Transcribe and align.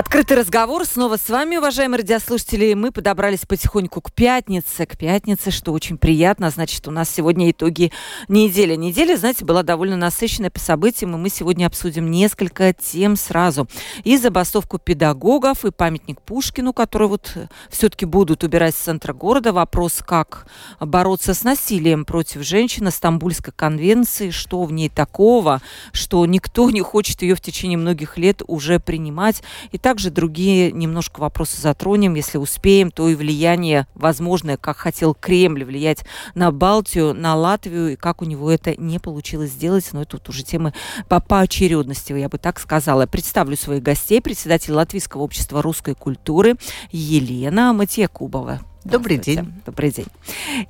Открытый 0.00 0.38
разговор 0.38 0.86
снова 0.86 1.18
с 1.18 1.28
вами, 1.28 1.58
уважаемые 1.58 1.98
радиослушатели. 1.98 2.72
Мы 2.72 2.90
подобрались 2.90 3.44
потихоньку 3.46 4.00
к 4.00 4.12
пятнице, 4.12 4.86
к 4.86 4.96
пятнице, 4.96 5.50
что 5.50 5.74
очень 5.74 5.98
приятно. 5.98 6.48
Значит, 6.48 6.88
у 6.88 6.90
нас 6.90 7.10
сегодня 7.10 7.50
итоги 7.50 7.92
недели. 8.26 8.76
Неделя, 8.76 9.18
знаете, 9.18 9.44
была 9.44 9.62
довольно 9.62 9.98
насыщенная 9.98 10.48
по 10.48 10.58
событиям, 10.58 11.14
и 11.14 11.18
мы 11.18 11.28
сегодня 11.28 11.66
обсудим 11.66 12.10
несколько 12.10 12.72
тем 12.72 13.14
сразу. 13.14 13.68
И 14.02 14.16
забастовку 14.16 14.78
педагогов, 14.78 15.66
и 15.66 15.70
памятник 15.70 16.22
Пушкину, 16.22 16.72
который 16.72 17.08
вот 17.08 17.36
все-таки 17.68 18.06
будут 18.06 18.42
убирать 18.42 18.74
с 18.74 18.78
центра 18.78 19.12
города. 19.12 19.52
Вопрос, 19.52 19.98
как 20.02 20.46
бороться 20.80 21.34
с 21.34 21.44
насилием 21.44 22.06
против 22.06 22.42
женщин, 22.42 22.90
Стамбульской 22.90 23.52
конвенции, 23.54 24.30
что 24.30 24.64
в 24.64 24.72
ней 24.72 24.88
такого, 24.88 25.60
что 25.92 26.24
никто 26.24 26.70
не 26.70 26.80
хочет 26.80 27.20
ее 27.20 27.34
в 27.34 27.42
течение 27.42 27.76
многих 27.76 28.16
лет 28.16 28.40
уже 28.46 28.80
принимать. 28.80 29.42
И 29.72 29.78
также 29.90 30.12
другие 30.12 30.70
немножко 30.70 31.18
вопросы 31.18 31.60
затронем, 31.60 32.14
если 32.14 32.38
успеем, 32.38 32.92
то 32.92 33.08
и 33.08 33.16
влияние 33.16 33.88
возможное, 33.96 34.56
как 34.56 34.76
хотел 34.76 35.14
Кремль 35.14 35.64
влиять 35.64 36.04
на 36.36 36.52
Балтию, 36.52 37.12
на 37.12 37.34
Латвию, 37.34 37.94
и 37.94 37.96
как 37.96 38.22
у 38.22 38.24
него 38.24 38.52
это 38.52 38.80
не 38.80 39.00
получилось 39.00 39.50
сделать. 39.50 39.88
Но 39.90 40.02
это 40.02 40.18
вот 40.18 40.28
уже 40.28 40.44
темы 40.44 40.74
по 41.08 41.18
поочередности, 41.18 42.12
я 42.12 42.28
бы 42.28 42.38
так 42.38 42.60
сказала. 42.60 43.06
Представлю 43.06 43.56
своих 43.56 43.82
гостей. 43.82 44.20
Председатель 44.20 44.74
Латвийского 44.74 45.22
общества 45.22 45.60
русской 45.60 45.96
культуры 45.96 46.54
Елена 46.92 47.72
Матьякубова. 47.72 48.60
Добрый 48.84 49.18
день. 49.18 49.52
Добрый 49.66 49.90
день. 49.90 50.06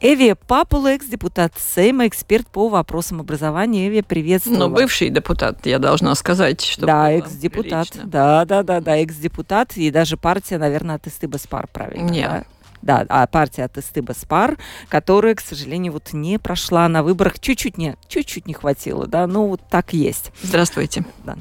Эви 0.01 0.35
Папула, 0.47 0.89
экс-депутат 0.89 1.53
Сейма, 1.57 2.09
эксперт 2.09 2.47
по 2.49 2.69
вопросам 2.69 3.21
образования. 3.21 3.89
Эви, 3.89 4.01
приветствую 4.01 4.59
Ну, 4.59 4.69
бывший 4.69 5.11
депутат, 5.11 5.65
я 5.65 5.79
должна 5.79 6.15
сказать. 6.17 6.61
Что 6.61 6.87
да, 6.87 7.13
экс-депутат. 7.13 7.89
Да, 8.05 8.45
да, 8.45 8.63
да, 8.63 8.81
да, 8.81 8.97
экс-депутат. 8.97 9.77
И 9.77 9.91
даже 9.91 10.17
партия, 10.17 10.59
наверное, 10.59 10.97
от 10.97 11.07
Истыбаспар, 11.07 11.69
правильно? 11.69 12.11
Нет. 12.11 12.31
Да? 12.31 12.45
Да, 12.83 13.05
а 13.11 13.27
партия 13.27 13.65
от 13.65 13.77
Истыба 13.77 14.13
Спар, 14.13 14.57
которая, 14.89 15.35
к 15.35 15.41
сожалению, 15.41 15.93
вот 15.93 16.15
не 16.15 16.39
прошла 16.39 16.89
на 16.89 17.03
выборах. 17.03 17.39
Чуть-чуть 17.39 17.77
не, 17.77 17.97
чуть-чуть 18.09 18.47
не 18.47 18.55
хватило, 18.55 19.07
да, 19.07 19.27
ну 19.27 19.49
вот 19.49 19.61
так 19.69 19.93
есть. 19.93 20.33
Здравствуйте. 20.43 21.05
Да. 21.25 21.37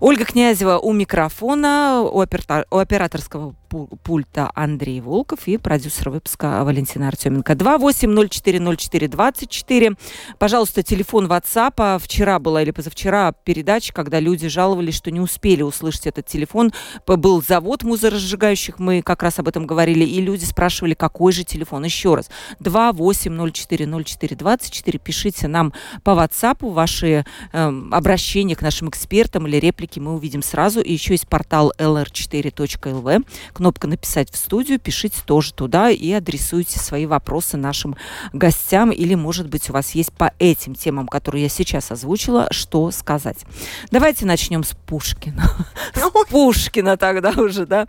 Ольга 0.00 0.24
Князева 0.24 0.78
у 0.78 0.92
микрофона, 0.94 2.00
у, 2.00 2.22
опера- 2.22 2.64
у 2.70 2.78
операторского 2.78 3.54
пульта 3.68 4.50
Андрей 4.54 5.00
Волков 5.00 5.46
и 5.46 5.56
продюсер 5.56 6.10
выпуска 6.10 6.62
Валентина 6.64 7.06
Артеменко. 7.08 7.52
28040424. 7.52 9.96
Пожалуйста, 10.38 10.82
телефон 10.82 11.26
WhatsApp. 11.26 11.98
Вчера 12.02 12.38
была 12.38 12.62
или 12.62 12.70
позавчера 12.70 13.32
передача, 13.44 13.92
когда 13.92 14.20
люди 14.20 14.48
жаловались, 14.48 14.96
что 14.96 15.10
не 15.10 15.20
успели 15.20 15.60
услышать 15.62 16.06
этот 16.06 16.26
телефон. 16.26 16.72
Был 17.06 17.42
завод 17.42 17.82
музоразжигающих, 17.82 18.78
мы 18.78 19.02
как 19.02 19.22
раз 19.22 19.38
об 19.38 19.48
этом 19.48 19.66
говорили, 19.66 20.04
и 20.04 20.20
люди 20.20 20.44
спрашивали, 20.44 20.94
какой 20.94 21.32
же 21.32 21.44
телефон. 21.44 21.84
Еще 21.84 22.14
раз. 22.14 22.30
28040424. 22.60 24.98
Пишите 24.98 25.48
нам 25.48 25.72
по 26.02 26.10
WhatsApp 26.10 26.58
ваши 26.60 27.24
э, 27.52 27.72
обращения 27.90 28.54
к 28.56 28.62
нашим 28.62 28.88
экспертам 28.88 29.46
или 29.46 29.56
реплики 29.56 29.98
мы 29.98 30.14
увидим 30.14 30.42
сразу. 30.42 30.80
И 30.80 30.92
еще 30.92 31.12
есть 31.14 31.28
портал 31.28 31.72
lr4.lv 31.78 33.24
кнопка 33.58 33.88
«Написать 33.88 34.30
в 34.30 34.36
студию», 34.36 34.78
пишите 34.78 35.16
тоже 35.26 35.52
туда 35.52 35.90
и 35.90 36.12
адресуйте 36.12 36.78
свои 36.78 37.06
вопросы 37.06 37.56
нашим 37.56 37.96
гостям. 38.32 38.92
Или, 38.92 39.16
может 39.16 39.48
быть, 39.48 39.68
у 39.68 39.72
вас 39.72 39.96
есть 39.96 40.12
по 40.12 40.32
этим 40.38 40.76
темам, 40.76 41.08
которые 41.08 41.42
я 41.42 41.48
сейчас 41.48 41.90
озвучила, 41.90 42.46
что 42.52 42.92
сказать. 42.92 43.38
Давайте 43.90 44.26
начнем 44.26 44.62
с 44.62 44.76
Пушкина. 44.86 45.50
С 45.94 46.30
Пушкина 46.30 46.96
тогда 46.96 47.30
уже, 47.30 47.66
да. 47.66 47.88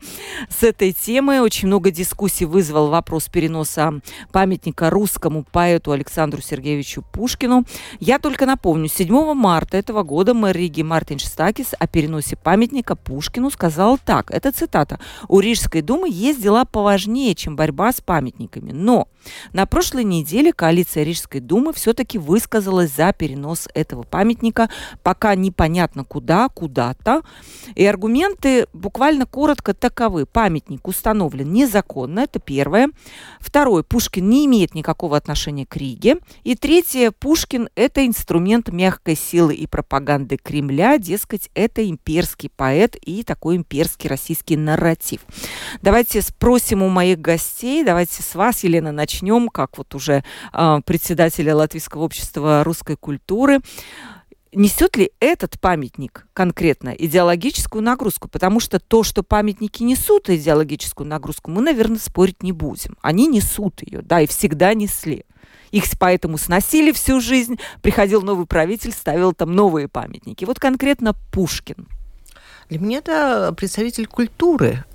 С 0.50 0.64
этой 0.64 0.92
темы 0.92 1.42
очень 1.42 1.68
много 1.68 1.92
дискуссий 1.92 2.46
вызвал 2.46 2.90
вопрос 2.90 3.28
переноса 3.28 3.94
памятника 4.32 4.90
русскому 4.90 5.46
поэту 5.52 5.92
Александру 5.92 6.42
Сергеевичу 6.42 7.04
Пушкину. 7.12 7.64
Я 8.00 8.18
только 8.18 8.48
напомню, 8.48 8.90
7 8.90 9.36
марта 9.36 9.78
этого 9.78 10.02
года 10.02 10.34
мэр 10.34 10.56
Риги 10.56 10.82
Мартин 10.82 11.20
Штакис 11.20 11.76
о 11.78 11.86
переносе 11.86 12.38
памятника 12.38 12.96
Пушкину 12.96 13.52
сказал 13.52 14.00
так. 14.04 14.32
Это 14.32 14.52
цитата. 14.52 15.00
У 15.28 15.40
Рижской 15.40 15.59
думы 15.82 16.10
есть 16.10 16.42
дела 16.42 16.66
поважнее, 16.66 17.36
чем 17.36 17.56
борьба 17.56 17.92
с 17.92 18.02
памятниками. 18.02 18.72
Но 18.72 19.08
на 19.54 19.66
прошлой 19.66 20.04
неделе 20.04 20.54
коалиция 20.54 21.04
Рижской 21.04 21.40
думы 21.40 21.74
все-таки 21.74 22.18
высказалась 22.18 22.92
за 22.92 23.14
перенос 23.14 23.68
этого 23.74 24.04
памятника, 24.04 24.70
пока 25.04 25.36
непонятно 25.36 26.04
куда, 26.04 26.50
куда-то. 26.50 27.22
И 27.76 27.86
аргументы 27.86 28.68
буквально 28.74 29.26
коротко 29.26 29.74
таковы. 29.74 30.26
Памятник 30.26 30.88
установлен 30.88 31.52
незаконно, 31.52 32.22
это 32.22 32.40
первое. 32.40 32.90
Второе, 33.40 33.84
Пушкин 33.84 34.30
не 34.30 34.46
имеет 34.46 34.76
никакого 34.76 35.18
отношения 35.18 35.66
к 35.66 35.76
Риге. 35.76 36.18
И 36.44 36.56
третье, 36.56 37.12
Пушкин– 37.12 37.70
это 37.76 38.06
инструмент 38.06 38.70
мягкой 38.70 39.16
силы 39.16 39.54
и 39.54 39.68
пропаганды 39.68 40.38
Кремля, 40.38 40.98
дескать, 40.98 41.50
это 41.54 41.88
имперский 41.88 42.50
поэт 42.50 42.96
и 42.96 43.24
такой 43.24 43.58
имперский 43.58 44.10
российский 44.10 44.58
нарратив. 44.58 45.22
Давайте 45.82 46.22
спросим 46.22 46.84
у 46.84 46.90
моих 46.90 47.20
гостей, 47.20 47.84
давайте 47.84 48.22
с 48.22 48.36
вас, 48.36 48.64
Елена, 48.64 48.92
начнем, 48.92 49.09
как 49.50 49.78
вот 49.78 49.96
уже 49.96 50.24
э, 50.54 50.82
председателя 50.86 51.56
Латвийского 51.56 52.04
общества 52.04 52.64
русской 52.64 52.96
культуры. 52.96 53.60
Несет 54.52 54.98
ли 54.98 55.12
этот 55.20 55.60
памятник 55.60 56.26
конкретно 56.34 56.90
идеологическую 56.90 57.84
нагрузку? 57.84 58.28
Потому 58.28 58.60
что 58.60 58.80
то, 58.80 59.04
что 59.04 59.22
памятники 59.22 59.84
несут 59.84 60.30
идеологическую 60.30 61.08
нагрузку, 61.08 61.52
мы, 61.52 61.62
наверное, 61.62 62.00
спорить 62.00 62.42
не 62.42 62.52
будем. 62.52 62.98
Они 63.02 63.28
несут 63.28 63.84
ее, 63.84 64.02
да, 64.02 64.22
и 64.22 64.28
всегда 64.28 64.74
несли. 64.74 65.26
Их 65.70 65.84
поэтому 66.00 66.40
сносили 66.40 66.92
всю 66.92 67.22
жизнь, 67.22 67.60
приходил 67.84 68.24
новый 68.24 68.48
правитель, 68.48 68.92
ставил 68.92 69.34
там 69.34 69.54
новые 69.54 69.88
памятники. 69.88 70.46
Вот 70.46 70.60
конкретно 70.60 71.14
Пушкин– 71.32 71.88
для 72.70 72.80
меня 72.80 73.00
это 73.00 73.54
представитель 73.58 74.06
культуры. 74.06 74.86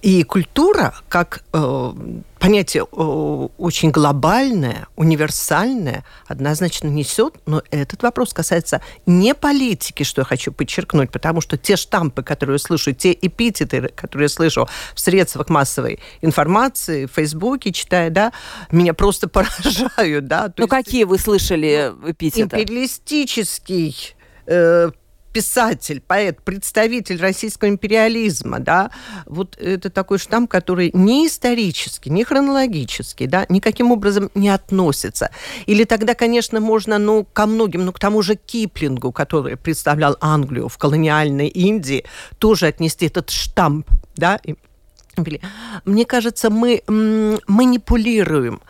И 0.00 0.22
культура, 0.22 0.94
как 1.08 1.42
э, 1.52 1.92
понятие 2.38 2.84
э, 2.84 3.48
очень 3.58 3.90
глобальное, 3.90 4.86
универсальное, 4.94 6.04
однозначно 6.28 6.86
несет, 6.86 7.34
но 7.44 7.62
этот 7.72 8.04
вопрос 8.04 8.32
касается 8.32 8.80
не 9.06 9.34
политики, 9.34 10.04
что 10.04 10.20
я 10.20 10.24
хочу 10.24 10.52
подчеркнуть, 10.52 11.10
потому 11.10 11.40
что 11.40 11.56
те 11.56 11.74
штампы, 11.74 12.22
которые 12.22 12.54
я 12.54 12.58
слышу, 12.58 12.92
те 12.92 13.12
эпитеты, 13.12 13.88
которые 13.88 14.26
я 14.26 14.28
слышу 14.28 14.68
в 14.94 15.00
средствах 15.00 15.48
массовой 15.48 15.98
информации, 16.20 17.06
в 17.06 17.10
Фейсбуке 17.10 17.72
читая, 17.72 18.10
да, 18.10 18.32
меня 18.70 18.94
просто 18.94 19.28
поражают, 19.28 20.26
да. 20.28 20.52
Ну, 20.56 20.68
какие 20.68 21.02
вы 21.02 21.18
слышали 21.18 21.92
эпитеты? 22.06 22.56
Империалистический, 22.56 24.14
э, 24.46 24.90
писатель, 25.36 26.00
поэт, 26.00 26.40
представитель 26.40 27.20
российского 27.20 27.68
империализма, 27.68 28.58
да, 28.58 28.90
вот 29.26 29.58
это 29.58 29.90
такой 29.90 30.16
штамп, 30.18 30.50
который 30.50 30.90
не 30.94 31.26
исторический, 31.26 32.08
не 32.08 32.24
хронологический, 32.24 33.26
да, 33.26 33.44
никаким 33.50 33.92
образом 33.92 34.30
не 34.34 34.48
относится. 34.48 35.28
Или 35.66 35.84
тогда, 35.84 36.14
конечно, 36.14 36.58
можно, 36.60 36.96
ну, 36.96 37.26
ко 37.30 37.44
многим, 37.44 37.84
ну, 37.84 37.92
к 37.92 37.98
тому 37.98 38.22
же 38.22 38.36
Киплингу, 38.36 39.12
который 39.12 39.58
представлял 39.58 40.16
Англию 40.22 40.70
в 40.70 40.78
колониальной 40.78 41.48
Индии, 41.48 42.06
тоже 42.38 42.68
отнести 42.68 43.04
этот 43.04 43.28
штамп, 43.28 43.86
да, 44.16 44.40
мне 45.84 46.06
кажется, 46.06 46.48
мы 46.48 46.82
манипулируем 46.88 48.62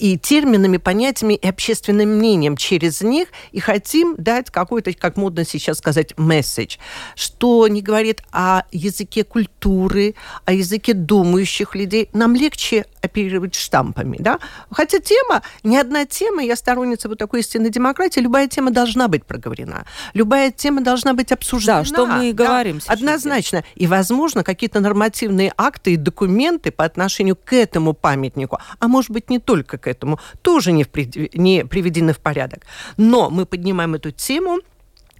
и 0.00 0.16
терминами, 0.16 0.78
понятиями 0.78 1.34
и 1.34 1.46
общественным 1.46 2.16
мнением 2.16 2.56
через 2.56 3.02
них, 3.02 3.28
и 3.52 3.60
хотим 3.60 4.14
дать 4.16 4.50
какой-то, 4.50 4.92
как 4.94 5.18
модно 5.18 5.44
сейчас 5.44 5.78
сказать, 5.78 6.16
месседж, 6.16 6.78
что 7.14 7.68
не 7.68 7.82
говорит 7.82 8.22
о 8.32 8.62
языке 8.72 9.24
культуры, 9.24 10.14
о 10.46 10.52
языке 10.52 10.94
думающих 10.94 11.74
людей. 11.74 12.08
Нам 12.14 12.34
легче 12.34 12.86
оперировать 13.02 13.54
штампами, 13.54 14.16
да? 14.18 14.38
Хотя 14.70 15.00
тема, 15.00 15.42
ни 15.62 15.76
одна 15.76 16.06
тема, 16.06 16.42
я 16.42 16.56
сторонница 16.56 17.08
вот 17.08 17.18
такой 17.18 17.40
истинной 17.40 17.70
демократии, 17.70 18.20
любая 18.20 18.48
тема 18.48 18.70
должна 18.70 19.08
быть 19.08 19.24
проговорена, 19.24 19.84
любая 20.14 20.50
тема 20.50 20.80
должна 20.80 21.12
быть 21.12 21.30
обсуждена. 21.30 21.80
Да, 21.80 21.84
что 21.84 22.06
мы 22.06 22.30
и 22.30 22.32
да, 22.32 22.46
говорим 22.46 22.80
сейчас. 22.80 22.96
Однозначно. 22.96 23.64
И, 23.74 23.86
возможно, 23.86 24.44
какие-то 24.44 24.80
нормативные 24.80 25.52
акты 25.58 25.92
и 25.92 25.96
документы 25.96 26.70
по 26.70 26.84
отношению 26.84 27.36
к 27.36 27.52
этому 27.52 27.92
памятнику, 27.92 28.58
а 28.78 28.88
может 28.88 29.10
быть, 29.10 29.28
не 29.28 29.38
только 29.38 29.76
к 29.76 29.89
этому 29.90 30.18
тоже 30.42 30.72
не, 30.72 30.84
в, 30.84 30.88
не 31.34 31.64
приведены 31.64 32.12
в 32.12 32.18
порядок. 32.18 32.64
Но 32.96 33.30
мы 33.30 33.46
поднимаем 33.46 33.94
эту 33.94 34.10
тему 34.10 34.60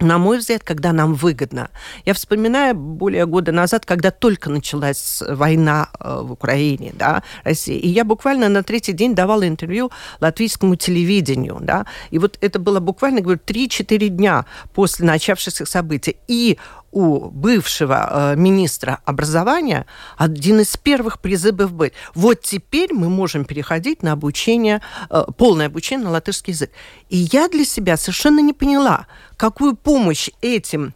на 0.00 0.18
мой 0.18 0.38
взгляд, 0.38 0.62
когда 0.64 0.92
нам 0.92 1.14
выгодно. 1.14 1.68
Я 2.06 2.14
вспоминаю 2.14 2.74
более 2.74 3.26
года 3.26 3.52
назад, 3.52 3.84
когда 3.84 4.10
только 4.10 4.50
началась 4.50 5.22
война 5.28 5.88
э, 6.00 6.20
в 6.22 6.32
Украине, 6.32 6.92
да, 6.94 7.22
России, 7.44 7.76
и 7.76 7.88
я 7.88 8.04
буквально 8.04 8.48
на 8.48 8.62
третий 8.62 8.92
день 8.92 9.14
давала 9.14 9.46
интервью 9.46 9.90
латвийскому 10.20 10.76
телевидению, 10.76 11.58
да, 11.60 11.86
и 12.10 12.18
вот 12.18 12.38
это 12.40 12.58
было 12.58 12.80
буквально, 12.80 13.20
говорю, 13.20 13.40
3-4 13.44 14.08
дня 14.08 14.46
после 14.74 15.06
начавшихся 15.06 15.66
событий, 15.66 16.16
и 16.28 16.58
у 16.92 17.30
бывшего 17.30 18.08
э, 18.10 18.36
министра 18.36 19.00
образования 19.04 19.86
один 20.16 20.60
из 20.60 20.76
первых 20.76 21.20
призывов 21.20 21.72
быть. 21.72 21.92
Вот 22.14 22.42
теперь 22.42 22.92
мы 22.92 23.08
можем 23.08 23.44
переходить 23.44 24.02
на 24.02 24.12
обучение, 24.12 24.80
э, 25.08 25.24
полное 25.36 25.66
обучение 25.66 26.06
на 26.06 26.12
латышский 26.12 26.52
язык. 26.52 26.70
И 27.08 27.16
я 27.32 27.48
для 27.48 27.64
себя 27.64 27.96
совершенно 27.96 28.40
не 28.40 28.52
поняла, 28.52 29.06
какую 29.36 29.76
помощь 29.76 30.30
этим 30.40 30.94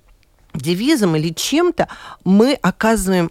девизом 0.55 1.17
или 1.17 1.32
чем-то 1.32 1.88
мы 2.25 2.55
оказываем 2.55 3.31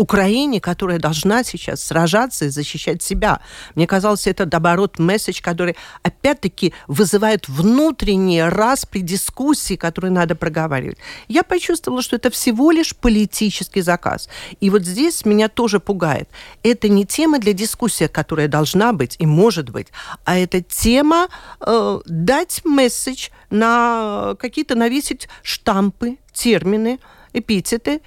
Украине, 0.00 0.62
которая 0.62 0.98
должна 0.98 1.44
сейчас 1.44 1.84
сражаться 1.84 2.46
и 2.46 2.48
защищать 2.48 3.02
себя. 3.02 3.40
Мне 3.74 3.86
казалось, 3.86 4.26
это, 4.26 4.48
наоборот, 4.50 4.98
месседж, 4.98 5.42
который, 5.42 5.76
опять-таки, 6.02 6.72
вызывает 6.88 7.48
внутренние 7.48 8.48
распри 8.48 9.00
дискуссии, 9.00 9.76
которые 9.76 10.10
надо 10.10 10.34
проговаривать. 10.34 10.96
Я 11.28 11.42
почувствовала, 11.42 12.00
что 12.00 12.16
это 12.16 12.30
всего 12.30 12.70
лишь 12.70 12.96
политический 12.96 13.82
заказ. 13.82 14.30
И 14.60 14.70
вот 14.70 14.86
здесь 14.86 15.26
меня 15.26 15.48
тоже 15.48 15.80
пугает. 15.80 16.30
Это 16.62 16.88
не 16.88 17.04
тема 17.04 17.38
для 17.38 17.52
дискуссии, 17.52 18.06
которая 18.06 18.48
должна 18.48 18.94
быть 18.94 19.16
и 19.18 19.26
может 19.26 19.68
быть, 19.68 19.88
а 20.24 20.38
это 20.38 20.62
тема 20.62 21.28
э, 21.60 22.00
дать 22.06 22.62
месседж 22.64 23.28
на 23.50 24.34
какие-то 24.38 24.76
навесить 24.76 25.28
штампы, 25.42 26.16
термины, 26.32 26.98
эпитеты, 27.32 28.00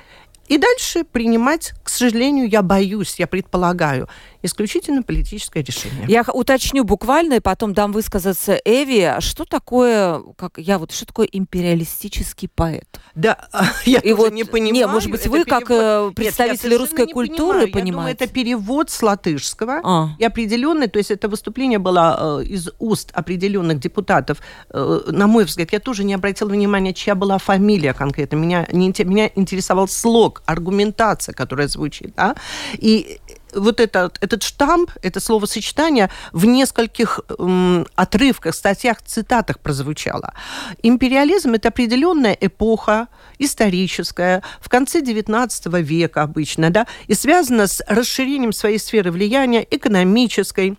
и 0.53 0.57
дальше 0.59 1.03
принимать, 1.03 1.73
к 1.81 1.89
сожалению, 1.89 2.47
я 2.47 2.61
боюсь, 2.61 3.15
я 3.17 3.25
предполагаю, 3.25 4.07
исключительно 4.43 5.01
политическое 5.01 5.63
решение. 5.63 6.05
Я 6.07 6.23
уточню 6.31 6.83
буквально 6.83 7.35
и 7.35 7.39
потом 7.39 7.73
дам 7.73 7.91
высказаться 7.91 8.59
Эви. 8.63 8.99
А 8.99 9.21
что 9.21 9.45
такое, 9.45 10.21
как 10.37 10.57
я 10.57 10.77
вот, 10.77 10.91
что 10.91 11.07
такое 11.07 11.27
империалистический 11.31 12.49
поэт? 12.53 12.99
Да, 13.15 13.47
я 13.85 13.99
и 13.99 14.13
вот, 14.13 14.31
не 14.31 14.43
понимаю. 14.43 14.73
Не, 14.73 14.87
может 14.87 15.09
быть, 15.09 15.25
вы 15.25 15.43
как 15.43 15.69
перевод... 15.69 16.11
Э, 16.11 16.13
представители 16.13 16.71
Нет, 16.71 16.79
русской 16.81 17.07
культуры 17.07 17.67
понимаете? 17.67 17.87
Я 17.87 17.93
думаю, 17.93 18.11
это 18.11 18.27
перевод 18.27 18.89
с 18.91 19.01
латышского 19.01 19.81
а. 19.83 20.09
и 20.19 20.23
определенный, 20.25 20.87
то 20.87 20.99
есть 20.99 21.09
это 21.09 21.29
выступление 21.29 21.79
было 21.79 22.41
э, 22.41 22.45
из 22.45 22.69
уст 22.77 23.09
определенных 23.13 23.79
депутатов. 23.79 24.39
Э, 24.69 25.01
на 25.07 25.25
мой 25.25 25.45
взгляд, 25.45 25.73
я 25.73 25.79
тоже 25.79 26.03
не 26.03 26.13
обратила 26.13 26.49
внимания, 26.49 26.93
чья 26.93 27.15
была 27.15 27.37
фамилия 27.39 27.93
конкретно. 27.93 28.35
Меня, 28.35 28.67
не, 28.71 28.93
меня 29.05 29.31
интересовал 29.35 29.87
слог, 29.87 30.42
аргументация, 30.45 31.33
которая 31.33 31.67
звучит. 31.67 32.13
Да? 32.15 32.35
И 32.73 33.19
вот 33.53 33.79
этот, 33.79 34.17
этот 34.21 34.43
штамп, 34.43 34.91
это 35.01 35.19
словосочетание 35.19 36.09
в 36.31 36.45
нескольких 36.45 37.19
м, 37.37 37.85
отрывках, 37.95 38.55
статьях, 38.55 39.01
цитатах 39.01 39.59
прозвучало. 39.59 40.33
Империализм– 40.81 41.53
это 41.53 41.69
определенная 41.69 42.37
эпоха, 42.39 43.07
историческая, 43.39 44.41
в 44.59 44.69
конце 44.69 45.01
XIX 45.01 45.81
века 45.81 46.23
обычно, 46.23 46.69
да, 46.69 46.87
и 47.07 47.13
связана 47.13 47.67
с 47.67 47.83
расширением 47.87 48.53
своей 48.53 48.79
сферы 48.79 49.11
влияния 49.11 49.65
экономической, 49.69 50.77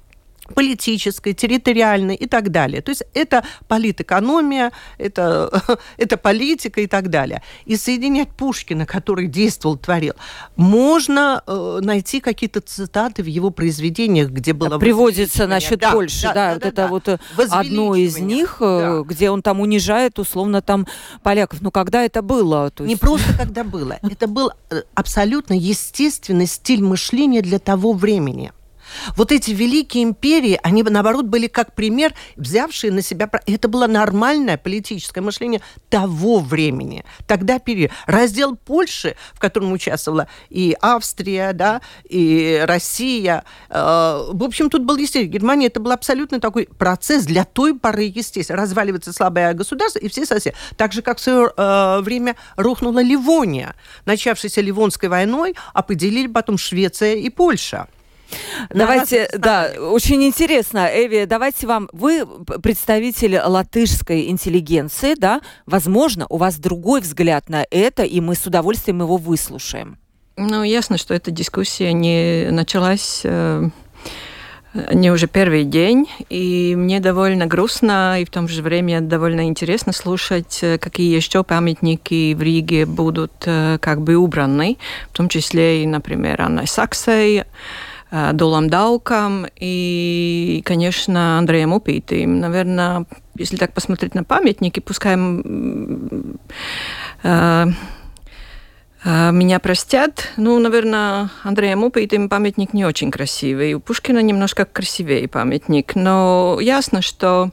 политической, 0.54 1.32
территориальной 1.32 2.14
и 2.14 2.26
так 2.26 2.50
далее. 2.50 2.82
То 2.82 2.90
есть 2.90 3.02
это 3.14 3.44
политэкономия, 3.68 4.72
это, 4.98 5.62
это 5.96 6.16
политика 6.16 6.80
и 6.80 6.86
так 6.86 7.08
далее. 7.08 7.42
И 7.64 7.76
соединять 7.76 8.28
Пушкина, 8.28 8.86
который 8.86 9.26
действовал, 9.26 9.76
творил, 9.76 10.14
можно 10.56 11.42
э, 11.46 11.80
найти 11.82 12.20
какие-то 12.20 12.60
цитаты 12.60 13.22
в 13.22 13.26
его 13.26 13.50
произведениях, 13.50 14.30
где 14.30 14.52
было... 14.52 14.78
Приводится 14.78 15.46
насчет 15.46 15.80
да, 15.80 15.92
Польши, 15.92 16.30
да, 16.34 16.34
да, 16.34 16.34
да, 16.34 16.52
вот 16.52 16.60
да, 16.60 16.68
это 16.68 16.76
да. 16.76 16.88
вот 16.88 17.08
э, 17.08 17.18
одно 17.50 17.94
из 17.94 18.18
них, 18.18 18.58
э, 18.60 19.02
да. 19.02 19.08
где 19.08 19.30
он 19.30 19.42
там 19.42 19.60
унижает 19.60 20.18
условно 20.18 20.60
там 20.60 20.86
поляков. 21.22 21.62
Ну, 21.62 21.70
когда 21.70 22.04
это 22.04 22.22
было? 22.22 22.70
То 22.70 22.84
есть... 22.84 22.94
Не 22.94 22.96
просто 22.96 23.32
когда 23.38 23.64
было. 23.64 23.98
Это 24.02 24.26
был 24.26 24.52
э, 24.70 24.82
абсолютно 24.94 25.54
естественный 25.54 26.46
стиль 26.46 26.82
мышления 26.82 27.40
для 27.40 27.58
того 27.58 27.92
времени. 27.92 28.52
Вот 29.16 29.32
эти 29.32 29.50
великие 29.50 30.04
империи, 30.04 30.58
они, 30.62 30.82
наоборот, 30.82 31.26
были 31.26 31.46
как 31.46 31.74
пример, 31.74 32.14
взявшие 32.36 32.92
на 32.92 33.02
себя... 33.02 33.30
Это 33.46 33.68
было 33.68 33.86
нормальное 33.86 34.56
политическое 34.56 35.20
мышление 35.20 35.60
того 35.88 36.40
времени. 36.40 37.04
Тогда 37.26 37.58
период. 37.58 37.90
Раздел 38.06 38.56
Польши, 38.56 39.16
в 39.32 39.40
котором 39.40 39.72
участвовала 39.72 40.28
и 40.50 40.76
Австрия, 40.80 41.52
да, 41.52 41.80
и 42.08 42.62
Россия. 42.66 43.44
Э, 43.70 44.26
в 44.32 44.42
общем, 44.42 44.70
тут 44.70 44.82
был, 44.82 44.96
естественно, 44.96 45.32
Германия, 45.32 45.66
это 45.66 45.80
был 45.80 45.92
абсолютно 45.92 46.40
такой 46.40 46.66
процесс 46.66 47.24
для 47.24 47.44
той 47.44 47.78
поры, 47.78 48.04
естественно. 48.04 48.60
Разваливается 48.60 49.12
слабое 49.12 49.52
государство, 49.54 49.98
и 49.98 50.08
все 50.08 50.26
соседи. 50.26 50.54
Так 50.76 50.92
же, 50.92 51.02
как 51.02 51.18
в 51.18 51.20
свое 51.20 51.52
э, 51.56 52.00
время 52.00 52.36
рухнула 52.56 53.02
Ливония. 53.02 53.74
Начавшейся 54.04 54.60
Ливонской 54.60 55.08
войной 55.08 55.54
определили 55.72 56.26
потом 56.26 56.58
Швеция 56.58 57.14
и 57.14 57.30
Польша. 57.30 57.88
Давайте, 58.70 59.28
да, 59.36 59.70
очень 59.78 60.24
интересно, 60.24 60.88
Эви, 60.90 61.24
давайте 61.24 61.66
вам, 61.66 61.88
вы 61.92 62.26
представитель 62.62 63.38
латышской 63.38 64.28
интеллигенции, 64.28 65.14
да, 65.14 65.40
возможно, 65.66 66.26
у 66.28 66.36
вас 66.36 66.56
другой 66.56 67.00
взгляд 67.00 67.48
на 67.48 67.64
это, 67.70 68.02
и 68.02 68.20
мы 68.20 68.34
с 68.34 68.46
удовольствием 68.46 69.00
его 69.00 69.16
выслушаем. 69.16 69.98
Ну, 70.36 70.62
ясно, 70.64 70.98
что 70.98 71.14
эта 71.14 71.30
дискуссия 71.30 71.92
не 71.92 72.48
началась 72.50 73.20
э, 73.22 73.68
не 74.92 75.12
уже 75.12 75.28
первый 75.28 75.64
день, 75.64 76.08
и 76.28 76.74
мне 76.76 76.98
довольно 76.98 77.46
грустно, 77.46 78.20
и 78.20 78.24
в 78.24 78.30
то 78.30 78.46
же 78.48 78.62
время 78.62 79.00
довольно 79.00 79.46
интересно 79.46 79.92
слушать, 79.92 80.58
э, 80.62 80.78
какие 80.78 81.14
еще 81.14 81.44
памятники 81.44 82.34
в 82.34 82.42
Риге 82.42 82.84
будут 82.84 83.32
э, 83.46 83.78
как 83.80 84.02
бы 84.02 84.16
убраны, 84.16 84.78
в 85.10 85.16
том 85.16 85.28
числе 85.28 85.84
и, 85.84 85.86
например, 85.86 86.42
Анной 86.42 86.66
Саксой, 86.66 87.44
Э, 88.14 88.32
Долом 88.32 88.70
Даукам 88.70 89.44
и, 89.56 90.62
конечно, 90.64 91.38
Андреем 91.38 91.72
Упитым. 91.72 92.38
Наверное, 92.38 93.06
если 93.36 93.56
так 93.56 93.72
посмотреть 93.72 94.14
на 94.14 94.22
памятники, 94.22 94.78
пускай 94.78 95.16
э, 97.24 97.66
э, 99.04 99.30
меня 99.32 99.58
простят. 99.58 100.28
Ну, 100.36 100.60
наверное, 100.60 101.30
Андреем 101.42 101.82
Упитым 101.82 102.28
памятник 102.28 102.72
не 102.72 102.84
очень 102.84 103.10
красивый. 103.10 103.74
У 103.74 103.80
Пушкина 103.80 104.20
немножко 104.20 104.64
красивее 104.64 105.26
памятник. 105.26 105.96
Но 105.96 106.58
ясно, 106.60 107.02
что 107.02 107.50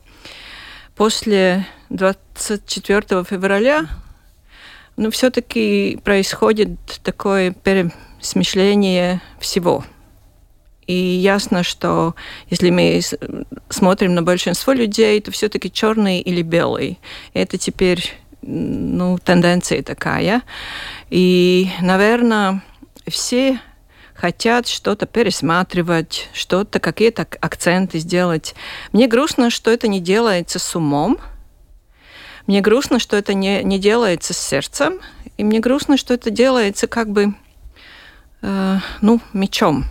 после 0.96 1.66
24 1.90 3.24
февраля 3.24 3.88
ну, 4.96 5.10
все-таки 5.10 6.00
происходит 6.04 6.78
такое 7.02 7.50
пересмышление 7.52 9.22
всего– 9.40 9.84
и 10.92 11.16
ясно, 11.16 11.64
что 11.64 12.16
если 12.50 12.70
мы 12.70 13.00
смотрим 13.70 14.14
на 14.14 14.24
большинство 14.24 14.74
людей, 14.74 15.22
то 15.22 15.32
все-таки 15.32 15.72
черный 15.72 16.20
или 16.20 16.42
белый. 16.42 17.00
Это 17.34 17.58
теперь 17.58 18.14
ну, 18.42 19.18
тенденция 19.18 19.84
такая. 19.84 20.42
И, 21.10 21.70
наверное, 21.80 22.62
все 23.08 23.62
хотят 24.16 24.68
что-то 24.68 25.06
пересматривать, 25.06 26.28
что-то, 26.34 26.82
какие-то 26.82 27.26
акценты 27.40 28.00
сделать. 28.00 28.54
Мне 28.92 29.08
грустно, 29.08 29.50
что 29.50 29.72
это 29.72 29.88
не 29.88 30.02
делается 30.02 30.60
с 30.60 30.76
умом. 30.76 31.20
Мне 32.48 32.60
грустно, 32.60 33.00
что 33.00 33.16
это 33.16 33.34
не, 33.34 33.64
не 33.64 33.80
делается 33.80 34.34
с 34.34 34.38
сердцем. 34.38 35.00
И 35.38 35.46
мне 35.46 35.60
грустно, 35.60 35.96
что 35.96 36.14
это 36.14 36.32
делается 36.32 36.88
как 36.88 37.10
бы, 37.10 37.34
э, 38.42 38.78
ну, 39.00 39.22
мечом. 39.32 39.86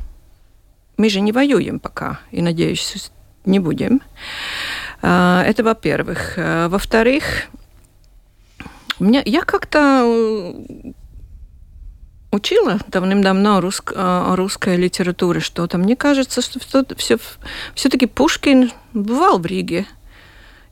Мы 1.01 1.09
же 1.09 1.23
не 1.23 1.33
воюем 1.33 1.81
пока, 1.81 2.21
и, 2.31 2.43
надеюсь, 2.43 3.11
не 3.47 3.59
будем. 3.59 4.03
А, 5.01 5.43
это 5.47 5.65
во-первых. 5.65 6.35
А, 6.37 6.69
во-вторых, 6.69 7.25
меня, 8.99 9.23
я 9.25 9.41
как-то 9.41 10.03
э, 10.05 10.93
учила 12.33 12.81
давным-давно 12.89 13.63
руск, 13.63 13.95
а, 13.97 14.37
русской 14.37 14.77
литературы 14.77 15.41
что-то. 15.41 15.79
Мне 15.79 15.97
кажется, 15.97 16.43
что 16.43 16.61
все, 16.99 17.17
все-таки 17.75 18.05
Пушкин 18.05 18.71
бывал 18.93 19.39
в 19.39 19.47
Риге. 19.47 19.87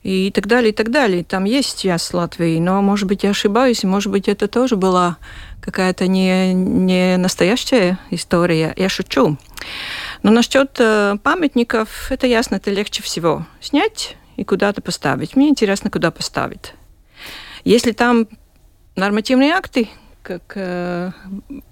И 0.02 0.30
так 0.30 0.46
далее, 0.46 0.70
и 0.70 0.74
так 0.74 0.90
далее. 0.90 1.24
Там 1.24 1.44
есть 1.44 1.84
я 1.84 1.96
с 1.96 2.12
Латвией, 2.12 2.60
но, 2.60 2.82
может 2.82 3.08
быть, 3.08 3.24
я 3.24 3.30
ошибаюсь, 3.30 3.82
и, 3.82 3.86
может 3.86 4.12
быть, 4.12 4.28
это 4.28 4.46
тоже 4.46 4.76
была 4.76 5.16
какая-то 5.60 6.06
не, 6.06 6.54
не 6.54 7.16
настоящая 7.16 7.98
история. 8.10 8.72
Я 8.76 8.88
шучу. 8.88 9.36
Но 10.22 10.30
насчет 10.30 10.76
э, 10.78 11.16
памятников, 11.22 12.10
это 12.10 12.26
ясно, 12.26 12.56
это 12.56 12.70
легче 12.70 13.02
всего 13.02 13.46
снять 13.60 14.16
и 14.36 14.44
куда-то 14.44 14.80
поставить. 14.82 15.36
Мне 15.36 15.48
интересно, 15.48 15.90
куда 15.90 16.10
поставить. 16.10 16.74
Если 17.64 17.92
там 17.92 18.28
нормативные 18.96 19.52
акты, 19.52 19.88
как 20.22 20.52
э, 20.56 21.12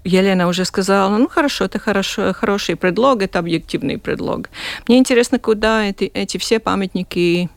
Елена 0.03 0.47
уже 0.47 0.65
сказала, 0.65 1.15
ну 1.17 1.27
хорошо, 1.27 1.65
это 1.65 1.79
хорошо, 1.79 2.33
хороший 2.33 2.75
предлог, 2.75 3.21
это 3.21 3.39
объективный 3.39 3.97
предлог. 3.97 4.49
Мне 4.87 4.97
интересно, 4.97 5.39
куда 5.39 5.85
эти, 5.85 6.05
эти 6.05 6.37
все 6.37 6.59
памятники 6.59 7.49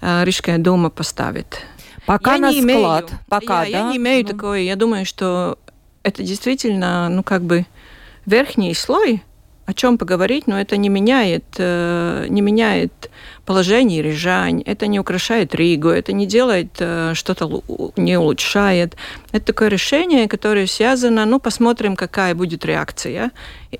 э, 0.00 0.24
Рижская 0.24 0.58
дума 0.58 0.90
поставит. 0.90 1.60
Пока 2.06 2.34
я 2.34 2.40
на 2.40 2.52
не 2.52 2.62
склад. 2.62 3.10
Имею, 3.10 3.20
Пока, 3.28 3.64
я, 3.64 3.70
да? 3.72 3.78
я 3.86 3.90
не 3.90 3.96
имею 3.98 4.24
Ну. 4.24 4.32
такое. 4.32 4.60
Я 4.60 4.76
думаю, 4.76 5.04
что 5.04 5.58
это 6.02 6.22
действительно, 6.22 7.08
ну 7.08 7.22
как 7.22 7.42
бы 7.42 7.66
верхний 8.26 8.74
слой, 8.74 9.22
о 9.66 9.74
чем 9.74 9.98
поговорить, 9.98 10.46
но 10.46 10.58
это 10.58 10.76
не 10.76 10.88
меняет, 10.88 11.44
э, 11.58 12.26
не 12.28 12.40
меняет 12.40 13.10
положение 13.44 14.02
Рижань, 14.02 14.62
это 14.62 14.86
не 14.86 15.00
украшает 15.00 15.54
Ригу, 15.54 15.88
это 15.88 16.12
не 16.12 16.26
делает 16.26 16.76
э, 16.78 17.14
что-то, 17.14 17.62
не 17.96 18.18
улучшает. 18.18 18.96
Это 19.32 19.46
такое 19.46 19.68
решение, 19.68 20.28
которое 20.28 20.66
связано, 20.66 21.24
ну 21.26 21.40
посмотрим, 21.40 21.96
какая 21.96 22.34
будет 22.34 22.64
реакция. 22.64 23.32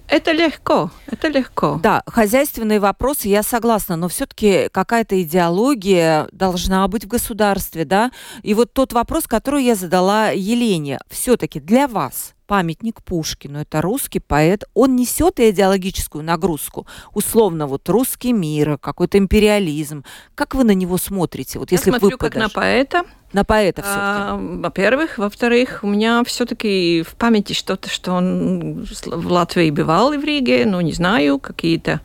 Это 0.09 0.33
легко, 0.33 0.91
это 1.07 1.29
легко. 1.29 1.81
Да, 1.83 2.03
хозяйственные 2.07 2.81
вопросы, 2.81 3.29
я 3.29 3.43
согласна, 3.43 3.97
но 3.97 4.09
все-таки 4.09 4.69
какая-то 4.73 5.21
идеология 5.23 6.29
должна 6.33 6.87
быть 6.89 7.05
в 7.05 7.09
государстве, 7.09 7.85
да? 7.85 8.11
И 8.43 8.55
вот 8.55 8.73
тот 8.73 8.93
вопрос, 8.93 9.27
который 9.27 9.65
я 9.65 9.75
задала 9.75 10.31
Елене, 10.31 10.99
все-таки 11.11 11.61
для 11.61 11.87
вас 11.87 12.36
памятник 12.47 13.03
Пушкину, 13.03 13.61
это 13.61 13.81
русский 13.81 14.21
поэт, 14.21 14.65
он 14.75 14.97
несет 14.97 15.41
идеологическую 15.41 16.25
нагрузку, 16.25 16.87
условно 17.13 17.67
вот 17.67 17.89
русский 17.89 18.33
мир, 18.33 18.79
какой-то 18.79 19.19
империализм. 19.19 20.05
Как 20.35 20.55
вы 20.55 20.65
на 20.65 20.73
него 20.73 20.99
смотрите? 20.99 21.59
Вот 21.59 21.73
если 21.73 21.91
я 21.91 21.99
смотрю 21.99 22.17
вы 22.17 22.19
как 22.19 22.35
на 22.37 22.49
поэта, 22.49 23.05
на 23.33 23.45
поэта 23.45 23.83
все-таки. 23.83 24.01
А, 24.01 24.39
Во-первых. 24.63 25.19
Во-вторых, 25.19 25.81
у 25.83 25.89
меня 25.89 26.23
все-таки 26.25 27.03
в 27.07 27.17
памяти 27.17 27.53
что-то, 27.53 27.91
что 27.91 28.13
он 28.13 28.87
в 29.05 29.33
Латвии 29.33 29.71
бывал 29.71 30.13
и 30.13 30.17
в 30.17 30.25
Риге, 30.25 30.65
ну, 30.65 30.81
не 30.81 30.93
знаю, 30.93 31.39
какие-то 31.39 32.01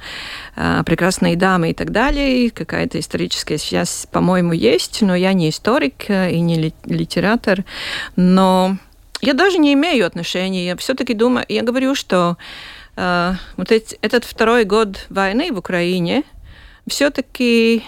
а, 0.56 0.84
прекрасные 0.84 1.36
дамы 1.38 1.72
и 1.72 1.74
так 1.74 1.92
далее. 1.92 2.50
Какая-то 2.50 3.00
историческая 3.00 3.58
связь, 3.58 4.08
по-моему, 4.12 4.52
есть, 4.52 5.02
но 5.02 5.16
я 5.16 5.34
не 5.34 5.50
историк 5.50 6.10
э, 6.10 6.32
и 6.32 6.40
не 6.42 6.56
ли- 6.56 6.74
литератор. 6.86 7.64
Но 8.16 8.78
я 9.22 9.34
даже 9.34 9.58
не 9.58 9.74
имею 9.74 10.06
отношения. 10.06 10.66
Я 10.66 10.76
все-таки 10.76 11.14
думаю, 11.14 11.46
я 11.50 11.62
говорю, 11.62 11.96
что 11.96 12.38
э, 12.98 13.34
вот 13.58 13.72
эти- 13.72 13.98
этот 14.02 14.26
второй 14.26 14.66
год 14.66 15.06
войны 15.10 15.52
в 15.52 15.58
Украине 15.58 16.24
все-таки 16.88 17.84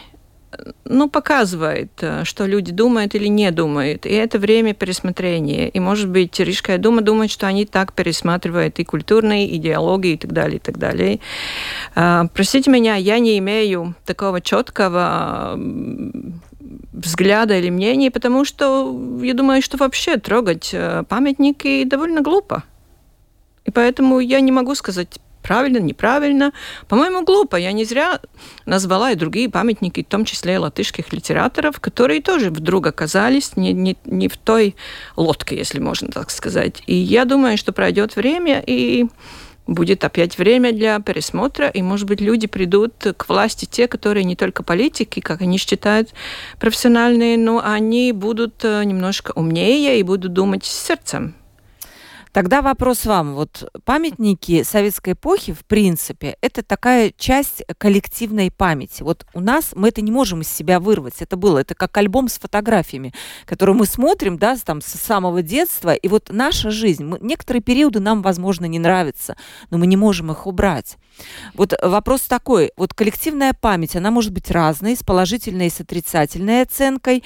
ну, 0.86 1.10
показывает, 1.10 1.92
э, 2.02 2.24
что 2.24 2.46
люди 2.46 2.72
думают 2.72 3.16
или 3.16 3.28
не 3.28 3.52
думают. 3.52 4.06
И 4.06 4.10
это 4.12 4.40
время 4.40 4.74
пересмотрения. 4.74 5.68
И, 5.68 5.80
может 5.80 6.10
быть, 6.10 6.40
Рижская 6.40 6.78
дума 6.78 7.02
думает, 7.02 7.32
что 7.32 7.48
они 7.48 7.66
так 7.66 7.94
пересматривают 7.94 8.80
и 8.80 8.84
культурные 8.84 9.56
идеологии 9.58 10.14
и 10.14 10.18
так 10.18 10.32
далее, 10.32 10.58
и 10.58 10.60
так 10.60 10.78
далее. 10.78 11.20
А, 11.96 12.28
Простите 12.34 12.70
меня, 12.70 12.96
я 12.96 13.20
не 13.20 13.38
имею 13.40 13.96
такого 14.06 14.42
четкого 14.42 15.60
взгляда 16.92 17.58
или 17.58 17.70
мнения, 17.70 18.12
потому 18.12 18.46
что 18.46 19.20
я 19.22 19.34
думаю, 19.34 19.62
что 19.62 19.78
вообще 19.78 20.18
трогать 20.18 20.72
э, 20.74 21.04
памятники 21.08 21.84
довольно 21.84 22.22
глупо. 22.22 22.64
И 23.66 23.72
поэтому 23.72 24.20
я 24.20 24.42
не 24.42 24.52
могу 24.52 24.76
сказать 24.76 25.20
правильно, 25.44 25.78
неправильно. 25.78 26.54
По-моему, 26.88 27.24
глупо. 27.24 27.58
Я 27.58 27.74
не 27.74 27.86
зря 27.86 28.20
назвала 28.66 29.12
и 29.12 29.16
другие 29.16 29.50
памятники, 29.50 30.02
в 30.02 30.08
том 30.08 30.26
числе 30.26 30.56
и 30.56 30.58
латышских 30.58 31.14
литераторов, 31.14 31.80
которые 31.80 32.22
тоже 32.22 32.50
вдруг 32.50 32.88
оказались 32.88 33.56
не, 33.58 33.74
не, 33.74 33.98
не 34.06 34.28
в 34.28 34.38
той 34.38 34.76
лодке, 35.16 35.58
если 35.58 35.80
можно 35.80 36.08
так 36.08 36.32
сказать. 36.32 36.82
И 36.88 36.96
я 36.96 37.26
думаю, 37.26 37.58
что 37.58 37.74
пройдет 37.74 38.16
время, 38.16 38.64
и 38.66 39.08
будет 39.68 40.04
опять 40.04 40.38
время 40.38 40.72
для 40.72 41.00
пересмотра, 41.00 41.68
и, 41.68 41.82
может 41.82 42.08
быть, 42.08 42.22
люди 42.22 42.48
придут 42.48 42.94
к 43.18 43.30
власти 43.30 43.66
те, 43.66 43.88
которые 43.88 44.24
не 44.24 44.36
только 44.36 44.64
политики, 44.64 45.20
как 45.20 45.42
они 45.42 45.58
считают, 45.58 46.10
профессиональные, 46.60 47.38
но 47.38 47.62
они 47.64 48.12
будут 48.12 48.64
э, 48.64 48.84
немножко 48.84 49.32
умнее 49.36 50.00
и 50.00 50.04
будут 50.04 50.34
думать 50.34 50.66
сердцем. 50.66 51.36
Тогда 52.34 52.64
вопрос 52.64 53.06
вам. 53.06 53.36
Вот 53.36 53.72
памятники 53.86 54.64
советской 54.64 55.14
эпохи, 55.14 55.54
в 55.54 55.64
принципе, 55.66 56.36
это 56.42 56.64
такая 56.64 57.14
часть 57.16 57.64
коллективной 57.78 58.50
памяти. 58.50 59.04
Вот 59.04 59.28
у 59.36 59.40
нас 59.40 59.74
мы 59.76 59.90
это 59.90 60.02
не 60.02 60.12
можем 60.12 60.42
из 60.42 60.50
себя 60.50 60.80
вырвать. 60.80 61.22
Это 61.22 61.38
было, 61.38 61.60
это 61.60 61.76
как 61.76 61.96
альбом 61.96 62.28
с 62.28 62.40
фотографиями, 62.40 63.14
который 63.46 63.76
мы 63.76 63.86
смотрим, 63.86 64.40
да, 64.40 64.58
там, 64.58 64.82
с 64.82 64.86
самого 64.86 65.44
детства. 65.44 65.94
И 65.94 66.08
вот 66.08 66.30
наша 66.32 66.72
жизнь, 66.72 67.04
мы- 67.04 67.20
некоторые 67.22 67.62
периоды 67.62 68.00
нам, 68.00 68.24
возможно, 68.24 68.66
не 68.66 68.80
нравятся, 68.80 69.38
но 69.70 69.78
мы 69.78 69.86
не 69.86 69.96
можем 69.96 70.32
их 70.32 70.48
убрать. 70.48 70.98
Вот 71.54 71.74
вопрос 71.84 72.22
такой. 72.22 72.72
Вот 72.78 72.96
коллективная 72.96 73.54
память, 73.54 73.96
она 73.96 74.10
может 74.10 74.32
быть 74.32 74.50
разной, 74.50 74.96
с 74.96 75.04
положительной 75.04 75.68
и 75.68 75.70
с 75.70 75.80
отрицательной 75.80 76.64
оценкой. 76.64 77.24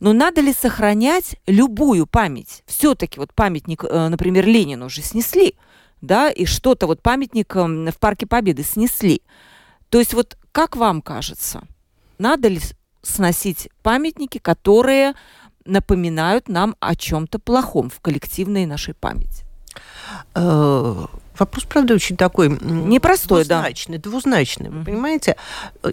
Но 0.00 0.14
надо 0.14 0.40
ли 0.40 0.54
сохранять 0.54 1.36
любую 1.46 2.06
память? 2.06 2.62
Все-таки 2.66 3.20
вот 3.20 3.34
памятник, 3.34 3.84
э, 3.84 4.08
например, 4.46 4.66
Ленину 4.66 4.86
уже 4.86 5.02
снесли, 5.02 5.54
да, 6.00 6.30
и 6.30 6.44
что-то 6.44 6.86
вот 6.86 7.02
памятник 7.02 7.54
в 7.54 7.94
Парке 7.98 8.26
Победы 8.26 8.62
снесли. 8.62 9.22
То 9.88 9.98
есть 9.98 10.14
вот 10.14 10.36
как 10.52 10.76
вам 10.76 11.02
кажется, 11.02 11.62
надо 12.18 12.48
ли 12.48 12.60
сносить 13.02 13.68
памятники, 13.82 14.38
которые 14.38 15.14
напоминают 15.64 16.48
нам 16.48 16.76
о 16.80 16.94
чем-то 16.94 17.38
плохом 17.38 17.90
в 17.90 18.00
коллективной 18.00 18.66
нашей 18.66 18.94
памяти? 18.94 19.44
Э, 20.34 21.06
Вопрос, 21.38 21.64
правда, 21.64 21.92
очень 21.94 22.16
такой 22.16 22.48
Непростой, 22.48 23.44
да. 23.44 23.56
двузначный, 23.60 23.98
двузначный. 23.98 24.70
Вы 24.70 24.76
Мгм. 24.76 24.84
понимаете, 24.86 25.36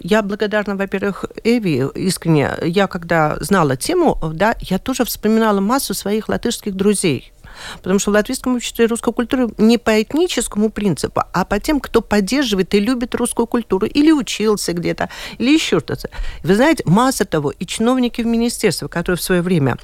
я 0.02 0.22
благодарна, 0.22 0.74
во-первых, 0.74 1.26
Эви 1.44 1.86
искренне. 1.94 2.52
Я 2.62 2.86
когда 2.86 3.36
знала 3.40 3.76
тему, 3.76 4.18
да, 4.32 4.56
я 4.60 4.78
тоже 4.78 5.04
вспоминала 5.04 5.60
массу 5.60 5.92
своих 5.92 6.30
латышских 6.30 6.74
друзей. 6.74 7.33
Потому 7.82 7.98
что 7.98 8.10
в 8.10 8.14
латвийском 8.14 8.56
обществе 8.56 8.86
русской 8.86 9.12
культуры 9.12 9.48
не 9.58 9.78
по 9.78 10.02
этническому 10.02 10.70
принципу, 10.70 11.22
а 11.32 11.44
по 11.44 11.58
тем, 11.60 11.80
кто 11.80 12.00
поддерживает 12.00 12.74
и 12.74 12.80
любит 12.80 13.14
русскую 13.14 13.46
культуру, 13.46 13.86
или 13.86 14.12
учился 14.12 14.72
где-то, 14.72 15.08
или 15.38 15.52
еще 15.52 15.80
что-то. 15.80 16.08
Вы 16.42 16.54
знаете, 16.54 16.82
масса 16.86 17.24
того, 17.24 17.50
и 17.50 17.66
чиновники 17.66 18.22
в 18.22 18.26
министерстве, 18.26 18.88
которые 18.88 19.18
в 19.18 19.22
свое 19.22 19.42
время 19.42 19.76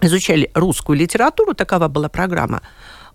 изучали 0.00 0.50
русскую 0.54 0.98
литературу, 0.98 1.54
такова 1.54 1.88
была 1.88 2.08
программа, 2.08 2.62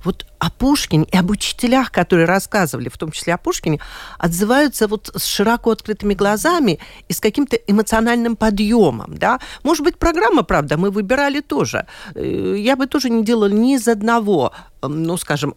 вот 0.04 0.26
о 0.40 0.50
Пушкине 0.50 1.06
и 1.12 1.18
об 1.18 1.30
учителях, 1.30 1.92
которые 1.92 2.26
рассказывали, 2.26 2.90
в 2.90 2.98
том 2.98 3.12
числе 3.12 3.34
о 3.34 3.38
Пушкине, 3.38 3.80
отзываются 4.18 4.88
вот 4.88 5.12
с 5.16 5.26
широко 5.26 5.72
открытыми 5.72 6.14
глазами 6.14 6.80
и 7.08 7.14
с 7.14 7.20
каким-то 7.20 7.58
эмоциональным 7.68 8.36
подъемом, 8.36 9.18
да. 9.18 9.40
Может 9.64 9.84
быть, 9.84 9.98
программа, 9.98 10.44
правда, 10.44 10.78
мы 10.78 10.92
выбирали 10.92 11.42
тоже. 11.42 11.86
Э, 12.16 12.56
Я 12.58 12.76
бы 12.76 12.88
тоже 12.88 13.10
не 13.10 13.24
делала 13.24 13.50
ни 13.50 13.76
из 13.76 13.88
одного, 13.88 14.54
эм, 14.82 15.04
ну, 15.04 15.18
скажем, 15.18 15.56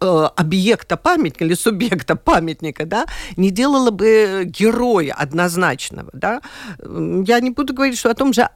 э, 0.00 0.28
объекта 0.36 0.96
памятника 0.96 1.44
или 1.44 1.54
субъекта 1.54 2.16
памятника, 2.16 2.84
да, 2.84 3.06
не 3.36 3.50
делала 3.50 3.90
бы 3.90 4.42
героя 4.44 5.14
однозначного, 5.14 6.10
да. 6.12 6.40
М, 6.80 7.22
Я 7.22 7.40
не 7.40 7.50
буду 7.50 7.72
говорить, 7.74 7.98
что 7.98 8.10
о 8.10 8.14
том 8.14 8.32
же 8.32 8.48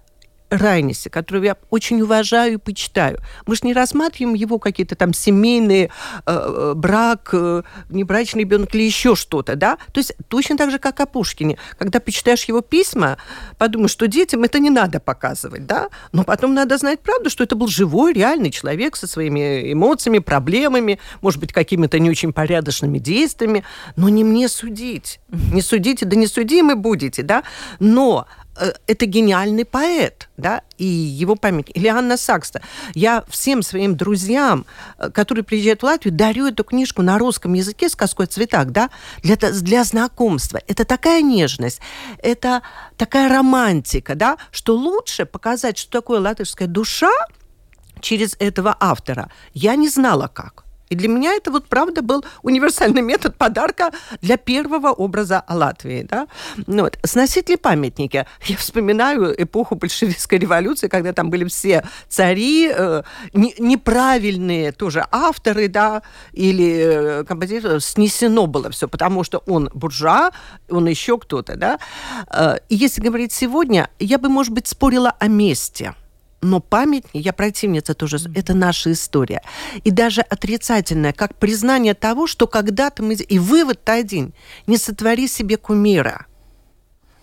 Райнисе, 0.50 1.10
которого 1.10 1.44
я 1.44 1.56
очень 1.70 2.00
уважаю 2.02 2.54
и 2.54 2.56
почитаю. 2.56 3.20
Мы 3.46 3.54
же 3.54 3.62
не 3.64 3.72
рассматриваем 3.72 4.34
его 4.34 4.58
какие-то 4.58 4.96
там 4.96 5.12
семейные, 5.12 5.86
э, 5.86 5.90
э, 6.26 6.72
брак, 6.74 7.30
э, 7.32 7.62
небрачный 7.88 8.40
ребенок 8.40 8.74
или 8.74 8.82
еще 8.82 9.14
что-то, 9.14 9.56
да? 9.56 9.78
То 9.92 10.00
есть 10.00 10.12
точно 10.28 10.56
так 10.56 10.70
же, 10.70 10.78
как 10.78 11.00
о 11.00 11.06
Пушкине. 11.06 11.56
Когда 11.78 12.00
почитаешь 12.00 12.44
его 12.44 12.60
письма, 12.60 13.18
подумаешь, 13.58 13.92
что 13.92 14.08
детям 14.08 14.42
это 14.42 14.58
не 14.58 14.70
надо 14.70 15.00
показывать, 15.00 15.66
да? 15.66 15.88
Но 16.12 16.24
потом 16.24 16.54
надо 16.54 16.76
знать 16.78 17.00
правду, 17.00 17.30
что 17.30 17.44
это 17.44 17.54
был 17.54 17.68
живой, 17.68 18.12
реальный 18.12 18.50
человек 18.50 18.96
со 18.96 19.06
своими 19.06 19.72
эмоциями, 19.72 20.18
проблемами, 20.18 20.98
может 21.20 21.40
быть, 21.40 21.52
какими-то 21.52 21.98
не 21.98 22.10
очень 22.10 22.32
порядочными 22.32 22.98
действиями. 22.98 23.64
Но 23.96 24.08
не 24.08 24.24
мне 24.24 24.48
судить. 24.48 25.20
Не 25.28 25.62
судите, 25.62 26.06
да 26.06 26.16
не 26.16 26.26
судимы 26.26 26.74
будете, 26.74 27.22
да? 27.22 27.44
Но 27.78 28.26
это 28.86 29.06
гениальный 29.06 29.64
поэт, 29.64 30.28
да, 30.36 30.62
и 30.78 30.84
его 30.84 31.36
память. 31.36 31.70
Или 31.74 31.88
Анна 31.88 32.16
Сакста. 32.16 32.62
Я 32.94 33.24
всем 33.28 33.62
своим 33.62 33.96
друзьям, 33.96 34.66
э, 34.98 35.10
которые 35.10 35.44
приезжают 35.44 35.82
в 35.82 35.84
Латвию, 35.84 36.14
дарю 36.14 36.46
эту 36.46 36.64
книжку 36.64 37.02
на 37.02 37.18
русском 37.18 37.54
языке 37.54 37.88
«Сказку 37.88 38.22
о 38.22 38.26
цветах», 38.26 38.70
да, 38.70 38.90
для, 39.22 39.36
для 39.36 39.84
знакомства. 39.84 40.60
Это 40.66 40.84
такая 40.84 41.22
нежность, 41.22 41.80
это 42.18 42.62
такая 42.96 43.28
романтика, 43.28 44.14
да, 44.14 44.36
что 44.50 44.74
лучше 44.74 45.26
показать, 45.26 45.78
что 45.78 45.90
такое 45.90 46.20
латышская 46.20 46.68
душа 46.68 47.12
через 48.00 48.36
этого 48.38 48.76
автора. 48.80 49.30
Я 49.54 49.76
не 49.76 49.88
знала 49.88 50.28
как. 50.28 50.59
И 50.90 50.96
для 50.96 51.08
меня 51.08 51.34
это 51.34 51.52
вот 51.52 51.68
правда 51.68 52.02
был 52.02 52.24
универсальный 52.42 53.00
метод 53.00 53.36
подарка 53.36 53.92
для 54.20 54.36
первого 54.36 54.88
образа 54.88 55.44
Латвии. 55.48 56.02
Да? 56.02 56.26
Ну, 56.66 56.82
вот. 56.82 56.98
Сносить 57.04 57.48
ли 57.48 57.56
памятники? 57.56 58.26
Я 58.46 58.56
вспоминаю 58.56 59.32
эпоху 59.40 59.76
большевистской 59.76 60.38
революции, 60.38 60.88
когда 60.88 61.12
там 61.12 61.30
были 61.30 61.44
все 61.44 61.84
цари, 62.08 62.70
э, 62.74 63.02
не, 63.32 63.54
неправильные 63.58 64.72
тоже 64.72 65.06
авторы, 65.12 65.68
да, 65.68 66.02
или 66.32 67.20
э, 67.20 67.24
композиторы, 67.24 67.80
снесено 67.80 68.48
было 68.48 68.70
все, 68.70 68.88
потому 68.88 69.22
что 69.22 69.42
он 69.46 69.70
буржуа, 69.72 70.32
он 70.68 70.88
еще 70.88 71.18
кто-то, 71.18 71.56
да. 71.56 71.78
Э, 72.32 72.56
если 72.68 73.00
говорить 73.00 73.32
сегодня, 73.32 73.90
я 74.00 74.18
бы, 74.18 74.28
может 74.28 74.52
быть, 74.52 74.66
спорила 74.66 75.14
о 75.20 75.28
месте– 75.28 75.94
но 76.42 76.60
памятник, 76.60 77.24
я 77.24 77.32
противница 77.32 77.94
тоже, 77.94 78.16
это 78.34 78.54
наша 78.54 78.92
история. 78.92 79.42
И 79.84 79.90
даже 79.90 80.22
отрицательная, 80.22 81.12
как 81.12 81.34
признание 81.36 81.94
того, 81.94 82.26
что 82.26 82.46
когда-то 82.46 83.02
мы... 83.02 83.14
И 83.14 83.38
вывод-то 83.38 83.92
один. 83.92 84.32
Не 84.66 84.78
сотвори 84.78 85.28
себе 85.28 85.58
кумира. 85.58 86.26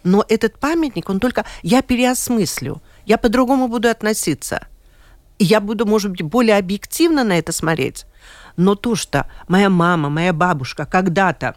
Но 0.04 0.24
этот 0.30 0.60
памятник, 0.60 1.10
он 1.10 1.20
только... 1.20 1.46
Я 1.64 1.82
переосмыслю. 1.82 2.82
Я 3.06 3.18
по-другому 3.18 3.68
буду 3.68 3.90
относиться. 3.90 4.68
И 5.40 5.46
я 5.46 5.62
буду, 5.62 5.88
может 5.88 6.12
быть, 6.12 6.22
более 6.22 6.58
объективно 6.58 7.24
на 7.24 7.40
это 7.40 7.52
смотреть. 7.52 8.06
Но 8.56 8.76
то, 8.76 8.96
что 8.96 9.28
моя 9.48 9.70
мама, 9.70 10.10
моя 10.10 10.34
бабушка 10.34 10.86
когда-то 10.86 11.56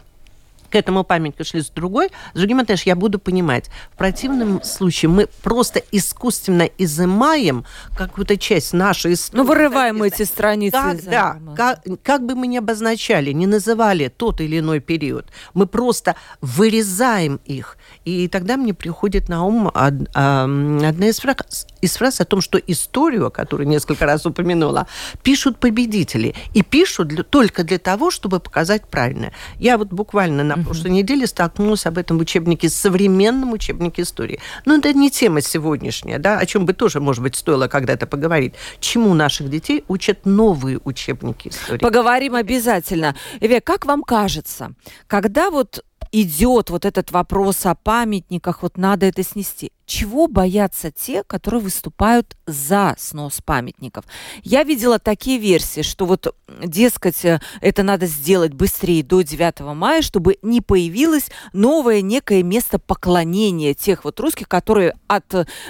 к 0.71 0.75
этому 0.75 1.03
памятнику 1.03 1.43
шли 1.43 1.61
с 1.61 1.69
другой, 1.69 2.09
с 2.33 2.37
другим 2.37 2.59
отношением 2.59 2.95
я 2.95 2.95
буду 2.95 3.19
понимать. 3.19 3.69
В 3.93 3.97
противном 3.97 4.63
случае 4.63 5.09
мы 5.09 5.27
просто 5.43 5.81
искусственно 5.91 6.63
изымаем 6.77 7.65
какую-то 7.95 8.37
часть 8.37 8.73
нашей 8.73 9.13
истории. 9.13 9.41
Ну, 9.41 9.47
вырываем 9.47 10.01
эти 10.03 10.23
страницы. 10.23 10.71
Как, 10.71 11.03
да, 11.03 11.37
как, 11.55 11.81
как 12.03 12.25
бы 12.25 12.35
мы 12.35 12.47
ни 12.47 12.57
обозначали, 12.57 13.31
не 13.31 13.47
называли 13.47 14.07
тот 14.07 14.41
или 14.41 14.59
иной 14.59 14.79
период, 14.79 15.27
мы 15.53 15.67
просто 15.67 16.15
вырезаем 16.39 17.39
их. 17.45 17.77
И 18.05 18.27
тогда 18.27 18.57
мне 18.57 18.73
приходит 18.73 19.29
на 19.29 19.45
ум 19.45 19.69
одна 19.73 21.07
из 21.07 21.19
фраз, 21.19 21.67
из 21.81 21.95
фраз 21.95 22.21
о 22.21 22.25
том, 22.25 22.41
что 22.41 22.57
историю, 22.57 23.31
которую 23.31 23.67
несколько 23.67 24.05
раз 24.05 24.25
упомянула, 24.25 24.87
пишут 25.23 25.57
победители. 25.57 26.35
И 26.53 26.61
пишут 26.61 27.09
для, 27.09 27.23
только 27.23 27.63
для 27.63 27.79
того, 27.79 28.11
чтобы 28.11 28.39
показать 28.39 28.87
правильное. 28.87 29.33
Я 29.57 29.77
вот 29.77 29.89
буквально 29.89 30.43
на 30.43 30.57
прошлой 30.57 30.91
неделе 30.91 31.27
столкнулась 31.27 31.85
об 31.85 31.97
этом 31.97 32.17
в 32.17 32.21
учебнике, 32.21 32.69
современном 32.69 33.53
учебнике 33.53 34.03
истории. 34.03 34.39
Но 34.65 34.75
это 34.75 34.93
не 34.93 35.09
тема 35.09 35.41
сегодняшняя, 35.41 36.19
да, 36.19 36.37
о 36.37 36.45
чем 36.45 36.65
бы 36.65 36.73
тоже, 36.73 36.99
может 36.99 37.23
быть, 37.23 37.35
стоило 37.35 37.67
когда-то 37.67 38.07
поговорить. 38.07 38.53
Чему 38.79 39.13
наших 39.13 39.49
детей 39.49 39.83
учат 39.87 40.25
новые 40.25 40.79
учебники 40.83 41.49
истории? 41.49 41.79
Поговорим 41.79 42.35
обязательно. 42.35 43.15
Эве, 43.39 43.61
как 43.61 43.85
вам 43.85 44.03
кажется, 44.03 44.73
когда 45.07 45.49
вот 45.49 45.83
идет 46.11 46.69
вот 46.69 46.85
этот 46.85 47.11
вопрос 47.11 47.65
о 47.65 47.75
памятниках, 47.75 48.61
вот 48.61 48.77
надо 48.77 49.05
это 49.05 49.23
снести 49.23 49.71
чего 49.91 50.27
боятся 50.27 50.89
те, 50.89 51.21
которые 51.23 51.59
выступают 51.59 52.37
за 52.45 52.95
снос 52.97 53.41
памятников. 53.43 54.05
Я 54.41 54.63
видела 54.63 54.99
такие 54.99 55.37
версии, 55.37 55.81
что 55.81 56.05
вот, 56.05 56.33
дескать, 56.63 57.25
э, 57.25 57.41
это 57.59 57.83
надо 57.83 58.05
сделать 58.05 58.53
быстрее 58.53 59.03
до 59.03 59.21
9 59.21 59.59
мая, 59.75 60.01
чтобы 60.01 60.37
не 60.41 60.61
появилось 60.61 61.29
новое 61.51 62.01
некое 62.01 62.41
место 62.41 62.79
поклонения 62.79 63.73
тех 63.73 64.05
вот 64.05 64.17
русских, 64.21 64.47
которые 64.47 64.95
от 65.07 65.25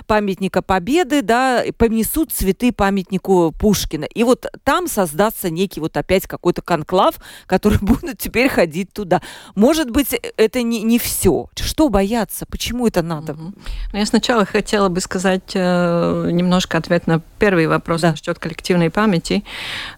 памятника 0.05 0.61
Победы, 0.61 1.23
да, 1.23 1.63
понесут 1.77 2.31
цветы 2.31 2.71
памятнику 2.71 3.51
Пушкина. 3.59 4.05
И 4.05 4.23
вот 4.23 4.45
там 4.63 4.87
создастся 4.87 5.49
некий 5.49 5.79
вот 5.79 5.97
опять 5.97 6.27
какой-то 6.27 6.61
конклав, 6.61 7.15
который 7.47 7.79
будут 7.81 8.19
теперь 8.19 8.49
ходить 8.49 8.93
туда. 8.93 9.23
Может 9.55 9.89
быть, 9.89 10.13
это 10.37 10.61
не, 10.61 10.83
не 10.83 10.99
все. 10.99 11.49
Что 11.55 11.89
бояться? 11.89 12.45
Почему 12.45 12.85
это 12.85 13.01
надо? 13.01 13.33
Угу. 13.33 13.53
Я 13.93 14.10
сначала 14.11 14.45
хотела 14.45 14.89
бы 14.89 14.99
сказать 14.99 15.51
э, 15.55 16.29
немножко 16.31 16.77
ответ 16.77 17.07
на 17.07 17.21
первый 17.39 17.67
вопрос 17.67 18.01
да. 18.01 18.11
насчет 18.11 18.39
коллективной 18.39 18.89
памяти. 18.89 19.43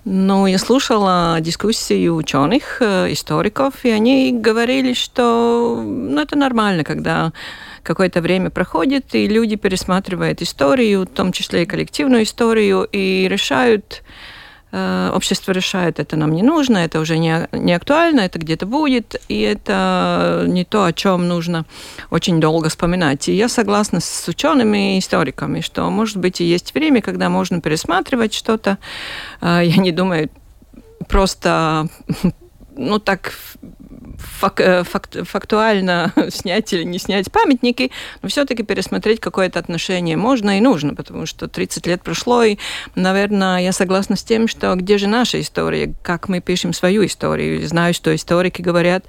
Ну, 0.06 0.46
я 0.46 0.60
слушала 0.60 1.38
дискуссии 1.42 2.08
ученых, 2.08 2.78
э, 2.80 3.12
историков, 3.12 3.74
и 3.84 3.90
они 3.90 4.32
говорили, 4.32 4.94
что 4.94 5.82
ну, 5.84 6.22
это 6.22 6.38
нормально, 6.38 6.84
когда 6.84 7.34
какое-то 7.82 8.22
время 8.22 8.52
проходит, 8.52 9.16
и 9.16 9.28
люди 9.28 9.56
пересматривают 9.56 10.44
историю, 10.44 11.02
в 11.02 11.08
том 11.08 11.32
числе 11.32 11.64
и 11.64 11.66
коллективную 11.66 12.24
историю, 12.24 12.88
и 12.92 13.28
решают, 13.28 14.04
общество 14.74 15.52
решает, 15.52 16.00
это 16.00 16.16
нам 16.16 16.34
не 16.34 16.42
нужно, 16.42 16.80
это 16.80 17.00
уже 17.00 17.18
не, 17.18 17.48
не 17.52 17.74
актуально, 17.74 18.22
это 18.22 18.40
где-то 18.40 18.66
будет, 18.66 19.22
и 19.28 19.42
это 19.42 20.46
не 20.48 20.66
то, 20.66 20.86
о 20.86 20.94
чем 20.94 21.28
нужно 21.28 21.66
очень 22.10 22.40
долго 22.40 22.70
вспоминать. 22.70 23.30
И 23.30 23.34
я 23.34 23.50
согласна 23.50 24.00
с 24.00 24.28
учеными 24.28 24.96
и 24.96 25.00
историками, 25.00 25.62
что, 25.62 25.90
может 25.90 26.18
быть, 26.18 26.42
и 26.42 26.46
есть 26.46 26.74
время, 26.74 27.02
когда 27.02 27.30
можно 27.30 27.62
пересматривать 27.62 28.34
что-то. 28.34 28.78
Э, 29.42 29.62
я 29.64 29.82
не 29.82 29.92
думаю, 29.92 30.30
просто 31.08 31.88
ну 32.76 33.00
так 33.00 33.34
фак, 34.44 34.60
э, 34.60 34.84
факт, 34.84 35.18
фактуально 35.24 36.12
снять 36.30 36.74
или 36.74 36.84
не 36.84 37.00
снять 37.00 37.32
памятники, 37.32 37.92
но 38.22 38.30
все-таки 38.30 38.64
пересмотреть 38.64 39.20
какое-то 39.20 39.60
отношение 39.60 40.18
можно 40.18 40.58
и 40.58 40.62
нужно, 40.62 40.96
потому 40.96 41.26
что 41.26 41.48
30 41.48 41.88
лет 41.88 42.02
прошло, 42.04 42.44
и, 42.44 42.58
наверное, 42.96 43.62
я 43.62 43.72
согласна 43.72 44.16
с 44.18 44.24
тем, 44.24 44.48
что 44.48 44.76
где 44.76 44.98
же 44.98 45.08
наша 45.08 45.40
история, 45.40 45.94
как 46.02 46.28
мы 46.28 46.42
пишем 46.42 46.74
свою 46.74 47.06
историю. 47.06 47.66
Знаю, 47.68 47.94
что 47.94 48.14
историки 48.14 48.62
говорят, 48.62 49.06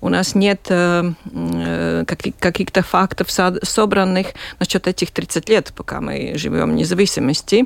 у 0.00 0.10
нас 0.10 0.34
нет 0.34 0.66
э, 0.68 1.12
э 1.34 2.04
каких-то 2.38 2.82
фактов 2.82 3.28
собранных 3.30 4.26
насчет 4.58 4.86
этих 4.86 5.10
30 5.10 5.48
лет, 5.48 5.72
пока 5.74 6.00
мы 6.00 6.32
живем 6.36 6.72
в 6.72 6.74
независимости. 6.74 7.64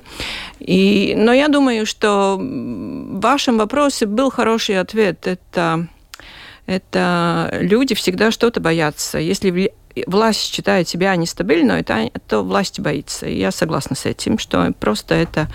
И, 0.61 1.14
но 1.16 1.33
я 1.33 1.48
думаю, 1.48 1.85
что 1.87 2.37
в 2.38 3.20
вашем 3.20 3.59
вопросе 3.59 4.07
был 4.07 4.31
хороший 4.31 4.78
ответ. 4.78 5.26
Это 5.26 5.88
это 6.68 7.48
люди 7.62 7.94
всегда 7.94 8.31
что-то 8.31 8.61
боятся. 8.61 9.18
Если 9.18 9.72
власть 10.07 10.54
считает 10.54 10.87
себя 10.87 11.16
нестабильной, 11.16 11.83
то, 11.83 12.11
то 12.28 12.42
власть 12.42 12.78
боится. 12.78 13.26
И 13.26 13.38
я 13.38 13.50
согласна 13.50 13.96
с 13.96 14.04
этим, 14.04 14.38
что 14.38 14.70
просто 14.78 15.14
это 15.14 15.48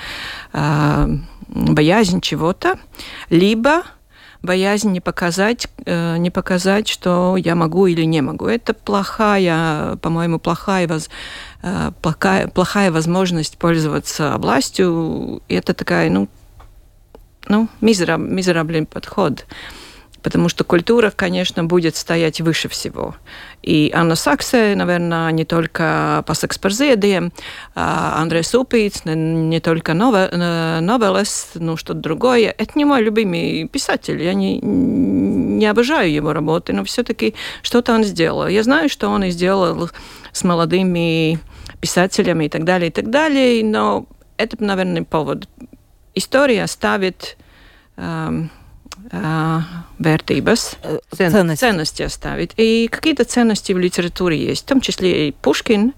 э, 0.53 1.07
боязнь 1.47 2.19
чего-то, 2.19 2.79
либо 3.29 3.83
боязнь 4.41 4.91
не 4.91 5.01
показать, 5.01 5.67
э, 5.85 6.17
не 6.17 6.31
показать, 6.31 6.87
что 6.87 7.37
я 7.37 7.53
могу 7.53 7.85
или 7.85 8.05
не 8.05 8.21
могу. 8.21 8.47
Это 8.47 8.73
плохая, 8.73 9.97
по-моему, 9.97 10.39
плохая, 10.39 10.87
воз, 10.87 11.11
э, 11.61 11.91
плохая, 12.01 12.47
плохая 12.47 12.91
возможность 12.91 13.59
пользоваться 13.59 14.35
властью. 14.39 15.43
И 15.47 15.53
это 15.53 15.75
такая, 15.75 16.09
ну, 16.09 16.27
ну, 17.47 17.69
мизераб, 17.81 18.19
мизерабельный 18.19 18.87
подход. 18.87 19.45
Потому 20.23 20.47
что 20.47 20.63
культура, 20.63 21.11
конечно, 21.13 21.65
будет 21.65 21.97
стоять 21.97 22.39
выше 22.39 22.69
всего. 22.69 23.15
И 23.61 23.91
Анна 23.93 24.15
Саксе, 24.15 24.73
наверное, 24.75 25.29
не 25.31 25.43
только 25.43 26.23
по 26.25 26.33
секспорзедиям, 26.33 27.33
а 27.75 28.21
Андрей 28.21 28.43
Супиц, 28.43 29.01
не 29.03 29.59
только 29.59 29.93
новелес, 29.93 31.51
ну 31.55 31.75
что-то 31.75 31.99
другое. 31.99 32.55
Это 32.57 32.71
не 32.75 32.85
мой 32.85 33.01
любимый 33.03 33.67
писатель. 33.67 34.23
Я 34.23 34.33
не, 34.33 34.59
не 34.59 35.65
обожаю 35.65 36.11
его 36.11 36.31
работы, 36.31 36.71
но 36.71 36.85
все-таки 36.85 37.35
что-то 37.61 37.93
он 37.93 38.05
сделал. 38.05 38.47
Я 38.47 38.63
знаю, 38.63 38.87
что 38.87 39.09
он 39.09 39.25
и 39.25 39.29
сделал 39.29 39.89
с 40.31 40.43
молодыми 40.45 41.37
писателями 41.81 42.45
и 42.45 42.49
так 42.49 42.63
далее, 42.63 42.87
и 42.87 42.91
так 42.91 43.09
далее, 43.09 43.63
но 43.63 44.05
это, 44.37 44.55
наверное, 44.63 45.03
повод. 45.03 45.49
История 46.15 46.65
ставит 46.67 47.37
эм, 47.97 48.49
вертības, 49.99 50.77
ценности. 51.11 51.59
ценности 51.59 52.03
оставить. 52.03 52.51
И 52.57 52.87
какие-то 52.91 53.23
ценности 53.23 53.73
в 53.73 53.79
литературе 53.79 54.37
есть, 54.37 54.63
в 54.63 54.67
том 54.67 54.81
числе 54.81 55.27
и 55.27 55.31
Пушкин, 55.31 55.93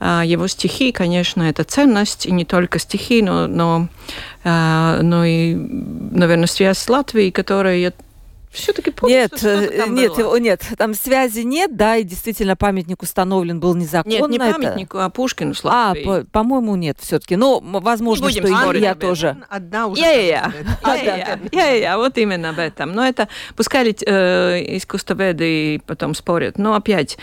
его 0.00 0.48
стихи, 0.48 0.92
конечно, 0.92 1.42
это 1.42 1.64
ценность, 1.64 2.26
и 2.26 2.32
не 2.32 2.44
только 2.44 2.78
стихи, 2.78 3.22
но, 3.22 3.46
но, 3.46 3.88
но 4.44 5.24
и, 5.24 5.54
наверное, 5.54 6.46
связь 6.46 6.78
с 6.78 6.88
Латвией, 6.88 7.30
которая 7.30 7.92
все-таки 8.52 8.90
помню, 8.90 9.16
нет, 9.16 9.30
там 9.40 9.94
нет, 9.94 10.16
было. 10.16 10.36
нет, 10.36 10.62
там 10.76 10.94
связи 10.94 11.40
нет, 11.40 11.74
да, 11.76 11.96
и 11.96 12.04
действительно 12.04 12.54
памятник 12.54 13.02
установлен 13.02 13.60
был 13.60 13.74
незаконно. 13.74 14.12
Нет, 14.12 14.28
не 14.28 14.38
памятнику, 14.38 14.98
а 14.98 15.08
Пушкину 15.08 15.54
с 15.54 15.62
А, 15.64 15.94
по, 15.94 16.24
по-моему, 16.30 16.76
нет, 16.76 16.98
все-таки. 17.00 17.36
Но 17.36 17.60
возможно, 17.60 18.30
что 18.30 18.46
и 18.46 18.80
я 18.80 18.94
тоже. 18.94 19.38
Одна 19.48 19.86
уже. 19.86 20.02
Я-я-я. 20.02 20.52
Я-я-я. 21.50 21.96
Вот 21.96 22.18
именно 22.18 22.50
об 22.50 22.58
этом. 22.58 22.92
Но 22.92 23.06
это 23.06 23.28
пускай 23.56 23.82
э, 23.90 24.76
искусствоведы 24.76 25.80
потом 25.86 26.14
спорят. 26.14 26.58
Но 26.58 26.74
опять 26.74 27.18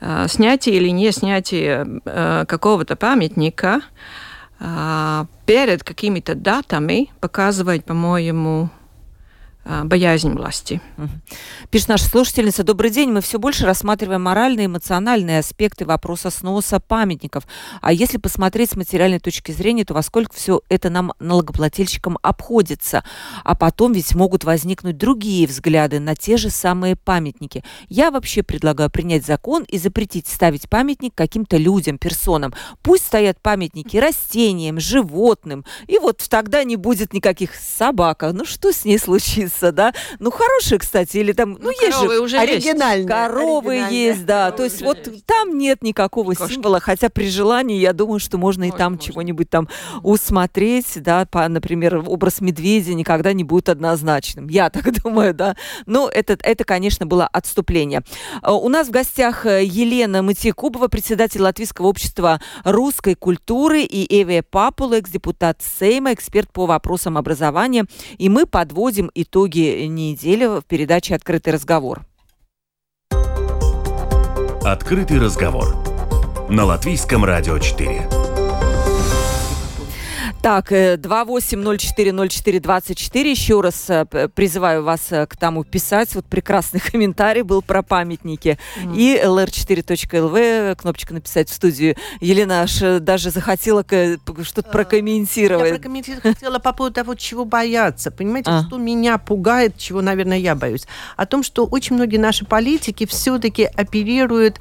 э, 0.00 0.26
снятие 0.28 0.76
или 0.76 0.88
не 0.88 1.12
снятие 1.12 2.00
э, 2.04 2.44
какого-то 2.46 2.96
памятника 2.96 3.82
э, 4.58 5.24
перед 5.46 5.84
какими-то 5.84 6.34
датами 6.34 7.10
показывать, 7.20 7.84
по-моему, 7.84 8.70
боязнь 9.64 10.32
власти. 10.32 10.80
Пишет 11.70 11.88
наша 11.88 12.04
слушательница. 12.04 12.64
Добрый 12.64 12.90
день. 12.90 13.10
Мы 13.10 13.20
все 13.20 13.38
больше 13.38 13.64
рассматриваем 13.64 14.22
моральные, 14.22 14.66
эмоциональные 14.66 15.38
аспекты 15.38 15.84
вопроса 15.84 16.30
сноса 16.30 16.80
памятников. 16.80 17.46
А 17.80 17.92
если 17.92 18.18
посмотреть 18.18 18.70
с 18.70 18.76
материальной 18.76 19.20
точки 19.20 19.52
зрения, 19.52 19.84
то 19.84 19.94
во 19.94 20.02
сколько 20.02 20.34
все 20.34 20.62
это 20.68 20.90
нам, 20.90 21.12
налогоплательщикам, 21.20 22.18
обходится? 22.22 23.04
А 23.44 23.54
потом 23.54 23.92
ведь 23.92 24.14
могут 24.14 24.44
возникнуть 24.44 24.96
другие 24.96 25.46
взгляды 25.46 26.00
на 26.00 26.16
те 26.16 26.36
же 26.36 26.50
самые 26.50 26.96
памятники. 26.96 27.62
Я 27.88 28.10
вообще 28.10 28.42
предлагаю 28.42 28.90
принять 28.90 29.24
закон 29.24 29.62
и 29.62 29.78
запретить 29.78 30.26
ставить 30.26 30.68
памятник 30.68 31.14
каким-то 31.14 31.56
людям, 31.56 31.98
персонам. 31.98 32.52
Пусть 32.82 33.06
стоят 33.06 33.40
памятники 33.40 33.96
растениям, 33.96 34.80
животным. 34.80 35.64
И 35.86 35.98
вот 35.98 36.24
тогда 36.28 36.64
не 36.64 36.76
будет 36.76 37.12
никаких 37.12 37.54
собак. 37.54 38.22
Ну 38.32 38.44
что 38.44 38.72
с 38.72 38.84
ней 38.84 38.98
случится? 38.98 39.51
Птица, 39.52 39.72
да. 39.72 39.92
Ну, 40.18 40.30
хорошие, 40.30 40.78
кстати, 40.78 41.18
или 41.18 41.32
там, 41.32 41.52
ну, 41.52 41.58
ну 41.62 41.70
есть 41.70 41.98
же... 41.98 42.20
уже 42.20 42.38
оригинальные. 42.38 43.06
Коровы 43.06 43.72
оригинальные. 43.72 44.04
есть, 44.04 44.26
да. 44.26 44.50
Коровы 44.50 44.56
То 44.56 44.64
есть 44.64 44.82
вот 44.82 45.06
есть. 45.06 45.26
там 45.26 45.58
нет 45.58 45.82
никакого 45.82 46.34
Кошки. 46.34 46.54
символа, 46.54 46.80
хотя 46.80 47.08
при 47.08 47.28
желании, 47.28 47.78
я 47.78 47.92
думаю, 47.92 48.18
что 48.18 48.38
можно 48.38 48.64
Ой, 48.64 48.70
и 48.70 48.72
там 48.72 48.98
чего-нибудь 48.98 49.50
там 49.50 49.68
усмотреть, 50.02 51.02
да, 51.02 51.26
по, 51.26 51.46
например, 51.48 52.02
образ 52.06 52.40
медведя 52.40 52.94
никогда 52.94 53.32
не 53.32 53.44
будет 53.44 53.68
однозначным. 53.68 54.48
Я 54.48 54.70
так 54.70 54.90
думаю, 55.02 55.34
да. 55.34 55.56
Но 55.86 56.08
это, 56.08 56.38
это 56.42 56.64
конечно, 56.64 57.06
было 57.06 57.26
отступление. 57.26 58.02
А, 58.42 58.54
у 58.54 58.68
нас 58.68 58.88
в 58.88 58.90
гостях 58.90 59.46
э, 59.46 59.64
Елена 59.64 60.22
Матикубова, 60.22 60.88
председатель 60.88 61.42
Латвийского 61.42 61.86
общества 61.86 62.40
русской 62.64 63.14
культуры, 63.14 63.82
и 63.82 64.22
Эвия 64.22 64.42
Папула, 64.42 64.94
экс-депутат 64.94 65.60
Сейма, 65.62 66.12
эксперт 66.12 66.50
по 66.52 66.66
вопросам 66.66 67.16
образования. 67.18 67.86
И 68.18 68.28
мы 68.28 68.46
подводим 68.46 69.10
итоги 69.14 69.41
итоги 69.42 69.86
недели 69.86 70.46
в 70.46 70.62
передаче 70.62 71.16
«Открытый 71.16 71.52
разговор». 71.52 72.02
«Открытый 74.64 75.18
разговор» 75.18 75.76
на 76.48 76.64
Латвийском 76.64 77.24
радио 77.24 77.58
4. 77.58 78.21
Так, 80.42 80.72
28040424. 80.72 83.14
Э, 83.14 83.30
Еще 83.30 83.60
раз 83.60 83.88
э, 83.88 84.04
призываю 84.34 84.82
вас 84.82 85.12
э, 85.12 85.24
к 85.26 85.36
тому 85.36 85.62
писать. 85.62 86.16
Вот 86.16 86.26
прекрасный 86.26 86.80
комментарий 86.80 87.42
был 87.42 87.62
про 87.62 87.84
памятники. 87.84 88.58
Mm. 88.82 88.96
И 88.96 89.16
lr4.lv, 89.22 90.74
кнопочка 90.74 91.14
написать 91.14 91.48
в 91.48 91.54
студию. 91.54 91.94
Елена 92.20 92.62
аж 92.62 92.80
даже 93.00 93.30
захотела 93.30 93.84
что-то 93.84 94.68
прокомментировать. 94.68 95.68
Я 95.68 95.74
прокомментировать 95.74 96.24
хотела 96.24 96.58
по 96.58 96.72
поводу 96.72 96.96
того, 96.96 97.14
чего 97.14 97.44
бояться. 97.44 98.10
Понимаете, 98.10 98.50
а. 98.50 98.64
что 98.66 98.78
меня 98.78 99.18
пугает, 99.18 99.78
чего, 99.78 100.02
наверное, 100.02 100.38
я 100.38 100.56
боюсь? 100.56 100.88
О 101.16 101.24
том, 101.24 101.44
что 101.44 101.66
очень 101.66 101.94
многие 101.94 102.16
наши 102.16 102.44
политики 102.44 103.06
все-таки 103.06 103.62
оперируют 103.62 104.58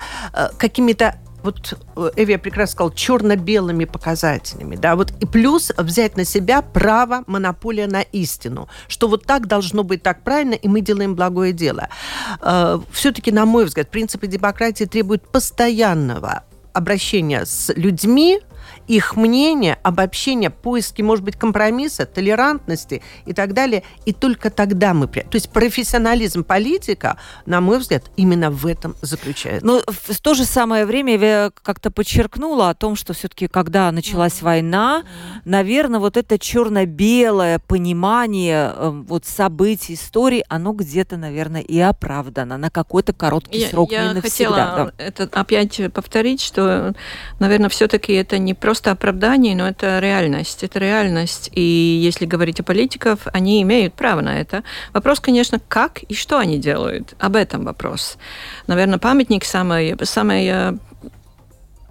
какими-то 0.59 1.15
вот 1.43 1.73
э, 1.95 2.11
Эвия 2.15 2.37
прекрасно 2.37 2.73
сказал, 2.73 2.91
черно-белыми 2.91 3.85
показателями, 3.85 4.75
да, 4.75 4.95
вот 4.95 5.13
и 5.19 5.25
плюс 5.25 5.71
взять 5.77 6.17
на 6.17 6.25
себя 6.25 6.61
право 6.61 7.23
монополия 7.27 7.87
на 7.87 8.01
истину, 8.01 8.67
что 8.87 9.07
вот 9.07 9.25
так 9.25 9.47
должно 9.47 9.83
быть 9.83 10.03
так 10.03 10.23
правильно, 10.23 10.53
и 10.53 10.67
мы 10.67 10.81
делаем 10.81 11.15
благое 11.15 11.53
дело. 11.53 11.89
Э, 12.41 12.79
Все-таки, 12.91 13.31
на 13.31 13.45
мой 13.45 13.65
взгляд, 13.65 13.89
принципы 13.89 14.27
демократии 14.27 14.85
требуют 14.85 15.27
постоянного 15.27 16.43
обращения 16.73 17.45
с 17.45 17.73
людьми, 17.75 18.39
их 18.87 19.15
мнение, 19.15 19.77
обобщение, 19.83 20.49
поиски, 20.49 21.01
может 21.01 21.23
быть, 21.23 21.35
компромисса, 21.35 22.05
толерантности 22.05 23.01
и 23.25 23.33
так 23.33 23.53
далее. 23.53 23.83
И 24.05 24.13
только 24.13 24.49
тогда 24.49 24.93
мы... 24.93 25.07
То 25.07 25.23
есть 25.33 25.51
профессионализм 25.51 26.43
политика, 26.43 27.17
на 27.45 27.61
мой 27.61 27.79
взгляд, 27.79 28.11
именно 28.15 28.51
в 28.51 28.65
этом 28.65 28.95
заключается. 29.01 29.65
Но 29.65 29.81
в 29.87 30.21
то 30.21 30.33
же 30.33 30.45
самое 30.45 30.85
время 30.85 31.17
я 31.17 31.51
как-то 31.61 31.91
подчеркнула 31.91 32.69
о 32.69 32.73
том, 32.75 32.95
что 32.95 33.13
все-таки, 33.13 33.47
когда 33.47 33.91
началась 33.91 34.39
mm-hmm. 34.39 34.43
война, 34.43 35.03
наверное, 35.45 35.99
вот 35.99 36.17
это 36.17 36.39
черно-белое 36.39 37.59
понимание 37.59 38.71
э, 38.75 38.89
вот 39.07 39.25
событий, 39.25 39.93
истории, 39.93 40.43
оно 40.47 40.73
где-то, 40.73 41.17
наверное, 41.17 41.61
и 41.61 41.79
оправдано 41.79 42.57
на 42.57 42.69
какой-то 42.69 43.13
короткий 43.13 43.59
я, 43.59 43.67
срок, 43.67 43.91
я 43.91 44.13
хотела 44.21 44.55
да. 44.55 44.91
это 44.97 45.29
опять 45.31 45.79
повторить, 45.93 46.41
что, 46.41 46.93
наверное, 47.39 47.69
все-таки 47.69 48.13
это 48.13 48.37
не 48.37 48.50
просто 48.53 48.91
оправдание, 48.91 49.55
но 49.55 49.67
это 49.67 49.99
реальность. 49.99 50.63
Это 50.63 50.79
реальность. 50.79 51.49
И 51.53 51.61
если 51.61 52.25
говорить 52.25 52.59
о 52.59 52.63
политиках, 52.63 53.19
они 53.33 53.61
имеют 53.61 53.93
право 53.93 54.21
на 54.21 54.39
это. 54.39 54.63
Вопрос, 54.93 55.19
конечно, 55.19 55.59
как 55.67 56.03
и 56.03 56.13
что 56.13 56.37
они 56.37 56.57
делают. 56.57 57.13
Об 57.19 57.35
этом 57.35 57.63
вопрос. 57.65 58.17
Наверное, 58.67 58.99
памятник 58.99 59.45
самый, 59.45 59.95
самый 60.03 60.47
э, 60.47 60.73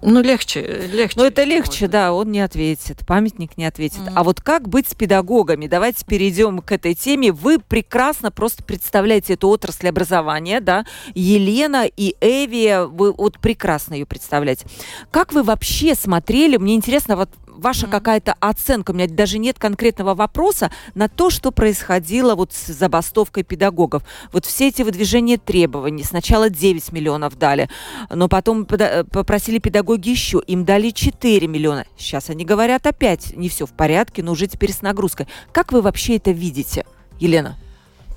ну, 0.01 0.21
легче, 0.21 0.89
легче. 0.91 1.15
Ну, 1.17 1.25
это 1.25 1.43
легче, 1.43 1.87
да, 1.87 2.13
он 2.13 2.31
не 2.31 2.39
ответит, 2.39 3.05
памятник 3.05 3.57
не 3.57 3.65
ответит. 3.65 3.99
Mm. 3.99 4.13
А 4.15 4.23
вот 4.23 4.41
как 4.41 4.67
быть 4.67 4.87
с 4.87 4.95
педагогами? 4.95 5.67
Давайте 5.67 6.05
перейдем 6.05 6.59
к 6.59 6.71
этой 6.71 6.95
теме. 6.95 7.31
Вы 7.31 7.59
прекрасно 7.59 8.31
просто 8.31 8.63
представляете 8.63 9.33
эту 9.33 9.49
отрасль 9.49 9.89
образования, 9.89 10.59
да? 10.59 10.85
Елена 11.13 11.85
и 11.85 12.15
Эви, 12.21 12.87
вы 12.87 13.13
вот 13.13 13.39
прекрасно 13.39 13.93
ее 13.93 14.05
представляете. 14.05 14.65
Как 15.11 15.33
вы 15.33 15.43
вообще 15.43 15.95
смотрели, 15.95 16.57
мне 16.57 16.75
интересно, 16.75 17.15
вот 17.15 17.29
ваша 17.61 17.85
mm-hmm. 17.85 17.91
какая-то 17.91 18.35
оценка, 18.39 18.91
у 18.91 18.93
меня 18.93 19.07
даже 19.07 19.37
нет 19.37 19.59
конкретного 19.59 20.15
вопроса 20.15 20.71
на 20.95 21.07
то, 21.07 21.29
что 21.29 21.51
происходило 21.51 22.35
вот 22.35 22.53
с 22.53 22.67
забастовкой 22.67 23.43
педагогов. 23.43 24.03
Вот 24.33 24.45
все 24.45 24.67
эти 24.67 24.81
выдвижения 24.81 25.37
требований, 25.37 26.03
сначала 26.03 26.49
9 26.49 26.91
миллионов 26.91 27.37
дали, 27.37 27.69
но 28.09 28.27
потом 28.27 28.65
попросили 28.65 29.59
педагоги 29.59 30.09
еще, 30.09 30.41
им 30.45 30.65
дали 30.65 30.89
4 30.89 31.47
миллиона. 31.47 31.85
Сейчас 31.97 32.29
они 32.29 32.45
говорят 32.45 32.87
опять, 32.87 33.35
не 33.35 33.49
все 33.49 33.65
в 33.65 33.71
порядке, 33.71 34.23
но 34.23 34.31
уже 34.33 34.47
теперь 34.47 34.73
с 34.73 34.81
нагрузкой. 34.81 35.27
Как 35.51 35.71
вы 35.71 35.81
вообще 35.81 36.17
это 36.17 36.31
видите, 36.31 36.85
Елена? 37.19 37.57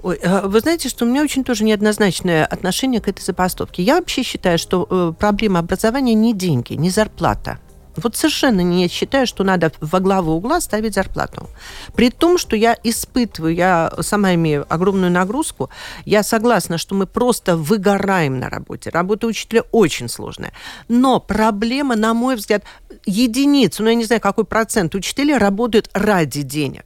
Ой, 0.03 0.17
а 0.23 0.47
вы 0.47 0.61
знаете, 0.61 0.91
что 0.91 1.07
у 1.07 1.09
меня 1.09 1.23
очень 1.23 1.45
тоже 1.45 1.65
неоднозначное 1.65 2.45
отношение 2.45 3.01
к 3.01 3.09
этой 3.09 3.23
забастовке. 3.23 3.83
Я 3.83 3.97
вообще 3.97 4.23
считаю, 4.23 4.59
что 4.59 4.87
э, 4.91 5.13
проблема 5.19 5.61
образования 5.61 6.13
не 6.13 6.35
деньги, 6.35 6.75
не 6.75 6.91
зарплата. 6.91 7.59
Вот 7.97 8.17
совершенно 8.17 8.61
не 8.61 8.89
считаю, 8.89 9.27
что 9.27 9.45
надо 9.45 9.73
во 9.81 10.01
главу 10.01 10.33
угла 10.33 10.61
ставить 10.61 10.95
зарплату. 10.95 11.49
При 11.95 12.11
том, 12.11 12.39
что 12.39 12.57
я 12.57 12.77
испытываю, 12.83 13.55
я 13.55 13.93
сама 14.01 14.35
имею 14.35 14.67
огромную 14.69 15.11
нагрузку, 15.11 15.71
я 16.05 16.23
согласна, 16.23 16.79
что 16.79 16.95
мы 16.95 17.07
просто 17.07 17.57
выгораем 17.57 18.39
на 18.39 18.51
работе. 18.51 18.91
Работа 18.91 19.27
учителя 19.27 19.63
очень 19.73 20.09
сложная. 20.09 20.53
Но 20.89 21.21
проблема, 21.21 21.97
на 21.97 22.15
мой 22.15 22.37
взгляд, 22.37 22.65
единиц, 23.07 23.79
ну 23.79 23.89
я 23.89 23.95
не 23.95 24.05
знаю, 24.05 24.21
какой 24.21 24.45
процент 24.45 24.95
учителей 24.95 25.37
работают 25.37 25.91
ради 25.93 26.43
денег. 26.43 26.85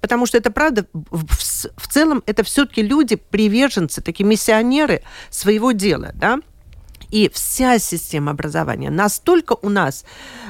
Потому 0.00 0.26
что 0.26 0.36
это 0.36 0.50
правда, 0.50 0.86
в 0.92 1.88
целом 1.88 2.22
это 2.26 2.42
все-таки 2.42 2.82
люди, 2.82 3.16
приверженцы, 3.16 4.02
такие 4.02 4.26
миссионеры 4.26 5.02
своего 5.30 5.72
дела, 5.72 6.10
да. 6.14 6.40
И 7.10 7.30
вся 7.32 7.78
система 7.78 8.32
образования 8.32 8.90
настолько 8.90 9.56
у 9.62 9.68
нас 9.68 10.04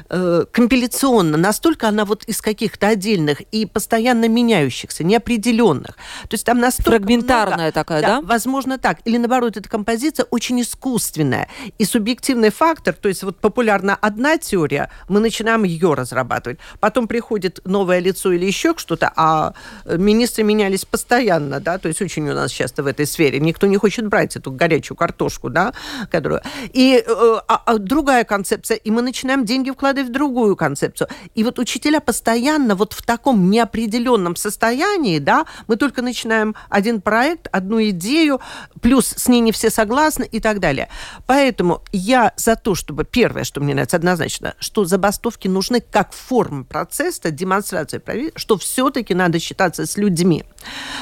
э, 0.08 0.44
компиляционна, 0.52 1.38
настолько 1.38 1.88
она 1.88 2.04
вот 2.04 2.24
из 2.24 2.40
каких-то 2.40 2.88
отдельных 2.88 3.40
и 3.52 3.66
постоянно 3.66 4.28
меняющихся, 4.28 5.04
неопределенных. 5.04 5.96
То 6.28 6.34
есть 6.34 6.44
там 6.44 6.58
настолько 6.58 6.98
Фрагментарная 6.98 7.56
много, 7.56 7.72
такая, 7.72 8.02
да, 8.02 8.20
да? 8.20 8.26
Возможно 8.26 8.78
так. 8.78 8.98
Или 9.04 9.16
наоборот, 9.16 9.56
эта 9.56 9.68
композиция 9.68 10.26
очень 10.30 10.60
искусственная. 10.60 11.48
И 11.78 11.84
субъективный 11.84 12.50
фактор, 12.50 12.94
то 12.94 13.08
есть 13.08 13.22
вот 13.22 13.38
популярна 13.38 13.94
одна 13.94 14.36
теория, 14.38 14.90
мы 15.08 15.20
начинаем 15.20 15.64
ее 15.64 15.94
разрабатывать. 15.94 16.58
Потом 16.80 17.08
приходит 17.08 17.60
новое 17.64 18.00
лицо 18.00 18.32
или 18.32 18.44
еще 18.44 18.74
что-то, 18.76 19.12
а 19.16 19.54
министры 19.84 20.44
менялись 20.44 20.84
постоянно, 20.84 21.60
да, 21.60 21.78
то 21.78 21.88
есть 21.88 22.02
очень 22.02 22.28
у 22.28 22.34
нас 22.34 22.50
часто 22.50 22.82
в 22.82 22.86
этой 22.86 23.06
сфере. 23.06 23.40
Никто 23.40 23.66
не 23.66 23.76
хочет 23.76 24.06
брать 24.06 24.36
эту 24.36 24.52
горячую 24.52 24.96
картошку, 24.96 25.48
да, 25.48 25.72
которую... 26.10 26.42
И 26.72 27.02
э, 27.04 27.40
а, 27.48 27.62
а 27.66 27.78
другая 27.78 28.24
концепция, 28.24 28.76
и 28.76 28.90
мы 28.90 29.02
начинаем 29.02 29.44
деньги 29.44 29.70
вкладывать 29.70 30.10
в 30.10 30.12
другую 30.12 30.56
концепцию. 30.56 31.08
И 31.34 31.44
вот 31.44 31.58
учителя 31.58 32.00
постоянно 32.00 32.74
вот 32.74 32.92
в 32.92 33.02
таком 33.02 33.50
неопределенном 33.50 34.36
состоянии, 34.36 35.18
да, 35.18 35.46
мы 35.66 35.76
только 35.76 36.02
начинаем 36.02 36.54
один 36.68 37.00
проект, 37.00 37.48
одну 37.52 37.82
идею, 37.90 38.40
плюс 38.80 39.14
с 39.16 39.28
ней 39.28 39.40
не 39.40 39.52
все 39.52 39.70
согласны 39.70 40.28
и 40.30 40.40
так 40.40 40.60
далее. 40.60 40.88
Поэтому 41.26 41.82
я 41.92 42.32
за 42.36 42.56
то, 42.56 42.74
чтобы 42.74 43.04
первое, 43.04 43.44
что 43.44 43.60
мне 43.60 43.74
нравится 43.74 43.96
однозначно, 43.96 44.54
что 44.58 44.84
забастовки 44.84 45.48
нужны 45.48 45.80
как 45.80 46.12
форма 46.12 46.64
процесса, 46.64 47.30
демонстрация, 47.30 48.02
что 48.36 48.58
все-таки 48.58 49.14
надо 49.14 49.38
считаться 49.38 49.86
с 49.86 49.96
людьми. 49.96 50.44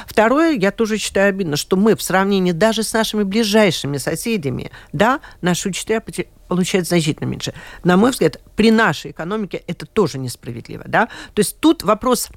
Второе, 0.06 0.52
я 0.52 0.70
тоже 0.70 0.98
считаю 0.98 1.30
обидно, 1.30 1.56
что 1.56 1.76
мы 1.76 1.96
в 1.96 2.02
сравнении 2.02 2.52
даже 2.52 2.82
с 2.82 2.92
нашими 2.92 3.22
ближайшими 3.22 3.98
соседями, 3.98 4.70
да, 4.92 5.20
наши 5.40 5.68
учителя 5.68 6.02
получают 6.48 6.86
значительно 6.86 7.26
меньше. 7.26 7.54
На 7.84 7.96
мой 7.96 8.10
взгляд, 8.10 8.40
при 8.56 8.70
нашей 8.70 9.10
экономике 9.10 9.62
это 9.66 9.86
тоже 9.86 10.18
несправедливо. 10.18 10.84
Да? 10.86 11.06
То 11.34 11.40
есть 11.40 11.58
тут 11.60 11.82
вопрос 11.82 12.28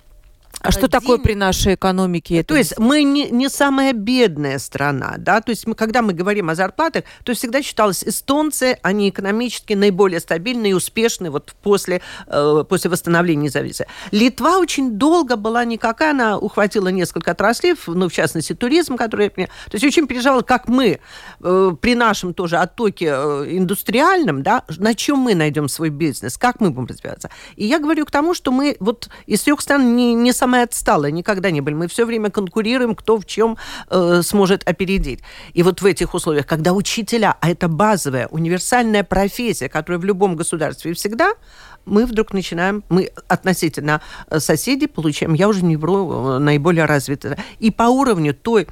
А 0.59 0.71
что 0.71 0.87
такое 0.87 1.17
при 1.17 1.33
нашей 1.33 1.75
экономике? 1.75 2.43
То 2.43 2.55
есть 2.55 2.77
мы 2.77 3.03
не, 3.03 3.29
не 3.29 3.49
самая 3.49 3.93
бедная 3.93 4.59
страна, 4.59 5.15
да, 5.17 5.41
то 5.41 5.49
есть 5.49 5.65
мы, 5.65 5.75
когда 5.75 6.01
мы 6.01 6.13
говорим 6.13 6.49
о 6.49 6.55
зарплатах, 6.55 7.03
то 7.23 7.33
всегда 7.33 7.61
считалось, 7.61 8.03
эстонцы, 8.03 8.77
они 8.81 9.09
экономически 9.09 9.73
наиболее 9.73 10.19
стабильные 10.19 10.71
и 10.71 10.73
успешные 10.73 11.31
вот 11.31 11.53
после, 11.63 12.01
э, 12.27 12.63
после 12.67 12.89
восстановления 12.89 13.43
независимости. 13.43 13.87
Литва 14.11 14.57
очень 14.57 14.91
долго 14.91 15.35
была 15.35 15.65
никакая, 15.65 16.11
она 16.11 16.37
ухватила 16.37 16.89
несколько 16.89 17.31
отраслей, 17.31 17.75
ну, 17.87 18.09
в 18.09 18.13
частности, 18.13 18.53
туризм, 18.53 18.97
который, 18.97 19.29
то 19.29 19.47
есть 19.71 19.85
очень 19.85 20.07
переживала, 20.07 20.41
как 20.41 20.67
мы 20.67 20.99
э, 21.39 21.71
при 21.79 21.95
нашем 21.95 22.33
тоже 22.33 22.57
оттоке 22.57 23.07
э, 23.11 23.45
индустриальном, 23.49 24.43
да, 24.43 24.63
на 24.77 24.93
чем 24.93 25.19
мы 25.19 25.33
найдем 25.35 25.69
свой 25.69 25.89
бизнес, 25.89 26.37
как 26.37 26.59
мы 26.59 26.69
будем 26.69 26.87
развиваться. 26.87 27.29
И 27.55 27.65
я 27.65 27.79
говорю 27.79 28.05
к 28.05 28.11
тому, 28.11 28.33
что 28.33 28.51
мы 28.51 28.77
вот 28.79 29.09
из 29.25 29.41
трех 29.41 29.61
стран 29.61 29.95
не, 29.95 30.13
не 30.13 30.33
самые 30.41 30.63
отсталые, 30.63 31.11
никогда 31.11 31.51
не 31.51 31.61
были. 31.61 31.75
Мы 31.75 31.87
все 31.87 32.05
время 32.05 32.31
конкурируем, 32.31 32.95
кто 32.95 33.17
в 33.17 33.25
чем 33.25 33.57
э, 33.89 34.21
сможет 34.23 34.67
опередить. 34.67 35.19
И 35.53 35.63
вот 35.63 35.81
в 35.81 35.85
этих 35.85 36.15
условиях, 36.15 36.47
когда 36.47 36.73
учителя, 36.73 37.35
а 37.41 37.49
это 37.49 37.67
базовая, 37.67 38.27
универсальная 38.27 39.03
профессия, 39.03 39.69
которая 39.69 39.99
в 39.99 40.05
любом 40.05 40.35
государстве 40.35 40.93
всегда, 40.93 41.33
мы 41.85 42.05
вдруг 42.05 42.33
начинаем, 42.33 42.83
мы 42.89 43.11
относительно 43.27 44.01
э, 44.29 44.39
соседей 44.39 44.87
получаем, 44.87 45.35
я 45.35 45.47
уже 45.47 45.63
не 45.63 45.77
вру, 45.77 46.11
э, 46.11 46.39
наиболее 46.39 46.85
развитая. 46.85 47.37
И 47.59 47.69
по 47.71 47.83
уровню 47.83 48.33
той 48.33 48.67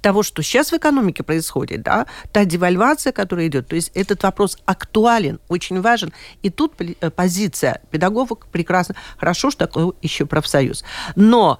того, 0.00 0.22
что 0.22 0.42
сейчас 0.42 0.72
в 0.72 0.76
экономике 0.76 1.22
происходит, 1.22 1.82
да, 1.82 2.06
та 2.32 2.44
девальвация, 2.44 3.12
которая 3.12 3.46
идет, 3.46 3.68
то 3.68 3.76
есть 3.76 3.90
этот 3.94 4.22
вопрос 4.22 4.58
актуален, 4.64 5.40
очень 5.48 5.80
важен. 5.80 6.12
И 6.42 6.50
тут 6.50 6.74
э, 6.80 7.10
позиция 7.10 7.80
педагогов 7.90 8.38
прекрасно. 8.50 8.94
Хорошо, 9.16 9.50
что 9.50 9.66
такой 9.66 9.92
еще 10.02 10.26
профсоюз. 10.26 10.84
Но 11.16 11.58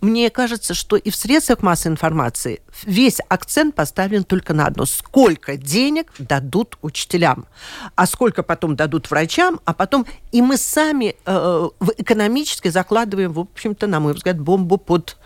мне 0.00 0.28
кажется, 0.30 0.74
что 0.74 0.96
и 0.96 1.10
в 1.10 1.16
средствах 1.16 1.62
массовой 1.62 1.94
информации 1.94 2.60
весь 2.84 3.18
акцент 3.28 3.74
поставлен 3.74 4.24
только 4.24 4.52
на 4.52 4.66
одно. 4.66 4.84
Сколько 4.84 5.56
денег 5.56 6.12
дадут 6.18 6.76
учителям, 6.82 7.46
а 7.94 8.06
сколько 8.06 8.42
потом 8.42 8.76
дадут 8.76 9.10
врачам, 9.10 9.58
а 9.64 9.72
потом 9.72 10.06
и 10.32 10.42
мы 10.42 10.58
сами 10.58 11.16
э, 11.24 11.68
в 11.80 11.92
экономически 11.96 12.68
закладываем, 12.68 13.32
в 13.32 13.40
общем-то, 13.40 13.86
на 13.86 14.00
мой 14.00 14.12
взгляд, 14.12 14.38
бомбу 14.38 14.76
под 14.76 15.16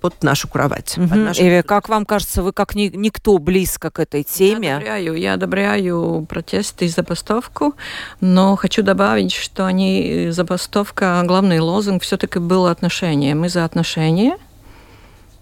под 0.00 0.22
нашу 0.22 0.48
кровать. 0.48 0.96
Угу. 0.96 1.08
Под 1.08 1.18
нашу... 1.18 1.42
Эви, 1.42 1.62
как 1.62 1.88
вам 1.88 2.04
кажется, 2.04 2.42
вы 2.42 2.52
как 2.52 2.74
ни, 2.74 2.90
никто 2.94 3.38
близко 3.38 3.90
к 3.90 3.98
этой 4.00 4.22
теме? 4.22 4.68
Я 4.68 4.76
одобряю, 4.76 5.14
я 5.14 5.34
одобряю 5.34 6.26
протесты 6.28 6.86
и 6.86 6.88
забастовку, 6.88 7.74
но 8.20 8.56
хочу 8.56 8.82
добавить, 8.82 9.32
что 9.32 9.66
они, 9.66 10.28
забастовка, 10.30 11.22
главный 11.24 11.60
лозунг 11.60 12.02
все-таки 12.02 12.38
был 12.38 12.66
отношение. 12.66 13.34
Мы 13.34 13.48
за 13.48 13.64
отношения, 13.64 14.36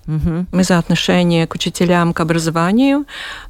Угу. 0.09 0.47
Мы 0.53 0.65
за 0.65 0.79
отношение 0.79 1.47
к 1.47 1.55
учителям, 1.55 2.15
к 2.15 2.21
образованию, 2.21 3.05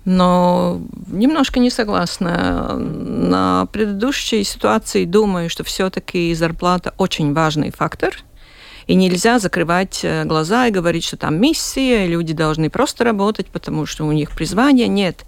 но 0.04 0.80
немножко 1.06 1.60
не 1.60 1.70
согласна. 1.70 2.74
На 2.76 3.66
предыдущей 3.66 4.42
ситуации 4.42 5.04
думаю, 5.04 5.50
что 5.50 5.62
все-таки 5.62 6.34
зарплата 6.34 6.94
очень 6.98 7.32
важный 7.32 7.70
фактор– 7.70 8.18
и 8.88 8.94
нельзя 8.94 9.38
закрывать 9.38 10.00
э, 10.02 10.24
глаза 10.24 10.66
и 10.66 10.70
говорить, 10.70 11.04
что 11.04 11.16
там 11.16 11.40
миссия, 11.40 12.06
люди 12.06 12.32
должны 12.32 12.70
просто 12.70 13.04
работать, 13.04 13.46
потому 13.48 13.86
что 13.86 14.04
у 14.04 14.12
них 14.12 14.32
призвание. 14.32 14.88
Нет. 14.88 15.24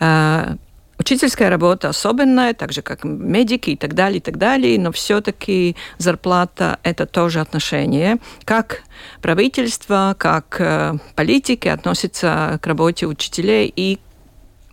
Э, 0.00 0.56
учительская 0.98 1.48
работа 1.48 1.88
особенная, 1.88 2.52
так 2.52 2.72
же 2.72 2.82
как 2.82 3.04
медики 3.04 3.70
и 3.70 3.76
так 3.76 3.94
далее, 3.94 4.18
и 4.18 4.20
так 4.20 4.36
далее, 4.36 4.78
но 4.78 4.92
все-таки 4.92 5.76
зарплата– 5.96 6.78
это 6.82 7.06
тоже 7.06 7.40
отношение. 7.40 8.18
Как 8.44 8.82
правительство, 9.22 10.14
как 10.18 10.60
э, 10.60 10.98
политики 11.16 11.68
относятся 11.68 12.58
к 12.62 12.66
работе 12.66 13.06
учителей 13.06 13.72
и 13.74 13.98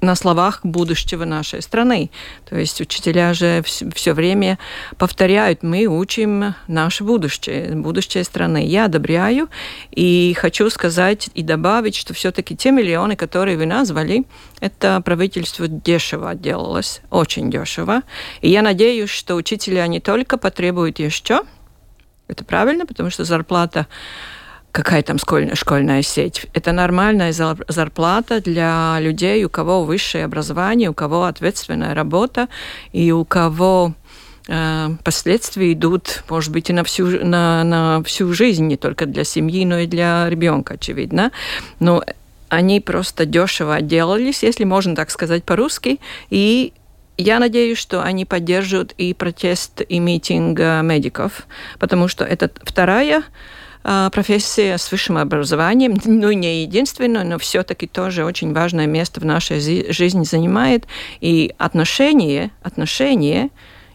на 0.01 0.15
словах 0.15 0.59
будущего 0.63 1.25
нашей 1.25 1.61
страны. 1.61 2.11
То 2.47 2.57
есть 2.57 2.79
учителя 2.81 3.33
же 3.33 3.63
все 3.63 4.13
время 4.13 4.59
повторяют, 4.97 5.63
мы 5.63 5.85
учим 5.85 6.53
наше 6.67 7.03
будущее, 7.03 7.75
будущее 7.75 8.23
страны. 8.23 8.65
Я 8.65 8.85
одобряю 8.85 9.49
и 9.91 10.35
хочу 10.37 10.69
сказать 10.69 11.29
и 11.33 11.41
добавить, 11.41 11.95
что 11.95 12.13
все-таки 12.13 12.55
те 12.55 12.71
миллионы, 12.71 13.15
которые 13.15 13.57
вы 13.57 13.65
назвали, 13.65 14.25
это 14.59 15.01
правительство 15.01 15.67
дешево 15.67 16.35
делалось, 16.35 17.01
очень 17.09 17.49
дешево. 17.49 18.03
И 18.41 18.49
я 18.49 18.61
надеюсь, 18.61 19.09
что 19.09 19.35
учителя 19.35 19.87
не 19.87 19.99
только 19.99 20.37
потребуют 20.37 20.99
еще, 20.99 21.41
это 22.27 22.43
правильно, 22.43 22.85
потому 22.85 23.09
что 23.09 23.23
зарплата 23.23 23.87
какая 24.77 25.01
там 25.01 25.17
школьная, 25.17 25.55
школьная 25.55 26.03
сеть. 26.03 26.45
Это 26.53 26.71
нормальная 26.71 27.33
зарплата 27.33 28.41
для 28.41 28.97
людей, 28.99 29.43
у 29.43 29.49
кого 29.49 29.83
высшее 29.83 30.25
образование, 30.25 30.91
у 30.91 30.93
кого 30.93 31.23
ответственная 31.23 31.95
работа 31.95 32.47
и 32.91 33.11
у 33.11 33.25
кого 33.25 33.93
э, 34.47 34.89
последствия 35.03 35.73
идут, 35.73 36.23
может 36.29 36.51
быть, 36.51 36.69
и 36.69 36.73
на 36.73 36.83
всю, 36.83 37.07
на, 37.25 37.63
на 37.63 38.03
всю 38.03 38.31
жизнь, 38.33 38.67
не 38.67 38.77
только 38.77 39.07
для 39.07 39.23
семьи, 39.23 39.65
но 39.65 39.79
и 39.79 39.87
для 39.87 40.29
ребенка, 40.29 40.75
очевидно. 40.75 41.31
Но 41.79 42.03
они 42.49 42.79
просто 42.79 43.25
дешево 43.25 43.73
отделались, 43.73 44.43
если 44.43 44.63
можно 44.63 44.95
так 44.95 45.09
сказать 45.09 45.43
по-русски, 45.43 45.99
и 46.29 46.71
я 47.17 47.39
надеюсь, 47.39 47.77
что 47.77 48.03
они 48.03 48.25
поддержат 48.25 48.93
и 48.97 49.13
протест, 49.13 49.81
и 49.87 49.99
митинг 49.99 50.59
э, 50.59 50.81
медиков, 50.83 51.47
потому 51.79 52.07
что 52.07 52.23
это 52.23 52.51
вторая 52.63 53.23
а, 53.89 54.09
профессия 54.09 54.77
с 54.77 54.91
высшим 54.91 55.17
образованием, 55.17 55.97
ну 56.05 56.31
не 56.31 56.63
единственное, 56.63 57.23
но 57.23 57.39
все-таки 57.39 57.87
тоже 57.87 58.25
очень 58.25 58.53
важное 58.53 58.85
место 58.85 59.21
в 59.21 59.25
нашей 59.25 59.61
жизни 59.93 60.25
занимает. 60.25 60.85
И 61.21 61.53
отношение, 61.57 62.51
отношение 62.61 63.49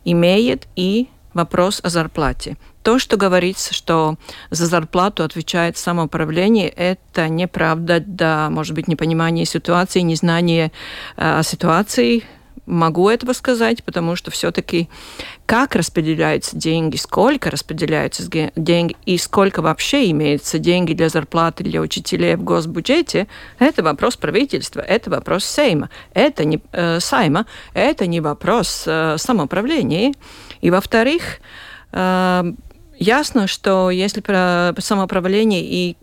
имеет 0.05 0.67
и 0.77 1.09
вопрос 1.35 1.81
о 1.83 1.91
зарплате. 1.91 2.57
То, 2.83 2.99
что 2.99 3.19
говорится, 3.19 3.75
что 3.75 4.17
за 4.51 4.65
зарплату 4.65 5.25
отвечает 5.25 5.77
самоуправление, 5.77 6.71
это 6.71 7.29
неправда, 7.29 8.03
да, 8.05 8.49
может 8.49 8.75
быть, 8.75 8.89
непонимание 8.89 9.45
ситуации, 9.45 10.01
незнание 10.01 10.73
э, 11.19 11.43
ситуации 11.45 12.25
могу 12.67 13.09
этого 13.09 13.33
сказать, 13.33 13.83
потому 13.85 14.17
что 14.17 14.31
все-таки 14.31 14.88
как 15.47 15.75
распределяются 15.75 16.57
деньги, 16.57 16.97
сколько 16.97 17.51
распределяются 17.51 18.23
деньги 18.57 18.97
и 19.05 19.19
сколько 19.19 19.62
вообще 19.62 20.11
имеется 20.11 20.59
деньги 20.59 20.93
для 20.95 21.09
зарплаты 21.09 21.65
для 21.65 21.81
учителей 21.81 22.37
в 22.37 22.45
госбюджете, 22.45 23.27
это 23.59 23.83
вопрос 23.83 24.17
правительства, 24.17 24.81
это 24.81 25.11
вопрос 25.11 25.45
Сейма, 25.45 25.91
это 26.15 26.45
не 26.45 26.61
э, 26.73 27.01
Сайма, 27.01 27.47
это 27.75 28.07
не 28.07 28.21
вопрос 28.21 28.85
э, 28.87 29.17
самоуправления. 29.19 30.15
И 30.61 30.71
во-вторых, 30.71 31.41
э, 31.93 32.45
ясно, 32.99 33.47
что 33.47 33.91
если 33.91 34.21
про 34.21 34.75
самоуправление 34.79 35.62
и 35.65 35.97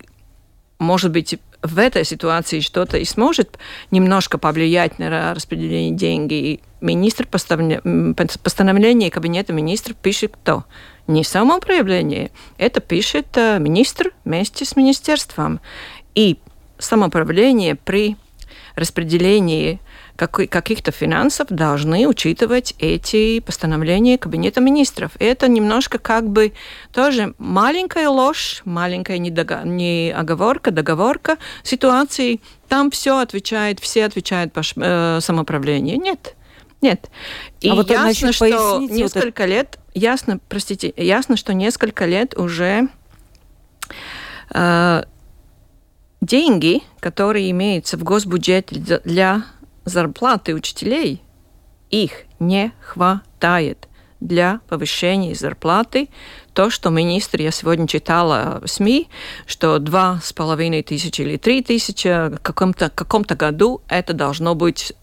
может 0.79 1.11
быть, 1.11 1.37
в 1.61 1.77
этой 1.77 2.05
ситуации 2.05 2.61
что-то 2.61 2.97
и 2.97 3.05
сможет 3.05 3.57
немножко 3.91 4.37
повлиять 4.37 4.99
на 4.99 5.33
распределение 5.33 5.91
денег. 5.91 6.61
министр 6.81 7.27
постановление 7.27 9.11
Кабинета 9.11 9.53
министров 9.53 9.97
пишет 9.97 10.33
кто? 10.33 10.65
Не 11.07 11.23
самоуправление, 11.23 12.31
это 12.57 12.81
пишет 12.81 13.27
э, 13.35 13.57
министр 13.59 14.11
вместе 14.25 14.63
с 14.63 14.75
министерством. 14.75 15.59
И 16.13 16.37
самоуправление 16.77 17.75
при 17.75 18.15
распределении 18.75 19.79
каких-то 20.27 20.91
финансов 20.91 21.47
должны 21.49 22.07
учитывать 22.07 22.75
эти 22.79 23.39
постановления 23.39 24.17
Кабинета 24.17 24.61
министров. 24.61 25.11
Это 25.19 25.47
немножко 25.47 25.97
как 25.97 26.29
бы 26.29 26.53
тоже 26.91 27.33
маленькая 27.37 28.09
ложь, 28.09 28.61
маленькая 28.65 29.17
недога... 29.17 29.61
не 29.63 30.13
оговорка, 30.15 30.71
договорка 30.71 31.37
ситуации. 31.63 32.41
Там 32.67 32.91
все 32.91 33.17
отвечает, 33.17 33.79
все 33.79 34.05
отвечают 34.05 34.53
по 34.53 34.61
э, 34.75 35.19
самоуправлению. 35.21 35.99
Нет. 35.99 36.35
Нет. 36.81 37.09
И 37.61 37.69
а 37.69 37.75
вот 37.75 37.89
ясно, 37.89 38.31
что 38.31 38.79
несколько 38.79 39.41
вот 39.41 39.49
лет, 39.49 39.79
ясно, 39.93 40.39
простите, 40.47 40.93
ясно, 40.95 41.35
что 41.35 41.53
несколько 41.53 42.05
лет 42.05 42.37
уже 42.37 42.87
э, 44.53 45.03
деньги, 46.21 46.83
которые 46.99 47.51
имеются 47.51 47.97
в 47.97 48.03
госбюджете 48.03 49.01
для 49.03 49.43
зарплаты 49.85 50.53
учителей, 50.53 51.23
их 51.89 52.25
не 52.39 52.71
хватает 52.81 53.87
для 54.19 54.59
повышения 54.67 55.33
зарплаты. 55.33 56.09
То, 56.53 56.69
что 56.69 56.89
министр, 56.89 57.41
я 57.41 57.51
сегодня 57.51 57.87
читала 57.87 58.59
в 58.63 58.67
СМИ, 58.67 59.07
что 59.45 59.79
два 59.79 60.19
с 60.21 60.33
половиной 60.33 60.83
тысячи 60.83 61.21
или 61.21 61.37
три 61.37 61.63
тысячи 61.63 62.29
в 62.29 62.39
каком-то 62.39 62.89
каком 62.89 63.23
году 63.23 63.81
это 63.87 64.13
должно 64.13 64.55
быть 64.55 64.93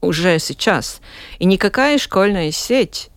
уже 0.00 0.38
сейчас. 0.38 1.00
И 1.38 1.46
никакая 1.46 1.98
школьная 1.98 2.50
сеть 2.50 3.10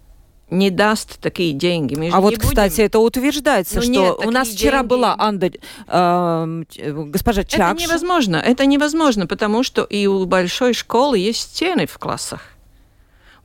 не 0.50 0.70
даст 0.70 1.20
такие 1.20 1.54
деньги. 1.54 1.96
Мы 1.96 2.10
а 2.10 2.20
вот, 2.22 2.36
будем... 2.36 2.48
кстати, 2.48 2.82
это 2.82 3.00
утверждается, 3.00 3.76
ну, 3.78 3.82
что 3.82 3.92
нет, 3.92 4.16
у 4.26 4.32
нас 4.32 4.50
вчера 4.50 4.80
деньги... 4.80 4.90
была 4.90 5.16
Анда, 5.18 5.52
э, 5.88 6.64
госпожа 7.08 7.44
Чакш. 7.44 7.82
Это 7.82 7.88
невозможно, 7.88 8.38
это 8.38 8.66
невозможно, 8.66 9.28
потому 9.28 9.64
что 9.64 9.84
и 9.84 10.08
у 10.08 10.26
большой 10.26 10.74
школы 10.74 11.18
есть 11.18 11.42
стены 11.42 11.86
в 11.86 11.98
классах. 11.98 12.42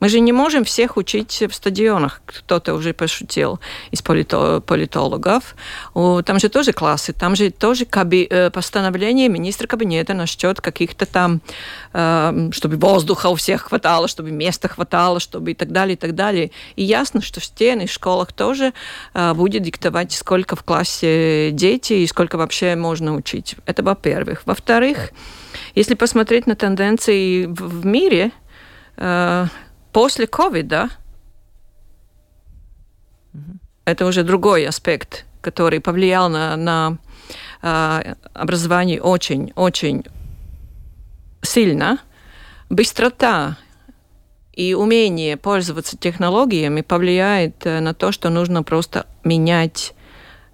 Мы 0.05 0.09
же 0.09 0.19
не 0.19 0.33
можем 0.33 0.63
всех 0.63 0.97
учить 0.97 1.41
в 1.49 1.51
стадионах. 1.55 2.21
Кто-то 2.27 2.75
уже 2.75 2.93
пошутил 2.93 3.59
из 3.89 4.03
политологов. 4.03 5.55
Там 5.95 6.39
же 6.39 6.47
тоже 6.49 6.73
классы, 6.73 7.11
там 7.11 7.35
же 7.35 7.49
тоже 7.49 7.85
каби, 7.85 8.27
э, 8.29 8.51
постановление 8.51 9.29
министра 9.29 9.65
кабинета 9.65 10.13
насчет 10.13 10.61
каких-то 10.61 11.07
там, 11.07 11.41
э, 11.93 12.49
чтобы 12.51 12.77
воздуха 12.77 13.29
у 13.29 13.33
всех 13.33 13.63
хватало, 13.63 14.07
чтобы 14.07 14.29
места 14.29 14.67
хватало, 14.67 15.19
чтобы 15.19 15.51
и 15.51 15.53
так 15.55 15.71
далее, 15.71 15.95
и 15.95 15.97
так 15.97 16.13
далее. 16.13 16.51
И 16.75 16.83
ясно, 16.83 17.19
что 17.23 17.39
в 17.39 17.45
стены 17.45 17.87
в 17.87 17.91
школах 17.91 18.31
тоже 18.31 18.73
э, 19.15 19.33
будет 19.33 19.63
диктовать, 19.63 20.11
сколько 20.11 20.55
в 20.55 20.61
классе 20.61 21.49
дети 21.49 21.93
и 21.93 22.05
сколько 22.05 22.37
вообще 22.37 22.75
можно 22.75 23.15
учить. 23.15 23.55
Это 23.65 23.81
во-первых. 23.81 24.43
Во-вторых, 24.45 25.09
если 25.73 25.95
посмотреть 25.95 26.45
на 26.45 26.55
тенденции 26.55 27.47
в 27.47 27.87
мире, 27.87 28.31
После 29.95 30.27
ковида 30.27 30.89
угу. 33.33 33.59
это 33.85 34.05
уже 34.05 34.23
другой 34.23 34.67
аспект, 34.67 35.25
который 35.39 35.79
повлиял 35.79 36.27
на, 36.27 36.57
на 36.57 36.97
э, 37.61 38.15
образование 38.33 39.01
очень-очень 39.01 40.03
сильно. 41.41 41.99
Быстрота 42.69 43.57
и 44.51 44.73
умение 44.73 45.37
пользоваться 45.37 45.95
технологиями 45.95 46.81
повлияет 46.81 47.65
э, 47.65 47.79
на 47.79 47.93
то, 47.93 48.11
что 48.11 48.29
нужно 48.29 48.63
просто 48.63 49.05
менять 49.23 49.93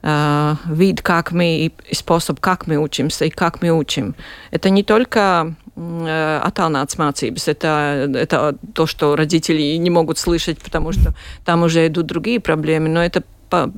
э, 0.03 0.55
вид, 0.67 1.01
как 1.01 1.31
мы 1.31 1.65
и 1.65 1.95
способ, 1.95 2.39
как 2.39 2.67
мы 2.67 2.77
учимся 2.77 3.25
и 3.25 3.31
как 3.31 3.63
мы 3.63 3.71
учим. 3.71 4.13
Это 4.51 4.69
не 4.69 4.83
только 4.83 5.55
attālināts 5.75 6.97
mācības. 6.97 7.47
Это, 7.47 8.09
это 8.13 8.55
то, 8.73 8.85
что 8.85 9.15
родители 9.15 9.77
не 9.77 9.89
могут 9.89 10.17
слышать, 10.17 10.59
потому 10.59 10.91
что 10.91 11.13
там 11.45 11.63
уже 11.63 11.87
идут 11.87 12.07
другие 12.07 12.39
проблемы. 12.39 12.89
Но 12.89 13.03
это 13.03 13.23
по... 13.49 13.71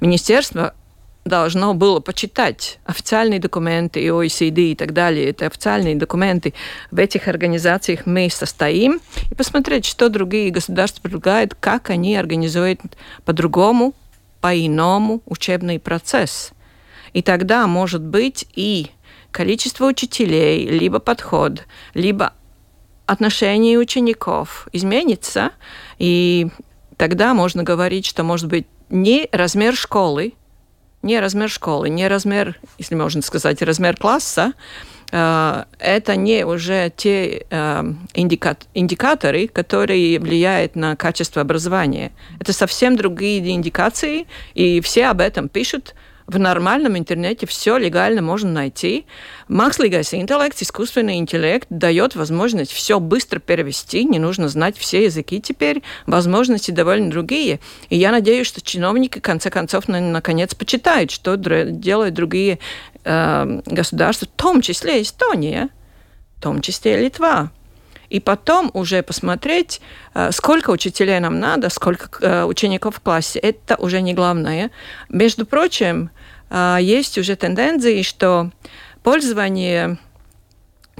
министерство 0.00 0.74
должно 1.24 1.74
было 1.74 2.00
почитать 2.00 2.78
официальные 2.84 3.38
документы 3.38 4.00
и 4.00 4.08
OECD 4.08 4.72
и 4.72 4.74
так 4.74 4.92
далее. 4.92 5.30
Это 5.30 5.46
официальные 5.46 5.96
документы. 5.96 6.54
В 6.90 6.98
этих 6.98 7.28
организациях 7.28 8.06
мы 8.06 8.28
состоим 8.30 9.00
и 9.30 9.34
посмотреть, 9.34 9.84
что 9.84 10.08
другие 10.08 10.50
государства 10.50 11.02
предлагают, 11.02 11.54
как 11.54 11.90
они 11.90 12.16
организуют 12.16 12.80
по-другому, 13.24 13.94
по-иному 14.40 15.22
учебный 15.26 15.78
процесс. 15.78 16.52
И 17.12 17.22
тогда, 17.22 17.66
может 17.66 18.02
быть, 18.02 18.46
и 18.54 18.90
количество 19.30 19.86
учителей, 19.86 20.66
либо 20.66 20.98
подход, 20.98 21.64
либо 21.94 22.32
отношение 23.06 23.78
учеников 23.78 24.68
изменится, 24.72 25.52
и 25.98 26.48
тогда 26.96 27.34
можно 27.34 27.62
говорить, 27.62 28.06
что 28.06 28.22
может 28.22 28.48
быть 28.48 28.66
не 28.90 29.28
размер 29.32 29.74
школы, 29.74 30.34
не 31.02 31.20
размер 31.20 31.48
школы, 31.48 31.88
не 31.88 32.08
размер, 32.08 32.58
если 32.76 32.94
можно 32.94 33.22
сказать, 33.22 33.62
размер 33.62 33.96
класса, 33.96 34.52
э, 35.12 35.64
это 35.78 36.16
не 36.16 36.44
уже 36.44 36.92
те 36.96 37.46
э, 37.48 37.92
индикаторы, 38.14 39.48
которые 39.48 40.18
влияют 40.18 40.74
на 40.74 40.96
качество 40.96 41.40
образования. 41.40 42.12
Это 42.40 42.52
совсем 42.52 42.96
другие 42.96 43.48
индикации, 43.50 44.26
и 44.54 44.80
все 44.80 45.06
об 45.06 45.20
этом 45.20 45.48
пишут, 45.48 45.94
в 46.28 46.38
нормальном 46.38 46.96
интернете 46.98 47.46
все 47.46 47.78
легально 47.78 48.20
можно 48.20 48.52
найти. 48.52 49.06
Mākslīgais 49.48 50.14
интеллект, 50.14 50.60
искусственный 50.60 51.16
интеллект 51.16 51.66
дает 51.70 52.14
возможность 52.14 52.70
все 52.70 53.00
быстро 53.00 53.40
перевести, 53.40 54.04
не 54.04 54.18
нужно 54.18 54.48
знать 54.48 54.76
все 54.76 55.04
языки 55.04 55.40
теперь, 55.40 55.82
возможности 56.06 56.70
довольно 56.70 57.10
другие. 57.10 57.60
И 57.88 57.96
я 57.96 58.12
надеюсь, 58.12 58.46
что 58.46 58.60
чиновники, 58.60 59.18
в 59.18 59.22
конце 59.22 59.48
концов, 59.48 59.88
наконец 59.88 60.54
почитают, 60.54 61.10
что 61.10 61.36
делают 61.36 62.14
другие 62.14 62.58
э, 63.04 63.60
государства, 63.64 64.28
в 64.28 64.40
том 64.40 64.60
числе 64.60 65.00
Эстония, 65.00 65.70
в 66.36 66.42
том 66.42 66.60
числе 66.60 66.98
Литва 66.98 67.50
и 68.10 68.20
потом 68.20 68.70
уже 68.72 69.02
посмотреть, 69.02 69.80
э, 70.14 70.32
сколько 70.32 70.70
учителей 70.70 71.20
нам 71.20 71.40
надо, 71.40 71.68
сколько 71.68 72.08
э, 72.20 72.44
учеников 72.44 72.96
в 72.96 73.00
классе. 73.00 73.38
Это 73.38 73.76
уже 73.76 74.00
не 74.00 74.14
главное. 74.14 74.70
Между 75.10 75.44
прочим, 75.44 76.10
есть 76.50 77.18
уже 77.18 77.36
тенденции, 77.36 78.02
что 78.02 78.50
пользование 79.02 79.98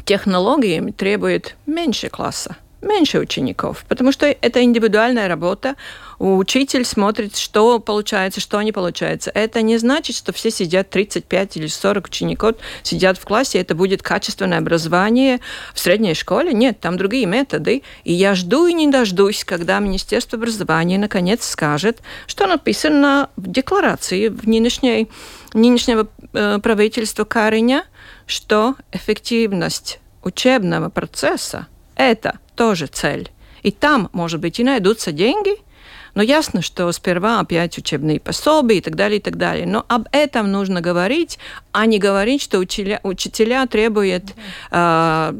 технологиями 0.05 0.91
требует 0.91 1.57
меньше 1.67 2.09
класса 2.09 2.57
меньше 2.81 3.19
учеников, 3.19 3.85
потому 3.88 4.12
что 4.12 4.27
это 4.27 4.62
индивидуальная 4.62 5.29
работа. 5.29 5.75
Учитель 6.19 6.85
смотрит, 6.85 7.37
что 7.37 7.79
получается, 7.79 8.41
что 8.41 8.61
не 8.62 8.73
получается. 8.73 9.31
Это 9.35 9.62
не 9.62 9.79
значит, 9.79 10.17
что 10.17 10.33
все 10.33 10.51
сидят 10.51 10.91
35 10.91 11.57
или 11.57 11.67
40 11.67 12.07
учеников, 12.07 12.57
сидят 12.83 13.19
в 13.19 13.25
классе, 13.25 13.59
это 13.59 13.75
будет 13.75 14.03
качественное 14.03 14.59
образование 14.59 15.41
в 15.75 15.81
средней 15.81 16.14
школе. 16.14 16.53
Нет, 16.53 16.81
там 16.81 16.97
другие 16.97 17.27
методы. 17.27 17.83
И 18.05 18.12
я 18.12 18.35
жду 18.35 18.67
и 18.67 18.73
не 18.73 18.88
дождусь, 18.88 19.45
когда 19.45 19.79
Министерство 19.79 20.38
образования 20.38 20.99
наконец 20.99 21.47
скажет, 21.47 22.01
что 22.27 22.47
написано 22.47 23.31
в 23.37 23.51
декларации 23.51 24.29
в 24.29 24.47
нынешней, 24.49 25.09
нынешнего 25.55 26.09
э, 26.33 26.59
правительства 26.61 27.25
Кариня, 27.25 27.85
что 28.27 28.75
эффективность 28.93 30.01
учебного 30.23 30.91
процесса– 30.91 31.67
это 31.97 32.38
тоже 32.59 32.88
цель. 32.88 33.31
И 33.62 33.71
там, 33.71 34.11
может 34.12 34.40
быть, 34.40 34.61
и 34.61 34.64
найдутся 34.64 35.12
деньги– 35.12 35.53
но 36.14 36.23
ясно, 36.23 36.62
что 36.62 36.90
сперва 36.92 37.40
опять 37.40 37.77
учебные 37.79 38.21
пособия 38.21 38.79
и 38.79 38.81
так 38.81 38.97
далее, 38.97 39.18
и 39.18 39.23
так 39.23 39.37
далее. 39.37 39.66
Но 39.66 39.85
об 39.88 40.09
этом 40.12 40.51
нужно 40.51 40.81
говорить, 40.81 41.38
а 41.73 41.87
не 41.87 41.99
говорить, 41.99 42.42
что 42.42 42.59
учителя, 42.59 43.01
учителя 43.03 43.66
требуют 43.66 44.25
э, 44.71 45.35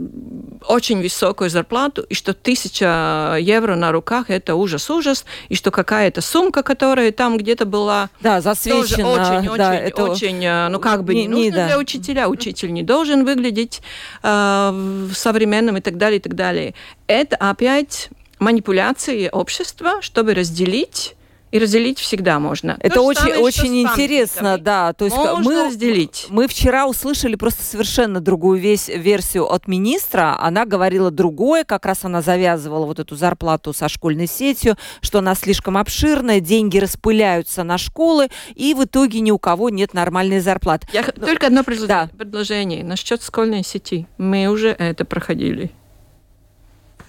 очень 0.67 1.01
высокую 1.03 1.51
зарплату, 1.51 2.03
и 2.03 2.15
что 2.15 2.35
тысяча 2.35 3.37
евро 3.41 3.75
на 3.75 3.93
руках– 3.93 4.27
это 4.31 4.55
ужас-ужас, 4.55 5.25
и 5.49 5.55
что 5.55 5.71
какая-то 5.71 6.21
сумка, 6.21 6.63
которая 6.63 7.13
там 7.13 7.39
где-то 7.39 7.65
была, 7.65 8.11
да, 8.21 8.41
засвечена, 8.41 9.09
очень, 9.09 9.57
да, 9.57 9.71
очень, 9.71 9.81
это... 9.81 10.05
очень, 10.05 10.45
э, 10.45 10.69
ну 10.69 10.79
как 10.79 11.05
бы 11.05 11.15
не, 11.15 11.23
не 11.23 11.29
нужно 11.29 11.45
не, 11.45 11.51
да. 11.51 11.67
для 11.67 11.79
учителя. 11.79 12.29
Учитель 12.29 12.73
не 12.73 12.83
должен 12.83 13.25
выглядеть 13.25 13.81
э, 14.23 15.09
современным 15.15 15.77
и 15.77 15.81
так 15.81 15.97
далее, 15.97 16.19
и 16.19 16.23
так 16.23 16.35
далее. 16.35 16.75
Это 17.07 17.37
опять 17.37 18.11
манипуляции 18.41 19.29
общества, 19.31 20.01
чтобы 20.03 20.35
разделить 20.35 21.17
и 21.51 21.59
разделить 21.59 21.99
всегда 21.99 22.39
можно. 22.39 22.77
Это 22.81 22.97
То 22.97 23.05
очень, 23.05 23.21
самое, 23.21 23.39
очень 23.41 23.83
интересно, 23.83 24.59
да. 24.59 24.93
То 24.93 25.07
есть 25.07 25.17
можно 25.17 25.43
мы 25.43 25.65
разделить. 25.67 26.27
Мы 26.29 26.47
вчера 26.47 26.87
услышали 26.87 27.37
просто 27.37 27.65
совершенно 27.65 28.21
другую 28.21 28.61
весь 28.61 28.89
версию 28.89 29.51
от 29.51 29.67
министра. 29.67 30.37
Она 30.41 30.65
говорила 30.65 31.11
другое, 31.11 31.65
как 31.65 31.87
раз 31.87 32.05
она 32.05 32.23
завязывала 32.23 32.87
вот 32.87 32.99
эту 32.99 33.17
зарплату 33.17 33.73
со 33.73 33.89
школьной 33.89 34.27
сетью, 34.27 34.77
что 35.01 35.19
она 35.19 35.35
слишком 35.35 35.77
обширная, 35.77 36.41
деньги 36.41 36.79
распыляются 36.79 37.65
на 37.65 37.79
школы, 37.79 38.29
и 38.55 38.75
в 38.75 38.85
итоге 38.85 39.21
ни 39.21 39.31
у 39.31 39.39
кого 39.39 39.71
нет 39.71 39.95
нормальной 39.95 40.41
зарплаты. 40.41 40.87
Я 40.93 41.05
Но... 41.17 41.27
только 41.27 41.47
одно 41.47 41.65
предложение, 41.65 42.11
да. 42.13 42.17
предложение 42.17 42.85
насчет 42.85 43.23
школьной 43.23 43.65
сети. 43.65 44.07
Мы 44.19 44.49
уже 44.49 44.69
это 44.71 45.05
проходили 45.05 45.71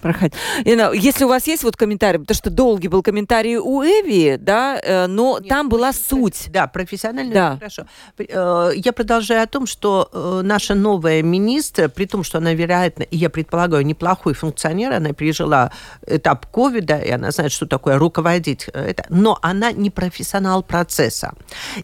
проходить. 0.00 0.34
Если 0.64 1.24
у 1.24 1.28
вас 1.28 1.46
есть 1.46 1.62
вот 1.62 1.76
комментарий, 1.76 2.18
потому 2.18 2.34
что 2.34 2.50
долгий 2.50 2.88
был 2.88 3.02
комментарий 3.02 3.56
у 3.56 3.82
Эви, 3.82 4.36
да, 4.36 4.80
э, 4.82 5.06
но 5.06 5.38
Нет, 5.38 5.48
там 5.48 5.68
была 5.68 5.92
суть. 5.92 6.48
Да, 6.50 6.66
профессионально 6.66 7.34
да. 7.34 7.56
хорошо. 7.56 7.86
Э, 8.18 8.70
я 8.74 8.92
продолжаю 8.92 9.42
о 9.42 9.46
том, 9.46 9.66
что 9.66 10.08
э, 10.12 10.40
наша 10.44 10.74
новая 10.74 11.22
министр, 11.22 11.88
при 11.88 12.06
том, 12.06 12.24
что 12.24 12.38
она, 12.38 12.52
вероятно, 12.54 13.02
и 13.02 13.16
я 13.16 13.30
предполагаю, 13.30 13.84
неплохой 13.84 14.34
функционер, 14.34 14.92
она 14.92 15.12
пережила 15.12 15.70
этап 16.06 16.46
ковида, 16.46 16.98
и 16.98 17.10
она 17.10 17.30
знает, 17.30 17.52
что 17.52 17.66
такое 17.66 17.98
руководить 17.98 18.68
это, 18.72 19.04
но 19.08 19.38
она 19.42 19.72
не 19.72 19.90
профессионал 19.90 20.62
процесса. 20.62 21.34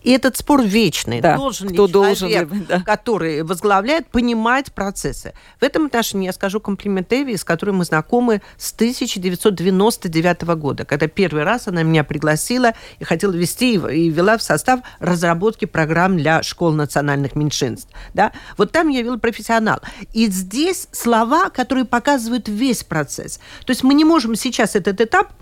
И 0.02 0.10
этот 0.10 0.36
спор 0.36 0.62
вечный. 0.62 1.20
Да, 1.20 1.36
должен 1.36 1.68
кто 1.68 1.86
ли 1.86 1.92
человек, 1.92 2.48
должен, 2.48 2.66
да. 2.68 2.80
который 2.80 3.42
возглавляет, 3.42 4.08
понимать 4.08 4.72
процессы. 4.72 5.34
В 5.60 5.62
этом 5.62 5.86
отношении 5.86 6.26
я 6.26 6.32
скажу 6.32 6.60
комплимент 6.60 7.12
Эви, 7.12 7.36
с 7.36 7.44
которой 7.44 7.70
мы 7.70 7.84
знакомы 7.84 8.05
знакомы 8.06 8.40
с 8.56 8.72
1999 8.72 10.42
года, 10.56 10.84
когда 10.84 11.08
первый 11.08 11.42
раз 11.42 11.68
она 11.68 11.82
меня 11.82 12.04
пригласила 12.04 12.72
и 12.98 13.04
хотела 13.04 13.32
вести 13.32 13.74
и 13.74 14.08
вела 14.08 14.38
в 14.38 14.42
состав 14.42 14.80
разработки 15.00 15.64
программ 15.64 16.16
для 16.16 16.42
школ 16.42 16.72
национальных 16.72 17.34
меньшинств. 17.34 17.90
Да? 18.14 18.32
Вот 18.56 18.72
там 18.72 18.88
я 18.88 19.02
вела 19.02 19.18
профессионал. 19.18 19.80
И 20.12 20.26
здесь 20.26 20.88
слова, 20.92 21.50
которые 21.50 21.84
показывают 21.84 22.48
весь 22.48 22.84
процесс. 22.84 23.38
То 23.64 23.72
есть 23.72 23.82
мы 23.82 23.94
не 23.94 24.04
можем 24.04 24.36
сейчас 24.36 24.76
этот 24.76 25.00
этап 25.00 25.32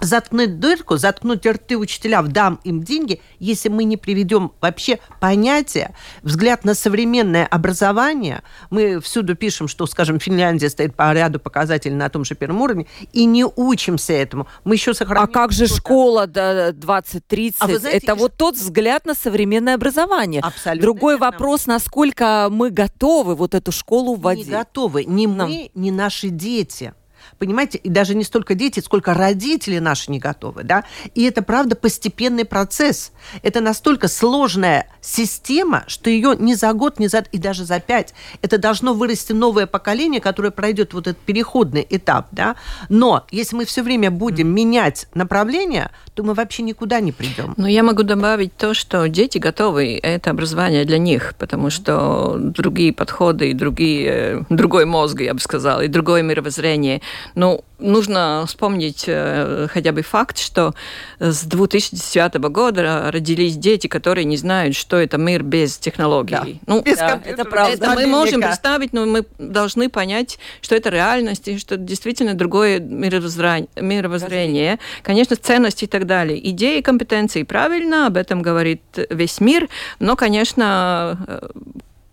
заткнуть 0.00 0.60
дырку, 0.60 0.96
заткнуть 0.96 1.46
рты 1.46 1.76
учителям, 1.76 2.30
дам 2.30 2.60
им 2.64 2.82
деньги, 2.82 3.20
если 3.38 3.68
мы 3.68 3.84
не 3.84 3.96
приведем 3.96 4.52
вообще 4.60 4.98
понятие, 5.20 5.94
взгляд 6.22 6.64
на 6.64 6.74
современное 6.74 7.46
образование. 7.46 8.42
Мы 8.70 9.00
всюду 9.00 9.34
пишем, 9.34 9.68
что, 9.68 9.86
скажем, 9.86 10.20
Финляндия 10.20 10.68
стоит 10.68 10.94
по 10.94 11.12
ряду 11.12 11.40
показателей 11.40 11.94
на 11.94 12.08
том 12.08 12.24
же 12.24 12.34
первом 12.34 12.62
уровне, 12.62 12.86
и 13.12 13.24
не 13.24 13.44
учимся 13.44 14.12
этому. 14.12 14.46
Мы 14.64 14.74
еще 14.74 14.94
сохраняем... 14.94 15.28
А 15.28 15.32
как 15.32 15.52
же 15.52 15.66
школа 15.66 16.26
до 16.26 16.70
20-30? 16.70 17.54
А 17.58 17.66
знаете, 17.78 17.98
Это 17.98 18.14
вот 18.14 18.34
тот 18.36 18.56
взгляд 18.56 19.06
на 19.06 19.14
современное 19.14 19.74
образование. 19.74 20.42
Абсолютно. 20.42 20.82
Другой 20.82 21.14
верно. 21.14 21.26
вопрос, 21.26 21.66
насколько 21.66 22.48
мы 22.50 22.70
готовы 22.70 23.34
вот 23.34 23.54
эту 23.54 23.72
школу 23.72 24.14
вводить. 24.14 24.46
Не 24.46 24.52
готовы. 24.52 25.04
Ни 25.04 25.26
Нам. 25.26 25.48
мы, 25.48 25.70
ни 25.74 25.90
наши 25.90 26.28
дети. 26.28 26.94
Понимаете, 27.38 27.78
и 27.78 27.88
даже 27.88 28.14
не 28.14 28.24
столько 28.24 28.54
дети, 28.54 28.80
сколько 28.80 29.14
родители 29.14 29.78
наши 29.78 30.10
не 30.10 30.18
готовы, 30.18 30.62
да. 30.64 30.84
И 31.14 31.24
это, 31.24 31.42
правда, 31.42 31.76
постепенный 31.76 32.44
процесс. 32.44 33.12
Это 33.42 33.60
настолько 33.60 34.08
сложная 34.08 34.88
система, 35.06 35.84
что 35.86 36.10
ее 36.10 36.34
не 36.38 36.54
за 36.54 36.72
год, 36.72 36.98
не 36.98 37.08
за 37.08 37.24
и 37.32 37.38
даже 37.38 37.64
за 37.64 37.80
пять. 37.80 38.14
Это 38.42 38.58
должно 38.58 38.92
вырасти 38.92 39.32
новое 39.32 39.66
поколение, 39.66 40.20
которое 40.20 40.50
пройдет 40.50 40.92
вот 40.92 41.06
этот 41.06 41.22
переходный 41.22 41.86
этап, 41.88 42.28
да. 42.32 42.56
Но 42.88 43.24
если 43.30 43.56
мы 43.56 43.64
все 43.64 43.82
время 43.82 44.10
будем 44.10 44.48
менять 44.48 45.06
направление, 45.14 45.90
то 46.14 46.22
мы 46.22 46.34
вообще 46.34 46.62
никуда 46.62 47.00
не 47.00 47.12
придем. 47.12 47.54
Но 47.56 47.68
я 47.68 47.82
могу 47.82 48.02
добавить 48.02 48.56
то, 48.56 48.74
что 48.74 49.08
дети 49.08 49.38
готовы, 49.38 49.98
это 50.02 50.30
образование 50.30 50.84
для 50.84 50.98
них, 50.98 51.34
потому 51.38 51.70
что 51.70 52.36
другие 52.38 52.92
подходы 52.92 53.50
и 53.50 53.54
другие, 53.54 54.44
другой 54.50 54.84
мозг, 54.84 55.20
я 55.20 55.34
бы 55.34 55.40
сказала, 55.40 55.82
и 55.82 55.88
другое 55.88 56.22
мировоззрение– 56.22 57.00
ну, 57.34 57.64
нужно 57.78 58.44
вспомнить 58.46 59.04
э, 59.06 59.68
хотя 59.70 59.92
бы 59.92 60.02
факт, 60.02 60.38
что 60.38 60.74
с 61.18 61.44
2010 61.44 62.34
года 62.34 63.10
родились 63.12 63.56
дети, 63.56 63.86
которые 63.86 64.24
не 64.24 64.36
знают, 64.36 64.74
что 64.74 64.96
это 64.96 65.18
мир 65.18 65.42
без 65.42 65.76
технологий. 65.76 66.60
Да. 66.66 66.74
Ну, 66.74 66.82
без 66.82 66.96
да, 66.96 67.20
это 67.24 67.44
правда. 67.44 67.74
Это 67.74 67.94
мы 67.94 68.06
можем 68.06 68.40
представить, 68.40 68.92
но 68.92 69.06
мы 69.06 69.24
должны 69.38 69.88
понять, 69.88 70.38
что 70.60 70.74
это 70.74 70.90
реальность 70.90 71.48
и 71.48 71.58
что 71.58 71.76
действительно 71.76 72.34
другое 72.34 72.80
мировоззрение. 72.80 73.68
мировоззрение. 73.76 74.78
Конечно, 75.02 75.36
ценности 75.36 75.84
и 75.84 75.88
так 75.88 76.06
далее. 76.06 76.38
Идеи, 76.50 76.80
компетенции 76.80 77.42
правильно, 77.42 78.06
об 78.06 78.16
этом 78.16 78.42
говорит 78.42 78.82
весь 79.10 79.40
мир, 79.40 79.68
но, 79.98 80.16
конечно, 80.16 81.18
э, 81.26 81.48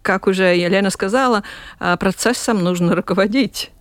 как 0.01 0.28
уже 0.28 0.55
Елена 0.55 0.89
сказала, 0.89 1.43
э, 1.80 1.97
процессом 1.97 2.64
нужно 2.64 2.95
руководить. 2.95 3.72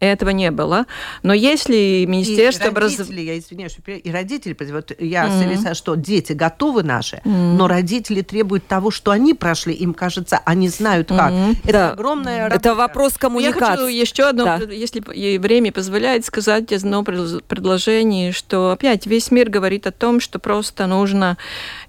Этого 0.00 0.30
не 0.30 0.50
было. 0.50 0.86
Но 1.22 1.34
если 1.34 2.06
Министерство 2.06 2.68
образования... 2.68 3.22
Я 3.22 3.38
извиняюсь, 3.38 3.76
и 3.86 4.10
родители, 4.10 4.56
вот 4.72 4.92
я 4.98 5.26
mm-hmm. 5.26 5.42
согласна, 5.42 5.74
что 5.74 5.94
дети 5.94 6.32
готовы 6.32 6.82
наши, 6.82 7.16
mm-hmm. 7.16 7.52
но 7.56 7.68
родители 7.68 8.22
требуют 8.22 8.66
того, 8.66 8.90
что 8.90 9.10
они 9.10 9.34
прошли, 9.34 9.74
им 9.74 9.92
кажется, 9.92 10.40
они 10.46 10.70
знают 10.70 11.08
как. 11.08 11.32
Mm-hmm. 11.32 11.56
Это 11.64 11.72
да. 11.72 11.90
огромная 11.92 12.48
работа. 12.48 12.56
Это 12.56 12.74
вопрос 12.74 13.18
коммуникации. 13.18 13.60
Я 13.60 13.76
хочу 13.76 13.86
еще 13.88 14.22
одно, 14.30 14.44
да. 14.44 14.56
если 14.72 15.00
время 15.38 15.70
позволяет, 15.70 16.24
сказать 16.24 16.72
одно 16.72 17.04
предложение, 17.04 18.32
что 18.32 18.70
опять 18.70 19.06
весь 19.06 19.30
мир 19.30 19.50
говорит 19.50 19.86
о 19.86 19.92
том, 19.92 20.20
что 20.20 20.38
просто 20.38 20.86
нужно 20.86 21.36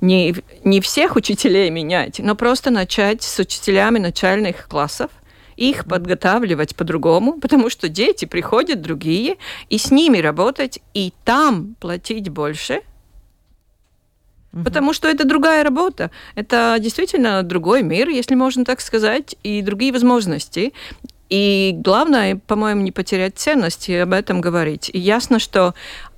не, 0.01 0.35
не 0.65 0.81
всех 0.81 1.15
учителей 1.15 1.69
менять, 1.69 2.19
но 2.19 2.35
просто 2.35 2.71
начать 2.71 3.23
с 3.23 3.39
учителями 3.39 3.99
начальных 3.99 4.67
классов, 4.67 5.11
их 5.69 5.85
подготавливать 5.85 6.75
по-другому, 6.75 7.39
потому 7.39 7.69
что 7.69 7.87
дети 7.87 8.25
приходят 8.25 8.81
другие, 8.81 9.37
и 9.69 9.77
с 9.77 9.91
ними 9.91 10.17
работать, 10.17 10.79
и 10.93 11.13
там 11.23 11.75
платить 11.79 12.29
больше, 12.29 12.81
Угу. 14.53 14.65
Потому 14.65 14.91
что 14.91 15.07
это 15.07 15.23
другая 15.23 15.63
работа. 15.63 16.11
Это 16.35 16.75
действительно 16.77 17.41
другой 17.41 17.83
мир, 17.83 18.09
если 18.09 18.35
можно 18.35 18.65
так 18.65 18.81
сказать, 18.81 19.37
и 19.43 19.61
другие 19.61 19.93
возможности. 19.93 20.73
И 21.29 21.71
главное, 21.73 22.35
по-моему, 22.47 22.81
не 22.81 22.91
потерять 22.91 23.37
ценности 23.37 23.91
и 23.91 23.95
об 23.95 24.11
этом 24.11 24.41
говорить. 24.41 24.89
И 24.91 24.99
ясно, 24.99 25.39
что 25.39 25.73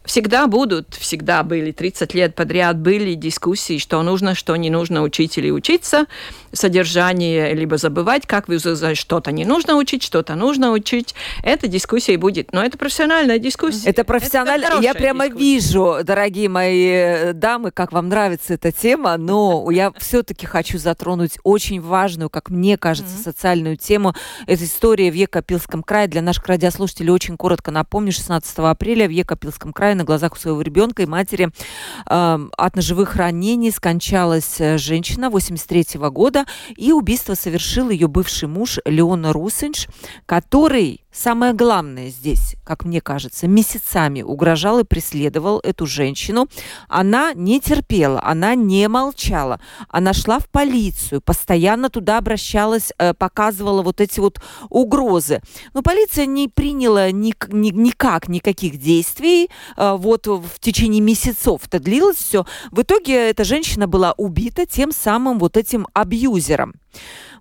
всегда 0.06 0.48
будут, 0.48 0.94
всегда 0.96 1.44
были, 1.44 1.72
30 1.72 2.14
лет 2.14 2.36
подряд 2.36 2.78
были 2.78 3.14
дискуссии, 3.14 3.78
что 3.78 4.02
нужно, 4.02 4.36
что 4.36 4.56
не 4.56 4.70
нужно 4.70 5.02
учить 5.02 5.38
или 5.38 5.50
учиться, 5.50 6.06
содержание, 6.52 7.54
либо 7.54 7.78
забывать, 7.78 8.28
как 8.28 8.48
вы 8.48 8.60
что-то 8.60 9.32
не 9.32 9.46
нужно 9.46 9.76
учить, 9.76 10.04
что-то 10.04 10.36
нужно 10.36 10.72
учить. 10.72 11.16
Эта 11.42 11.68
дискуссия 11.68 12.18
будет. 12.18 12.54
Но 12.54 12.64
это 12.64 12.78
профессиональная 12.78 13.40
дискуссия. 13.40 13.90
Это 13.90 14.04
профессиональная. 14.04 14.80
Я 14.82 14.94
прямо 14.94 15.26
дискуссия. 15.26 15.44
вижу, 15.44 15.98
дорогие 16.04 16.50
мои 16.50 16.88
э, 16.88 17.34
дамы, 17.34 17.72
как 17.72 17.92
вам 17.92 18.10
нравится 18.10 18.54
эта 18.54 18.72
тема, 18.72 19.18
но 19.18 19.70
я 19.72 19.92
все-таки 19.98 20.46
хочу 20.46 20.78
затронуть 20.78 21.40
очень 21.44 21.82
важную, 21.82 22.30
как 22.30 22.50
мне 22.50 22.78
кажется, 22.78 23.18
социальную 23.18 23.78
тему. 23.78 24.14
Это 24.46 24.64
история 24.66 25.12
в 25.12 25.16
Екапилском 25.16 25.82
крае. 25.84 26.08
Для 26.08 26.22
наших 26.22 26.46
радиослушателей 26.48 27.10
очень 27.10 27.38
коротко 27.38 27.72
напомню. 27.72 28.12
16 28.12 28.60
апреля 28.60 29.08
в 29.08 29.12
Екапилском 29.12 29.74
крае 29.74 29.93
на 29.96 30.04
глазах 30.04 30.34
у 30.34 30.36
своего 30.36 30.62
ребенка 30.62 31.04
и 31.04 31.06
матери 31.06 31.50
э, 32.10 32.40
от 32.58 32.76
ножевых 32.76 33.16
ранений 33.16 33.72
скончалась 33.72 34.60
э, 34.60 34.78
женщина 34.78 35.30
83 35.30 35.82
-го 35.82 36.10
года, 36.10 36.46
и 36.76 36.92
убийство 36.92 37.36
совершил 37.36 37.90
ее 37.90 38.08
бывший 38.08 38.48
муж 38.48 38.80
Леона 38.86 39.34
Русинч, 39.34 39.88
который 40.26 41.04
Самое 41.14 41.54
главное 41.54 42.10
здесь, 42.10 42.56
как 42.64 42.86
мне 42.86 43.00
кажется, 43.00 43.48
месяцами 43.48 44.24
угрожал 44.24 44.80
и 44.80 44.84
преследовал 44.84 45.60
эту 45.60 45.86
женщину. 45.86 46.48
Она 46.88 47.34
не 47.36 47.62
терпела, 47.62 48.20
она 48.24 48.56
не 48.56 48.88
молчала. 48.88 49.62
Она 49.90 50.14
шла 50.14 50.40
в 50.40 50.50
полицию, 50.50 51.22
постоянно 51.22 51.92
туда 51.92 52.18
обращалась, 52.18 52.92
э, 52.98 53.14
показывала 53.14 53.84
вот 53.84 54.02
эти 54.02 54.20
вот 54.20 54.42
угрозы. 54.70 55.42
Но 55.76 55.84
полиция 55.84 56.26
не 56.26 56.48
приняла 56.48 57.12
ни, 57.12 57.36
ни, 57.50 57.70
никак 57.70 58.28
никаких 58.28 58.80
действий. 58.80 59.52
Э, 59.84 59.98
вот 59.98 60.28
в 60.28 60.60
течение 60.60 61.02
месяцев 61.02 61.62
это 61.66 61.80
длилось 61.80 62.18
все. 62.18 62.46
В 62.72 62.82
итоге 62.82 63.30
эта 63.30 63.44
женщина 63.44 63.88
была 63.88 64.14
убита 64.18 64.66
тем 64.66 64.92
самым 64.92 65.40
вот 65.40 65.58
этим 65.58 65.88
абьюзером. 65.94 66.76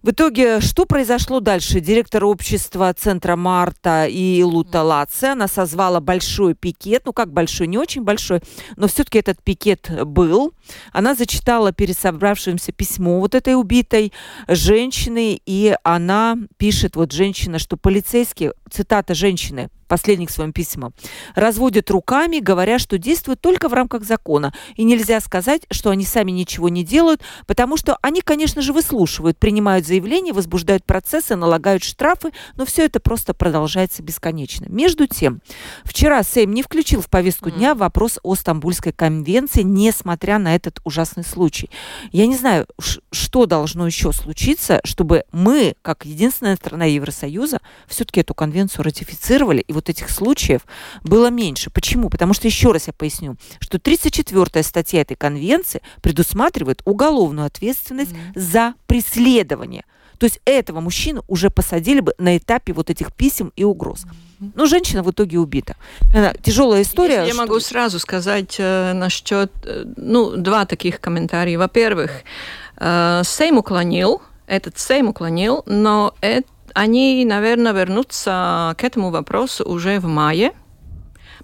В 0.02 0.10
итоге, 0.10 0.60
что 0.60 0.84
произошло 0.84 1.38
дальше? 1.38 1.78
Директор 1.78 2.24
общества 2.24 2.92
Центра 2.92 3.36
Марта 3.36 4.06
и 4.06 4.42
Лута 4.42 4.82
Лаце, 4.82 5.26
она 5.26 5.46
созвала 5.46 6.00
большой 6.00 6.54
пикет, 6.54 7.02
ну 7.04 7.12
как 7.12 7.32
большой, 7.32 7.68
не 7.68 7.78
очень 7.78 8.02
большой, 8.02 8.40
но 8.76 8.88
все-таки 8.88 9.18
этот 9.18 9.40
пикет 9.40 10.04
был. 10.04 10.54
Она 10.92 11.14
зачитала 11.14 11.72
перед 11.72 11.98
собравшимся 11.98 12.72
письмо 12.72 13.20
вот 13.20 13.34
этой 13.34 13.54
убитой 13.54 14.12
женщины, 14.48 15.40
и 15.44 15.76
она 15.84 16.36
пишет, 16.56 16.96
вот 16.96 17.12
женщина, 17.12 17.58
что 17.58 17.76
полицейские, 17.76 18.52
цитата 18.70 19.14
женщины, 19.14 19.68
последних 19.92 20.30
своим 20.30 20.54
письмам, 20.54 20.94
разводят 21.34 21.90
руками, 21.90 22.38
говоря, 22.38 22.78
что 22.78 22.96
действуют 22.96 23.42
только 23.42 23.68
в 23.68 23.74
рамках 23.74 24.04
закона. 24.04 24.54
И 24.74 24.84
нельзя 24.84 25.20
сказать, 25.20 25.66
что 25.70 25.90
они 25.90 26.06
сами 26.06 26.30
ничего 26.30 26.70
не 26.70 26.82
делают, 26.82 27.20
потому 27.46 27.76
что 27.76 27.98
они, 28.00 28.22
конечно 28.22 28.62
же, 28.62 28.72
выслушивают, 28.72 29.36
принимают 29.36 29.86
заявления, 29.86 30.32
возбуждают 30.32 30.86
процессы, 30.86 31.36
налагают 31.36 31.84
штрафы, 31.84 32.32
но 32.56 32.64
все 32.64 32.86
это 32.86 33.00
просто 33.00 33.34
продолжается 33.34 34.02
бесконечно. 34.02 34.64
Между 34.70 35.06
тем, 35.06 35.42
вчера 35.84 36.22
Сейм 36.22 36.54
не 36.54 36.62
включил 36.62 37.02
в 37.02 37.10
повестку 37.10 37.50
дня 37.50 37.74
вопрос 37.74 38.18
о 38.22 38.34
Стамбульской 38.34 38.92
конвенции, 38.92 39.60
несмотря 39.60 40.38
на 40.38 40.51
этот 40.56 40.80
ужасный 40.84 41.24
случай. 41.24 41.70
Я 42.10 42.26
не 42.26 42.36
знаю, 42.36 42.66
что 43.10 43.46
должно 43.46 43.86
еще 43.86 44.12
случиться, 44.12 44.80
чтобы 44.84 45.24
мы, 45.32 45.74
как 45.82 46.04
единственная 46.04 46.56
страна 46.56 46.84
Евросоюза, 46.84 47.60
все-таки 47.86 48.20
эту 48.20 48.34
конвенцию 48.34 48.84
ратифицировали 48.84 49.60
и 49.60 49.72
вот 49.72 49.88
этих 49.88 50.10
случаев 50.10 50.62
было 51.02 51.30
меньше. 51.30 51.70
Почему? 51.70 52.10
Потому 52.10 52.34
что, 52.34 52.46
еще 52.46 52.72
раз 52.72 52.86
я 52.86 52.92
поясню, 52.92 53.36
что 53.60 53.78
34-я 53.78 54.62
статья 54.62 55.00
этой 55.00 55.16
конвенции 55.16 55.82
предусматривает 56.02 56.82
уголовную 56.84 57.46
ответственность 57.46 58.12
mm-hmm. 58.12 58.38
за 58.40 58.74
преследование. 58.86 59.84
То 60.18 60.26
есть 60.26 60.40
этого 60.44 60.80
мужчину 60.80 61.24
уже 61.26 61.50
посадили 61.50 62.00
бы 62.00 62.14
на 62.18 62.36
этапе 62.36 62.72
вот 62.72 62.90
этих 62.90 63.12
писем 63.12 63.52
и 63.56 63.64
угроз. 63.64 64.04
Но 64.54 64.66
женщина 64.66 65.02
в 65.02 65.10
итоге 65.10 65.38
убита. 65.38 65.76
Это 66.12 66.36
тяжелая 66.42 66.82
история. 66.82 67.20
Если 67.20 67.28
я 67.28 67.34
могу 67.34 67.60
сразу 67.60 67.98
сказать 67.98 68.56
э, 68.58 68.92
насчет, 68.92 69.52
э, 69.64 69.84
ну, 69.96 70.36
два 70.36 70.66
таких 70.66 71.00
комментария. 71.00 71.58
Во-первых, 71.58 72.10
э, 72.76 73.22
Сейм 73.24 73.58
уклонил, 73.58 74.20
этот 74.46 74.78
Сейм 74.78 75.08
уклонил, 75.08 75.62
но 75.66 76.14
это 76.20 76.48
они, 76.74 77.24
наверное, 77.24 77.72
вернутся 77.72 78.74
к 78.78 78.84
этому 78.84 79.10
вопросу 79.10 79.64
уже 79.64 79.98
в 80.00 80.06
мае, 80.06 80.52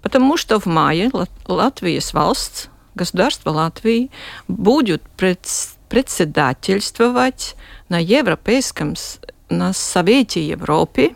потому 0.03 0.37
что 0.37 0.59
в 0.59 0.67
мае 0.67 1.11
Латвия 1.47 1.99
valsts, 1.99 2.69
государство 2.95 3.51
Латвии, 3.51 4.11
будет 4.49 5.03
председательствовать 5.89 7.57
на 7.89 8.03
Европейском 8.03 8.95
на 9.49 9.73
Совете 9.73 10.47
Европы, 10.47 11.15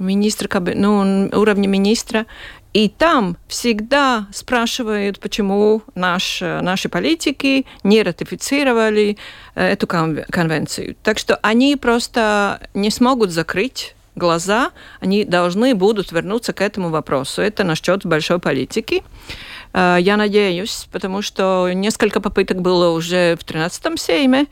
министра, 0.00 0.48
ну, 0.74 1.28
уровне 1.32 1.68
министра, 1.68 2.26
И 2.72 2.88
там 2.88 3.36
всегда 3.48 4.28
спрашивают, 4.32 5.18
почему 5.18 5.82
наш, 5.96 6.40
наши 6.40 6.88
политики 6.88 7.66
не 7.82 8.02
ратифицировали 8.02 9.16
э, 9.56 9.72
эту 9.72 9.88
конвенцию. 9.88 10.94
Так 11.02 11.18
что 11.18 11.36
они 11.42 11.76
просто 11.76 12.60
не 12.74 12.90
смогут 12.90 13.30
закрыть 13.30 13.96
глаза, 14.14 14.70
они 15.00 15.24
должны 15.24 15.74
будут 15.74 16.12
вернуться 16.12 16.52
к 16.52 16.60
этому 16.60 16.90
вопросу. 16.90 17.42
Это 17.42 17.64
насчет 17.64 18.06
большой 18.06 18.38
политики. 18.38 19.02
Э, 19.72 19.96
я 20.00 20.16
надеюсь, 20.16 20.86
потому 20.92 21.22
что 21.22 21.70
несколько 21.74 22.20
попыток 22.20 22.60
было 22.60 22.90
уже 22.90 23.36
в 23.36 23.44
13-м 23.44 23.96
сейме, 23.96 24.46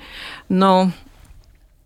но 0.49 0.91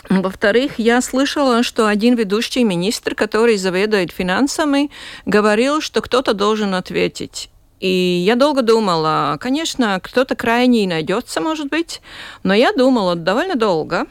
во-вторых, 0.08 0.78
я 0.78 1.00
слышала, 1.00 1.62
что 1.62 1.86
один 1.86 2.14
ведущий 2.14 2.64
министр, 2.64 3.14
который 3.14 3.56
заведует 3.56 4.10
финансами, 4.10 4.90
говорил, 5.26 5.80
что 5.80 6.00
кто-то 6.00 6.34
должен 6.34 6.74
ответить. 6.74 7.50
И 7.80 7.88
я 7.88 8.36
долго 8.36 8.62
думала, 8.62 9.36
конечно, 9.40 9.98
кто-то 10.00 10.36
крайний 10.36 10.86
найдется, 10.86 11.40
может 11.40 11.68
быть, 11.68 12.00
но 12.44 12.54
я 12.54 12.72
думала 12.72 13.16
довольно 13.16 13.56
долго 13.56 14.06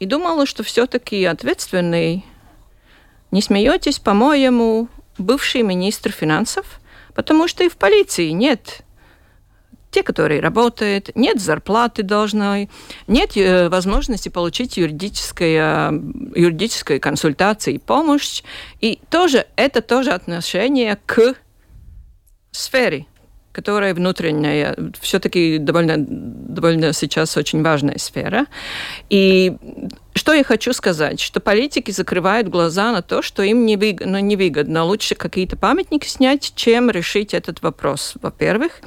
и 0.00 0.06
думала, 0.06 0.44
что 0.44 0.64
все-таки 0.64 1.24
ответственный, 1.24 2.24
не 3.30 3.42
смеетесь, 3.42 4.00
по-моему, 4.00 4.88
бывший 5.18 5.62
министр 5.62 6.10
финансов, 6.10 6.80
потому 7.14 7.46
что 7.46 7.62
и 7.62 7.68
в 7.68 7.76
полиции 7.76 8.30
нет 8.30 8.82
те, 9.90 10.02
которые 10.02 10.40
работают, 10.40 11.10
нет 11.14 11.40
зарплаты 11.40 12.02
должной, 12.02 12.70
нет 13.06 13.36
э, 13.36 13.68
возможности 13.68 14.28
получить 14.28 14.76
юридическое, 14.76 15.92
юридическую 16.34 17.00
консультацию 17.00 17.74
и 17.74 17.78
помощь. 17.78 18.42
И 18.80 19.00
тоже 19.10 19.46
это 19.56 19.82
тоже 19.82 20.10
отношение 20.10 20.98
к 21.06 21.34
сфере 22.52 23.06
которая 23.52 23.94
внутренняя, 23.94 24.76
все-таки 25.00 25.58
довольно, 25.58 25.96
довольно 25.98 26.92
сейчас 26.92 27.36
очень 27.36 27.62
важная 27.62 27.98
сфера. 27.98 28.46
И 29.08 29.56
что 30.20 30.34
я 30.34 30.44
хочу 30.44 30.74
сказать, 30.74 31.18
что 31.18 31.40
политики 31.40 31.90
закрывают 31.90 32.46
глаза 32.46 32.92
на 32.92 33.00
то, 33.00 33.22
что 33.22 33.42
им 33.42 33.64
невыгодно, 33.64 34.18
ну, 34.18 34.26
невыгодно. 34.26 34.84
Лучше 34.84 35.14
какие-то 35.14 35.56
памятники 35.56 36.06
снять, 36.06 36.52
чем 36.54 36.90
решить 36.90 37.32
этот 37.32 37.62
вопрос, 37.62 38.12
во-первых. 38.20 38.82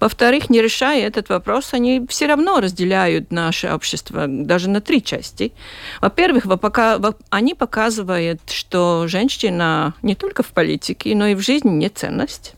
Во-вторых, 0.00 0.48
не 0.48 0.62
решая 0.62 1.06
этот 1.06 1.28
вопрос, 1.28 1.74
они 1.74 2.06
все 2.08 2.26
равно 2.26 2.58
разделяют 2.60 3.30
наше 3.30 3.68
общество 3.68 4.24
даже 4.26 4.70
на 4.70 4.80
три 4.80 5.04
части. 5.04 5.52
Во-первых, 6.00 6.46
они 7.28 7.54
показывают, 7.54 8.40
что 8.50 9.04
женщина 9.08 9.92
не 10.00 10.14
только 10.14 10.42
в 10.42 10.54
политике, 10.54 11.14
но 11.14 11.26
и 11.26 11.34
в 11.34 11.40
жизни 11.40 11.68
не 11.68 11.90
ценность 11.90 12.54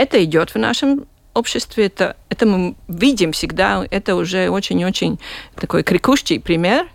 это 0.00 0.22
идет 0.24 0.50
в 0.50 0.56
нашем 0.56 1.06
обществе, 1.34 1.86
это, 1.86 2.16
это 2.28 2.46
мы 2.46 2.74
видим 2.88 3.32
всегда, 3.32 3.86
это 3.90 4.14
уже 4.14 4.48
очень-очень 4.48 5.18
такой 5.54 5.82
крикущий 5.82 6.38
пример. 6.38 6.86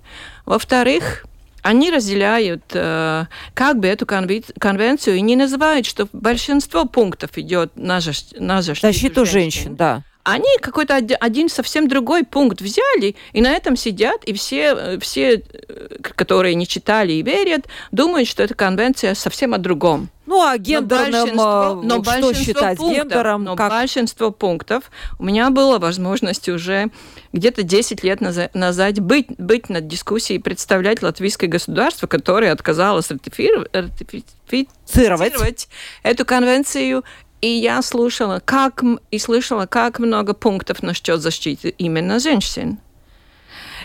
Во-вторых, 0.46 1.26
они 1.62 1.90
разделяют 1.90 2.64
э, 2.74 3.26
как 3.56 3.80
бы 3.80 3.88
эту 3.88 4.06
конвенцию 4.06 5.16
и 5.16 5.22
не 5.22 5.36
называют, 5.36 5.88
что 5.88 6.08
большинство 6.14 6.86
пунктов 6.86 7.38
идет 7.38 7.72
на, 7.76 8.02
защиту, 8.02 8.44
на 8.44 8.62
защиту, 8.62 8.88
защиту 8.88 9.26
женщин. 9.26 9.62
женщин. 9.62 9.76
Да. 9.76 10.04
Они 10.26 10.58
какой-то 10.60 10.96
один 10.96 11.50
совсем 11.50 11.88
другой 11.88 12.24
пункт 12.24 12.60
взяли, 12.60 13.16
и 13.32 13.42
на 13.42 13.54
этом 13.54 13.76
сидят, 13.76 14.24
и 14.24 14.34
все, 14.34 14.74
э, 14.76 15.00
все, 15.00 15.36
э, 15.36 15.98
которые 16.02 16.56
не 16.56 16.68
читали 16.68 17.14
и 17.14 17.22
верят, 17.22 17.68
думают, 17.92 18.28
что 18.28 18.42
эта 18.42 18.56
конвенция 18.56 19.14
совсем 19.14 19.54
о 19.54 19.60
другом. 19.60 20.10
Ну, 20.26 20.42
а 20.42 20.58
гендерным, 20.58 21.36
но 21.36 21.80
но 21.84 22.04
что 22.04 22.34
считать 22.34 22.80
пунктов, 22.80 23.04
гендером? 23.04 23.44
Но 23.44 23.56
как... 23.56 23.70
большинство 23.70 24.32
пунктов 24.32 24.90
у 25.20 25.24
меня 25.24 25.52
была 25.52 25.78
возможность 25.78 26.50
уже 26.50 26.90
где-то 27.32 27.62
10 27.62 28.04
лет 28.04 28.22
назад 28.22 29.00
быть, 29.00 29.28
быть 29.38 29.70
на 29.70 29.82
дискуссии 29.82 30.38
и 30.38 30.40
представлять 30.40 31.04
латвийское 31.04 31.48
государство, 31.48 32.08
которое 32.08 32.52
отказалось 32.52 33.12
ратифицировать 33.12 35.68
эту 36.02 36.26
конвенцию 36.26 37.04
и 37.46 37.60
я 37.60 37.82
слушала, 37.84 38.42
как, 38.44 38.84
и 39.12 39.20
слышала, 39.20 39.68
как 39.68 40.00
много 40.00 40.34
пунктов 40.34 40.82
насчет 40.82 41.22
защиты 41.22 41.70
именно 41.78 42.20
женщин. 42.20 42.80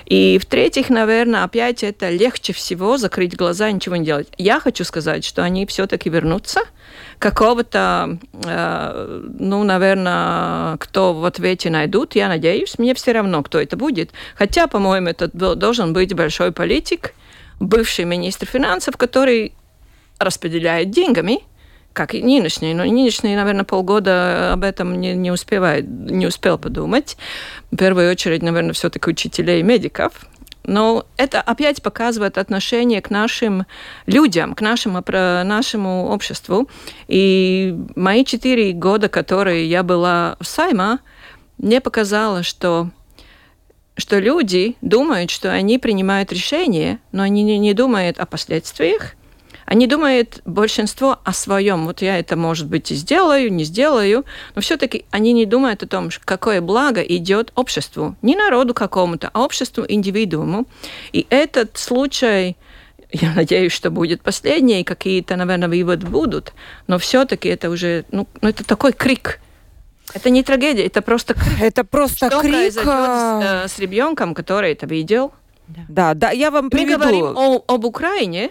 И 0.07 0.39
в-третьих, 0.39 0.89
наверное, 0.89 1.45
опять 1.45 1.85
это 1.85 2.09
легче 2.09 2.55
всего 2.55 2.97
закрыть 2.97 3.37
глаза 3.37 3.69
и 3.69 3.75
ничего 3.75 3.97
не 3.97 4.07
делать. 4.07 4.29
Я 4.39 4.61
хочу 4.61 4.85
сказать, 4.85 5.25
что 5.25 5.43
они 5.43 5.67
все-таки 5.67 6.09
вернутся. 6.09 6.63
Какого-то, 7.19 8.19
э, 8.45 9.23
ну, 9.39 9.63
наверное, 9.63 10.79
кто 10.79 11.13
в 11.13 11.25
ответе 11.27 11.69
найдут, 11.69 12.15
я 12.15 12.29
надеюсь. 12.29 12.79
Мне 12.79 12.95
все 12.95 13.13
равно, 13.13 13.43
кто 13.43 13.61
это 13.61 13.77
будет. 13.77 14.11
Хотя, 14.37 14.69
по-моему, 14.69 15.09
это 15.09 15.29
должен 15.29 15.93
быть 15.93 16.15
большой 16.15 16.51
политик, 16.51 17.13
бывший 17.61 18.07
министр 18.07 18.47
финансов, 18.47 18.97
который 18.97 19.53
распределяет 20.19 20.91
деньгами– 20.91 21.41
как 21.93 22.15
и 22.15 22.23
нынешний. 22.23 22.75
Но 22.75 22.85
нынешний, 22.85 23.35
наверное, 23.35 23.65
полгода 23.65 24.53
об 24.53 24.65
этом 24.65 25.01
не, 25.01 25.15
не 25.15 25.31
успевает, 25.31 25.87
не 25.89 26.27
успел 26.27 26.59
подумать. 26.59 27.17
В 27.71 27.77
первую 27.77 28.11
очередь, 28.11 28.43
наверное, 28.43 28.73
все-таки 28.73 29.11
учителей 29.11 29.61
и 29.61 29.63
медиков. 29.65 30.13
Но 30.65 31.07
это 31.17 31.41
опять 31.41 31.83
показывает 31.83 32.39
отношение 32.39 33.01
к 33.01 33.11
нашим 33.11 33.67
людям, 34.07 34.55
к 34.55 34.61
нашему, 34.61 35.03
нашему 35.09 36.09
обществу. 36.09 36.69
И 37.09 37.77
мои 37.97 38.25
четыре 38.25 38.73
года, 38.73 39.09
которые 39.09 39.69
я 39.69 39.83
была 39.83 40.37
в 40.39 40.47
Сайма, 40.47 41.01
мне 41.59 41.81
показало, 41.81 42.43
что 42.43 42.91
что 43.97 44.19
люди 44.19 44.77
думают, 44.81 45.31
что 45.31 45.53
они 45.53 45.79
принимают 45.79 46.33
решения, 46.33 47.01
но 47.13 47.23
они 47.23 47.43
не, 47.43 47.59
не 47.59 47.75
думают 47.75 48.19
о 48.19 48.25
последствиях, 48.25 49.15
они 49.71 49.87
думают 49.87 50.43
большинство 50.45 51.21
о 51.23 51.33
своем. 51.33 51.87
Вот 51.87 52.03
я 52.03 52.19
это, 52.19 52.37
может 52.37 52.67
быть, 52.67 52.91
и 52.91 52.97
сделаю, 52.97 53.53
не 53.53 53.63
сделаю, 53.63 54.25
но 54.57 54.63
все-таки 54.63 55.05
они 55.13 55.33
не 55.33 55.47
думают 55.47 55.85
о 55.85 55.87
том, 55.87 56.11
какое 56.25 56.61
благо 56.61 57.01
идет 57.01 57.53
обществу. 57.55 58.17
Не 58.21 58.35
народу 58.35 58.75
какому-то, 58.75 59.31
а 59.33 59.45
обществу, 59.45 59.85
индивидууму. 59.87 60.67
И 61.13 61.25
этот 61.31 61.79
случай 61.79 62.57
я 63.13 63.33
надеюсь, 63.33 63.71
что 63.71 63.93
будет 63.93 64.23
последний, 64.23 64.83
какие-то, 64.83 65.37
наверное, 65.37 65.69
выводы 65.69 66.05
будут, 66.05 66.53
но 66.89 66.99
все-таки 66.99 67.49
это 67.49 67.71
уже, 67.71 68.05
ну, 68.11 68.27
ну, 68.43 68.49
это 68.49 68.65
такой 68.65 68.93
крик. 68.93 69.39
Это 70.13 70.31
не 70.31 70.43
трагедия, 70.43 70.87
это 70.87 71.01
просто 71.01 71.35
крик. 71.35 71.61
Это 71.61 71.85
просто 71.85 72.27
что 72.27 72.41
крик. 72.41 72.53
произойдет 72.53 72.85
с, 72.85 72.89
а, 72.89 73.65
с 73.69 73.79
ребенком, 73.79 74.35
который 74.35 74.73
это 74.73 74.87
видел? 74.87 75.31
Да, 75.89 76.15
да, 76.15 76.33
я 76.33 76.51
вам 76.51 76.71
приведу. 76.71 76.91
Мы 76.91 76.99
говорим 76.99 77.25
о, 77.37 77.63
об 77.69 77.85
Украине, 77.85 78.51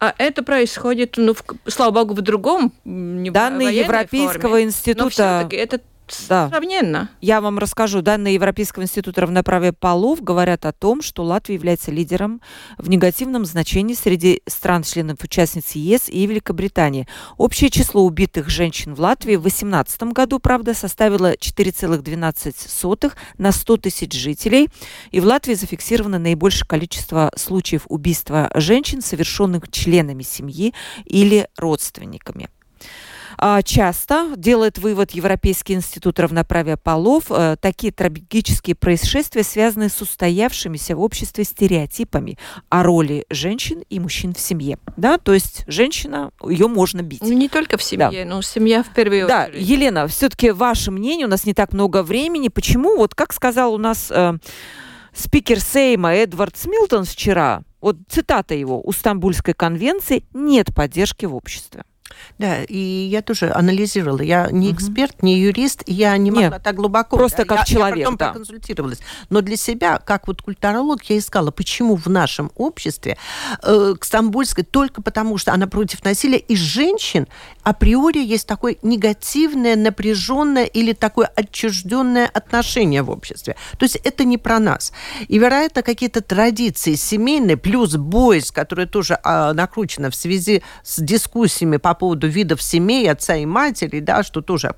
а 0.00 0.14
это 0.18 0.42
происходит, 0.42 1.14
ну, 1.16 1.34
в, 1.34 1.42
слава 1.70 1.90
богу, 1.90 2.14
в 2.14 2.20
другом 2.20 2.72
не 2.84 3.30
Данные 3.30 3.78
Европейского 3.78 4.50
форме. 4.50 4.64
института... 4.64 5.48
Но 5.50 5.56
это 5.56 5.80
да. 6.28 6.48
Сравненно. 6.48 7.10
Я 7.20 7.40
вам 7.40 7.58
расскажу. 7.58 8.02
Данные 8.02 8.34
Европейского 8.34 8.82
института 8.82 9.22
равноправия 9.22 9.72
полов 9.72 10.22
говорят 10.22 10.66
о 10.66 10.72
том, 10.72 11.02
что 11.02 11.22
Латвия 11.22 11.54
является 11.54 11.90
лидером 11.90 12.40
в 12.78 12.88
негативном 12.88 13.44
значении 13.44 13.94
среди 13.94 14.42
стран-членов 14.46 15.22
участниц 15.22 15.72
ЕС 15.72 16.08
и 16.08 16.26
Великобритании. 16.26 17.06
Общее 17.36 17.70
число 17.70 18.04
убитых 18.04 18.48
женщин 18.48 18.94
в 18.94 19.00
Латвии 19.00 19.36
в 19.36 19.42
2018 19.42 20.02
году, 20.14 20.38
правда, 20.38 20.74
составило 20.74 21.34
4,12 21.34 23.12
на 23.38 23.52
100 23.52 23.76
тысяч 23.78 24.12
жителей. 24.12 24.68
И 25.10 25.20
в 25.20 25.24
Латвии 25.24 25.54
зафиксировано 25.54 26.18
наибольшее 26.18 26.66
количество 26.66 27.30
случаев 27.36 27.84
убийства 27.88 28.50
женщин, 28.54 29.00
совершенных 29.00 29.70
членами 29.70 30.22
семьи 30.22 30.74
или 31.04 31.48
родственниками. 31.56 32.48
А, 33.38 33.62
часто 33.62 34.32
делает 34.36 34.78
вывод 34.78 35.12
Европейский 35.12 35.74
институт 35.74 36.18
равноправия 36.18 36.76
полов. 36.76 37.24
Э, 37.30 37.56
такие 37.60 37.92
трагические 37.92 38.76
происшествия 38.76 39.42
связаны 39.42 39.88
с 39.88 40.00
устоявшимися 40.00 40.96
в 40.96 41.00
обществе 41.00 41.44
стереотипами 41.44 42.38
о 42.68 42.82
роли 42.82 43.24
женщин 43.30 43.82
и 43.88 44.00
мужчин 44.00 44.34
в 44.34 44.40
семье. 44.40 44.78
Да, 44.96 45.18
то 45.18 45.34
есть 45.34 45.64
женщина, 45.66 46.30
ее 46.46 46.68
можно 46.68 47.02
бить. 47.02 47.22
Ну, 47.22 47.32
не 47.32 47.48
только 47.48 47.76
в 47.76 47.82
семье, 47.82 48.24
да. 48.24 48.34
но 48.34 48.42
семья 48.42 48.82
в 48.82 48.92
первую 48.94 49.26
да. 49.26 49.44
очередь. 49.44 49.68
Елена, 49.68 50.06
все-таки 50.08 50.50
ваше 50.50 50.90
мнение, 50.90 51.26
у 51.26 51.30
нас 51.30 51.44
не 51.44 51.54
так 51.54 51.72
много 51.72 52.02
времени. 52.02 52.48
Почему, 52.48 52.96
вот 52.96 53.14
как 53.14 53.32
сказал 53.32 53.74
у 53.74 53.78
нас 53.78 54.10
э, 54.10 54.34
спикер 55.12 55.60
Сейма 55.60 56.14
Эдвард 56.14 56.56
Смилтон 56.56 57.04
вчера, 57.04 57.62
вот 57.80 57.96
цитата 58.08 58.54
его, 58.54 58.80
у 58.82 58.92
Стамбульской 58.92 59.54
конвенции 59.54 60.24
нет 60.32 60.74
поддержки 60.74 61.26
в 61.26 61.34
обществе. 61.34 61.84
Да, 62.38 62.62
и 62.62 62.78
я 62.78 63.22
тоже 63.22 63.50
анализировала. 63.50 64.22
Я 64.22 64.48
не 64.50 64.72
эксперт, 64.72 65.22
не 65.22 65.38
юрист, 65.38 65.82
я 65.86 66.16
не 66.16 66.30
могла 66.30 66.50
Нет, 66.50 66.62
так 66.62 66.76
глубоко. 66.76 67.16
просто 67.16 67.38
да, 67.38 67.44
как 67.44 67.58
я, 67.60 67.64
человек, 67.64 67.98
Я 67.98 68.04
потом 68.04 68.16
да. 68.16 68.28
проконсультировалась. 68.30 69.00
Но 69.30 69.40
для 69.40 69.56
себя, 69.56 69.98
как 69.98 70.26
вот 70.26 70.42
культуролог, 70.42 71.02
я 71.04 71.18
искала, 71.18 71.50
почему 71.50 71.96
в 71.96 72.06
нашем 72.08 72.50
обществе 72.56 73.16
э, 73.62 73.94
к 73.98 74.04
Стамбульской 74.04 74.64
только 74.64 75.02
потому, 75.02 75.38
что 75.38 75.52
она 75.52 75.66
против 75.66 76.04
насилия, 76.04 76.38
и 76.38 76.56
женщин 76.56 77.26
априори 77.62 78.18
есть 78.18 78.46
такое 78.46 78.76
негативное, 78.82 79.76
напряженное 79.76 80.64
или 80.64 80.92
такое 80.92 81.26
отчужденное 81.26 82.26
отношение 82.26 83.02
в 83.02 83.10
обществе. 83.10 83.56
То 83.78 83.84
есть 83.84 83.96
это 83.96 84.24
не 84.24 84.38
про 84.38 84.58
нас. 84.58 84.92
И, 85.28 85.38
вероятно, 85.38 85.82
какие-то 85.82 86.20
традиции 86.20 86.94
семейные, 86.94 87.56
плюс 87.56 87.96
бойс, 87.96 88.50
которая 88.50 88.86
тоже 88.86 89.18
а, 89.22 89.52
накручена 89.52 90.10
в 90.10 90.14
связи 90.14 90.62
с 90.82 91.00
дискуссиями 91.00 91.78
по 91.78 91.94
поводу 91.94 92.03
видов 92.12 92.60
семей, 92.60 93.10
отца 93.10 93.36
и 93.36 93.46
матери, 93.46 94.00
да, 94.00 94.22
что 94.22 94.42
тоже. 94.42 94.74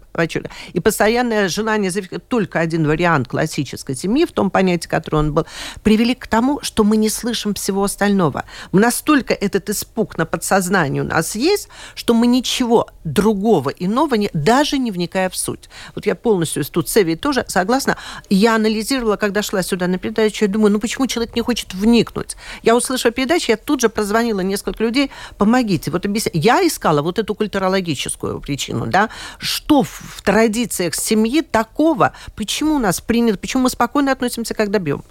И 0.73 0.81
постоянное 0.81 1.49
желание 1.49 1.91
зафиксировать 1.91 2.29
только 2.29 2.61
один 2.61 2.87
вариант 2.87 3.29
классической 3.29 3.97
семьи, 3.97 4.25
в 4.25 4.33
том 4.33 4.51
понятии, 4.51 4.89
которое 4.89 5.19
он 5.19 5.35
был, 5.35 5.47
привели 5.83 6.15
к 6.15 6.27
тому, 6.27 6.61
что 6.63 6.85
мы 6.85 6.97
не 6.97 7.09
слышим 7.09 7.55
всего 7.55 7.85
остального. 7.85 8.45
Настолько 8.73 9.35
этот 9.35 9.69
испуг 9.71 10.17
на 10.19 10.27
подсознании 10.27 11.01
у 11.01 11.05
нас 11.05 11.35
есть, 11.35 11.69
что 11.95 12.15
мы 12.15 12.27
ничего 12.27 12.89
другого 13.05 13.71
иного, 13.71 14.15
не, 14.15 14.31
даже 14.33 14.79
не 14.79 14.91
вникая 14.91 15.29
в 15.29 15.37
суть. 15.37 15.69
Вот 15.95 16.07
я 16.07 16.15
полностью 16.15 16.65
тут 16.65 16.89
с 16.89 16.97
Эвей 16.97 17.17
тоже 17.17 17.45
согласна. 17.49 17.97
Я 18.29 18.55
анализировала, 18.55 19.17
когда 19.17 19.43
шла 19.43 19.63
сюда 19.63 19.87
на 19.87 19.99
передачу, 19.99 20.45
я 20.45 20.51
думаю, 20.51 20.73
ну 20.73 20.81
почему 20.81 21.07
человек 21.07 21.35
не 21.35 21.43
хочет 21.43 21.75
вникнуть? 21.75 22.37
Я 22.63 22.77
услышала 22.77 23.13
передачу, 23.13 23.51
я 23.51 23.57
тут 23.57 23.81
же 23.81 23.89
прозвонила 23.89 24.41
несколько 24.41 24.83
людей, 24.83 25.11
помогите. 25.39 25.91
Вот 25.91 26.05
объясни. 26.05 26.33
Я 26.35 26.67
искала 26.67 27.03
вот 27.03 27.16
эту 27.19 27.35
культурологическую 27.35 28.41
причину, 28.41 28.87
да, 28.87 29.11
что 29.39 29.83
в, 29.83 30.23
традициях 30.23 30.95
семьи 30.95 31.41
такого, 31.41 32.13
почему 32.35 32.75
у 32.75 32.79
нас 32.79 33.01
принято, 33.01 33.39
почему 33.39 33.65
мы 33.65 33.71
спокойно 33.71 34.13
относимся, 34.13 34.55
когда 34.55 34.79
бьем. 34.79 35.05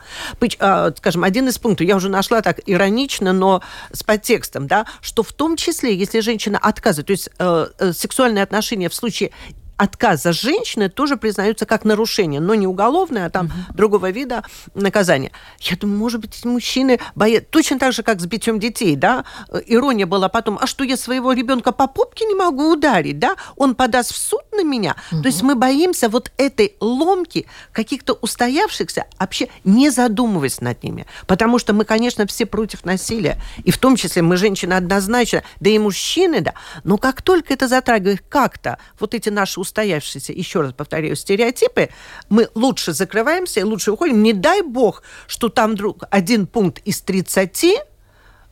А, 0.59 0.91
скажем, 0.97 1.23
один 1.23 1.47
из 1.47 1.57
пунктов, 1.57 1.87
я 1.87 1.95
уже 1.95 2.09
нашла 2.09 2.41
так 2.41 2.59
иронично, 2.65 3.33
но 3.33 3.61
с 3.91 4.03
подтекстом, 4.03 4.67
да, 4.67 4.85
что 5.01 5.23
в 5.23 5.33
том 5.33 5.55
числе, 5.55 5.95
если 5.95 6.19
женщина 6.19 6.57
отказывает, 6.57 7.07
то 7.07 7.11
есть 7.11 7.29
э, 7.37 7.67
э, 7.79 7.93
сексуальные 7.93 8.43
отношения 8.43 8.89
в 8.89 8.95
случае 8.95 9.31
отказа 9.77 10.33
женщины 10.33 10.89
тоже 10.89 11.17
признаются 11.17 11.65
как 11.65 11.85
нарушение, 11.85 12.41
но 12.41 12.55
не 12.55 12.67
уголовное, 12.67 13.25
а 13.25 13.29
там 13.29 13.51
другого 13.73 14.09
вида 14.09 14.43
наказания. 14.73 15.31
Я 15.59 15.77
думаю, 15.77 15.99
может 15.99 16.21
быть, 16.21 16.43
мужчины 16.45 16.99
боятся, 17.15 17.49
точно 17.49 17.79
так 17.79 17.93
же, 17.93 18.03
как 18.03 18.21
с 18.21 18.25
битьем 18.25 18.59
детей, 18.59 18.95
да, 18.95 19.25
Э, 19.49 19.61
ирония 19.65 20.05
была 20.05 20.29
потом, 20.29 20.57
а 20.61 20.67
что 20.67 20.83
я 20.83 20.97
своего 20.97 21.33
ребенка 21.33 21.71
по 21.71 21.87
попке 21.87 22.25
не 22.25 22.35
могу 22.35 22.73
ударить, 22.73 23.19
да, 23.19 23.35
он 23.55 23.75
подаст 23.75 24.13
в 24.13 24.17
суд 24.17 24.41
на 24.51 24.63
меня. 24.63 24.95
То 25.09 25.27
есть 25.27 25.41
мы 25.43 25.55
боимся 25.55 26.09
вот 26.09 26.31
этой 26.37 26.75
ломки 26.79 27.47
каких-то 27.71 28.13
устоявшихся, 28.13 29.05
вообще 29.19 29.49
не 29.63 29.89
задумываясь 29.89 30.61
над 30.61 30.83
ними. 30.83 31.05
Потому 31.27 31.59
что 31.59 31.73
мы, 31.73 31.85
конечно, 31.85 32.25
все 32.27 32.45
против 32.45 32.85
насилия, 32.85 33.41
и 33.63 33.71
в 33.71 33.77
том 33.77 33.95
числе 33.95 34.21
мы, 34.21 34.37
женщины, 34.37 34.73
однозначно, 34.73 35.43
да 35.59 35.69
и 35.69 35.77
мужчины, 35.77 36.41
да, 36.41 36.53
но 36.83 36.97
как 36.97 37.21
только 37.21 37.53
это 37.53 37.67
затрагивает 37.67 38.23
как-то 38.27 38.77
вот 38.99 39.13
эти 39.13 39.29
наши 39.29 39.59
устоявшиеся, 39.65 40.31
еще 40.31 40.61
раз 40.61 40.73
повторяю, 40.73 41.15
стереотипы, 41.15 41.89
мы 42.29 42.47
лучше 42.55 42.93
закрываемся 42.93 43.59
и 43.59 43.63
лучше 43.63 43.91
уходим. 43.91 44.23
Не 44.23 44.33
дай 44.33 44.61
бог, 44.61 45.03
что 45.27 45.49
там 45.49 45.71
вдруг 45.73 46.03
один 46.09 46.47
пункт 46.47 46.79
из 46.85 47.01
30 47.01 47.65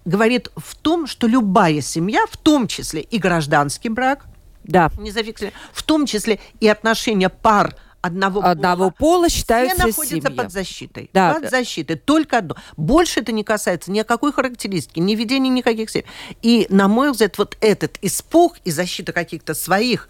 говорит 0.05 0.49
в 0.57 0.75
том, 0.75 1.07
что 1.07 1.27
любая 1.27 1.81
семья, 1.81 2.25
в 2.29 2.35
том 2.37 2.67
числе 2.67 3.01
и 3.01 3.17
гражданский 3.17 3.89
брак, 3.89 4.25
Да. 4.63 4.91
не 4.99 5.11
зафиксирован, 5.11 5.53
в 5.71 5.83
том 5.83 6.05
числе 6.05 6.39
и 6.59 6.67
отношения 6.67 7.29
пар 7.29 7.75
одного, 8.01 8.43
Одного 8.43 8.91
пола 8.91 9.29
считаются 9.29 9.77
все 9.77 9.87
находятся 9.87 10.15
семьей. 10.27 10.37
под 10.37 10.51
защитой. 10.51 11.09
Да. 11.13 11.35
Под 11.35 11.49
защитой. 11.49 11.95
Только 11.95 12.39
одно. 12.39 12.57
Больше 12.75 13.21
это 13.21 13.31
не 13.31 13.45
касается 13.45 13.91
ни 13.91 13.99
о 13.99 14.03
какой 14.03 14.33
характеристики, 14.33 14.99
ни 14.99 15.15
ведения 15.15 15.47
никаких 15.49 15.89
семей. 15.89 16.05
И, 16.41 16.67
на 16.69 16.89
мой 16.89 17.11
взгляд, 17.11 17.37
вот 17.37 17.55
этот 17.61 17.97
испуг 18.01 18.57
и 18.65 18.71
защита 18.71 19.13
каких-то 19.13 19.53
своих 19.53 20.09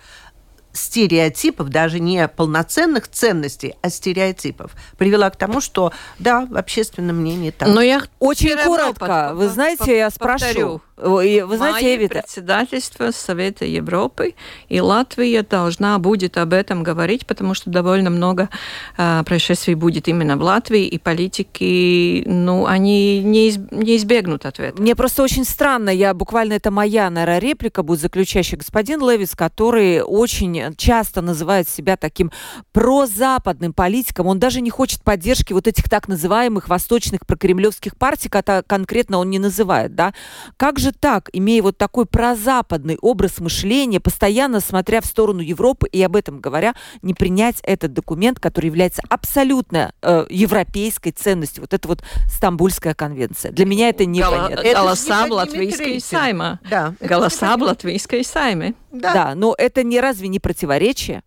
стереотипов, 0.74 1.70
даже 1.70 2.00
не 2.00 2.28
полноценных 2.28 3.08
ценностей, 3.08 3.76
а 3.82 3.90
стереотипов, 3.90 4.72
привела 4.98 5.30
к 5.30 5.36
тому, 5.38 5.62
что, 5.62 5.94
да, 6.20 6.46
в 6.50 6.58
общественном 6.58 7.18
мнении 7.18 7.52
так. 7.52 7.70
Но 7.70 7.82
я 7.82 8.02
Очень 8.20 8.58
коротко. 8.64 8.94
под- 9.00 9.38
Вы 9.38 9.46
под- 9.46 9.54
знаете, 9.54 9.98
я 9.98 10.10
повторю. 10.10 10.40
спрошу. 10.54 10.70
Ой, 10.70 10.80
Вы 10.96 11.58
знаете, 11.58 11.58
Мае 11.58 11.96
Эвита, 11.96 12.20
председательство 12.20 13.10
Совета 13.12 13.66
Европы, 13.66 14.36
и 14.70 14.80
Латвия 14.80 15.42
должна 15.42 15.98
будет 15.98 16.38
об 16.38 16.54
этом 16.54 16.84
говорить, 16.84 17.26
потому 17.26 17.56
что 17.56 17.72
довольно 17.72 18.12
много 18.12 18.50
а, 18.96 19.24
происшествий 19.24 19.74
будет 19.74 20.08
именно 20.08 20.38
в 20.38 20.44
Латвии, 20.44 20.86
и 20.86 21.00
политики, 21.00 22.24
ну, 22.28 22.68
они 22.68 23.22
не, 23.24 23.50
из- 23.50 23.58
не 23.72 23.98
избегнут 23.98 24.46
ответа. 24.46 24.80
Мне 24.80 24.96
просто 24.96 25.24
очень 25.24 25.46
странно, 25.46 25.90
я 25.90 26.14
буквально 26.14 26.54
это 26.54 26.70
моя, 26.70 27.10
наверное, 27.10 27.40
реплика 27.40 27.82
будет 27.82 28.00
заключающий 28.00 28.58
господин 28.58 29.02
Левис, 29.02 29.32
который 29.36 30.02
очень 30.04 30.76
часто 30.78 31.22
называет 31.22 31.68
себя 31.68 31.98
таким 31.98 32.32
прозападным 32.72 33.74
политиком. 33.74 34.28
Он 34.28 34.38
даже 34.38 34.62
не 34.62 34.70
хочет 34.70 35.02
поддержки 35.02 35.54
вот 35.54 35.68
этих 35.68 35.90
так 35.90 36.08
называемых 36.08 36.70
восточных 36.70 37.26
прокремлевских 37.26 37.98
партий, 37.98 38.30
это 38.32 38.64
конкретно 38.66 39.18
он 39.18 39.30
не 39.30 39.40
называет, 39.40 39.96
да. 39.96 40.14
Как 40.58 40.80
же 40.80 40.83
так, 40.92 41.30
имея 41.34 41.64
вот 41.64 41.78
такой 41.78 42.06
прозападный 42.06 42.98
образ 43.02 43.40
мышления, 43.40 44.00
постоянно 44.00 44.60
смотря 44.60 45.02
в 45.02 45.06
сторону 45.06 45.40
Европы 45.40 45.88
и 45.88 46.02
об 46.02 46.16
этом 46.16 46.40
говоря, 46.40 46.76
не 47.02 47.14
принять 47.14 47.58
этот 47.64 47.94
документ, 47.94 48.40
который 48.40 48.68
является 48.68 49.02
абсолютно 49.10 49.94
э, 50.02 50.26
европейской 50.30 51.12
ценностью, 51.12 51.62
вот 51.62 51.74
это 51.74 51.88
вот 51.88 52.04
Стамбульская 52.30 52.94
конвенция. 52.94 53.52
Для 53.52 53.66
меня 53.66 53.90
это 53.90 54.06
непонятно. 54.06 54.60
Это 54.60 54.70
ж 54.70 54.74
Голоса 54.84 55.24
не 55.24 55.30
в 55.30 55.34
латвийской 55.34 56.00
сайма. 56.02 56.60
Да. 56.70 56.96
это 57.00 57.08
Голоса 57.08 57.58
латвийской 57.64 58.24
сайме. 58.24 58.76
Да. 58.92 59.14
Да, 59.14 59.36
но 59.36 59.56
это 59.58 59.84
не 59.84 60.00
разве 60.00 60.28
не 60.28 60.40
противоречие? 60.40 61.24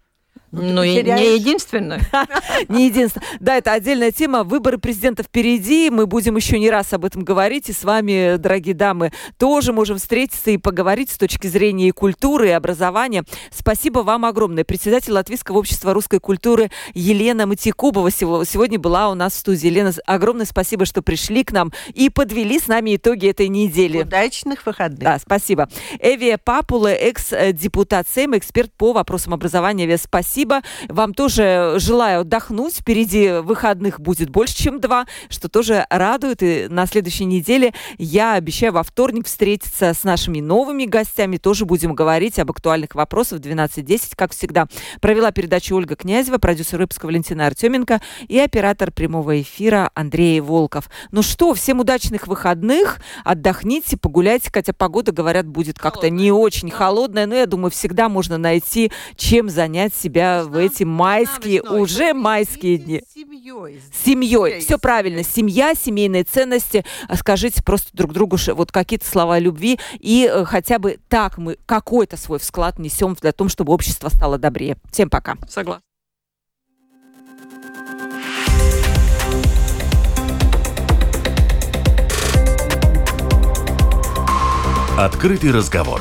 Ну, 0.57 0.83
и 0.83 1.03
не 1.03 1.35
единственное. 1.37 2.01
Не 2.69 2.87
единственное. 2.87 3.27
Да, 3.41 3.57
это 3.57 3.73
отдельная 3.73 4.11
тема. 4.11 4.43
Выборы 4.45 4.79
президента 4.79 5.23
впереди. 5.23 5.91
Мы 5.91 6.07
будем 6.07 6.37
еще 6.37 6.59
не 6.59 6.71
раз 6.71 6.93
об 6.93 7.05
этом 7.05 7.23
говорить. 7.25 7.69
И 7.69 7.73
с 7.73 7.85
вами, 7.85 8.37
дорогие 8.37 8.75
дамы, 8.75 9.13
тоже 9.39 9.73
можем 9.73 9.99
встретиться 9.99 10.51
и 10.51 10.57
поговорить 10.57 11.11
с 11.11 11.19
точки 11.19 11.47
зрения 11.47 11.89
и 11.89 11.91
культуры, 11.91 12.49
и 12.49 12.53
образования. 12.53 13.25
Спасибо 13.51 14.01
вам 14.01 14.25
огромное. 14.25 14.65
Председатель 14.65 15.13
Латвийского 15.13 15.59
общества 15.59 15.93
русской 15.93 16.21
культуры 16.21 16.71
Елена 16.95 17.47
Матикубова 17.47 18.11
сего- 18.11 18.45
сегодня 18.45 18.79
была 18.79 19.11
у 19.11 19.15
нас 19.15 19.35
в 19.35 19.37
студии. 19.39 19.67
Елена, 19.67 19.93
огромное 20.07 20.47
спасибо, 20.47 20.87
что 20.87 21.03
пришли 21.03 21.45
к 21.45 21.53
нам 21.53 21.73
и 21.93 22.09
подвели 22.09 22.59
с 22.59 22.67
нами 22.69 22.97
итоги 22.97 23.29
этой 23.29 23.49
недели. 23.49 24.03
Удачных 24.03 24.65
выходных. 24.65 25.01
Да, 25.01 25.19
спасибо. 25.19 25.69
Эвия 26.01 26.39
Папула, 26.39 26.89
экс-депутат 26.89 28.07
Сейма, 28.13 28.39
эксперт 28.39 28.73
по 28.73 28.93
вопросам 28.93 29.35
образования. 29.35 29.85
Эвия, 29.85 29.99
спасибо. 29.99 30.46
Вам 30.89 31.15
тоже 31.15 31.75
желаю 31.79 32.21
отдохнуть. 32.21 32.77
Впереди 32.77 33.41
выходных 33.43 34.01
будет 34.01 34.31
больше, 34.31 34.57
чем 34.57 34.81
два, 34.81 35.07
что 35.29 35.49
тоже 35.49 35.87
радует. 35.91 36.43
И 36.43 36.67
на 36.69 36.87
следующей 36.87 37.25
неделе 37.25 37.75
я 37.99 38.35
обещаю 38.35 38.73
во 38.73 38.83
вторник 38.83 39.27
встретиться 39.27 39.93
с 39.93 40.05
нашими 40.05 40.41
новыми 40.41 40.85
гостями. 40.85 41.37
Тоже 41.37 41.65
будем 41.65 41.95
говорить 41.95 42.39
об 42.39 42.51
актуальных 42.51 42.95
вопросах 42.95 43.41
в 43.41 43.43
12.10, 43.43 44.13
как 44.17 44.33
всегда. 44.33 44.67
Провела 45.01 45.31
передачу 45.33 45.77
Ольга 45.77 45.97
Князева, 45.97 46.39
продюсер 46.39 46.79
выпуска 46.79 47.07
Валентина 47.07 47.47
Артеменко 47.47 48.01
и 48.29 48.39
оператор 48.39 48.91
прямого 48.91 49.41
эфира 49.41 49.91
Андрей 49.95 50.41
Волков. 50.41 50.89
Ну 51.11 51.23
что, 51.23 51.55
всем 51.55 51.81
удачных 51.81 52.27
выходных. 52.27 53.01
Отдохните, 53.25 53.97
погуляйте, 53.97 54.51
хотя 54.53 54.73
погода, 54.73 55.13
говорят, 55.13 55.47
будет 55.47 55.79
как-то 55.79 56.11
не 56.11 56.31
очень 56.33 56.71
холодная, 56.71 57.27
но 57.27 57.35
я 57.35 57.47
думаю, 57.47 57.71
всегда 57.71 58.09
можно 58.09 58.39
найти, 58.39 58.93
чем 59.17 59.49
занять 59.49 59.95
себя 59.95 60.36
в 60.45 60.57
эти 60.57 60.85
майские, 60.85 61.63
уже 61.63 62.15
майские 62.15 62.79
дни. 62.79 63.03
С 63.09 63.15
семьей. 63.15 63.81
С 63.81 64.05
семьей. 64.05 64.27
Семьей. 64.27 64.61
Все 64.61 64.79
правильно. 64.79 65.23
Семья, 65.23 65.75
семейные 65.75 66.25
ценности. 66.25 66.85
А 67.09 67.17
Скажите 67.17 67.63
просто 67.63 67.89
друг 67.93 68.13
другу 68.13 68.37
вот 68.55 68.73
какие-то 68.73 69.07
слова 69.07 69.39
любви. 69.39 69.79
И 69.99 70.31
э, 70.31 70.45
хотя 70.45 70.79
бы 70.79 70.99
так 71.09 71.39
мы 71.39 71.57
какой-то 71.67 72.17
свой 72.17 72.39
вклад 72.39 72.79
несем 72.79 73.17
для 73.21 73.33
того, 73.33 73.49
чтобы 73.49 73.73
общество 73.73 74.09
стало 74.09 74.39
добрее. 74.39 74.77
Всем 74.91 75.11
пока. 75.11 75.37
Согласна. 75.49 75.83
Открытый 84.99 85.53
разговор. 85.53 86.01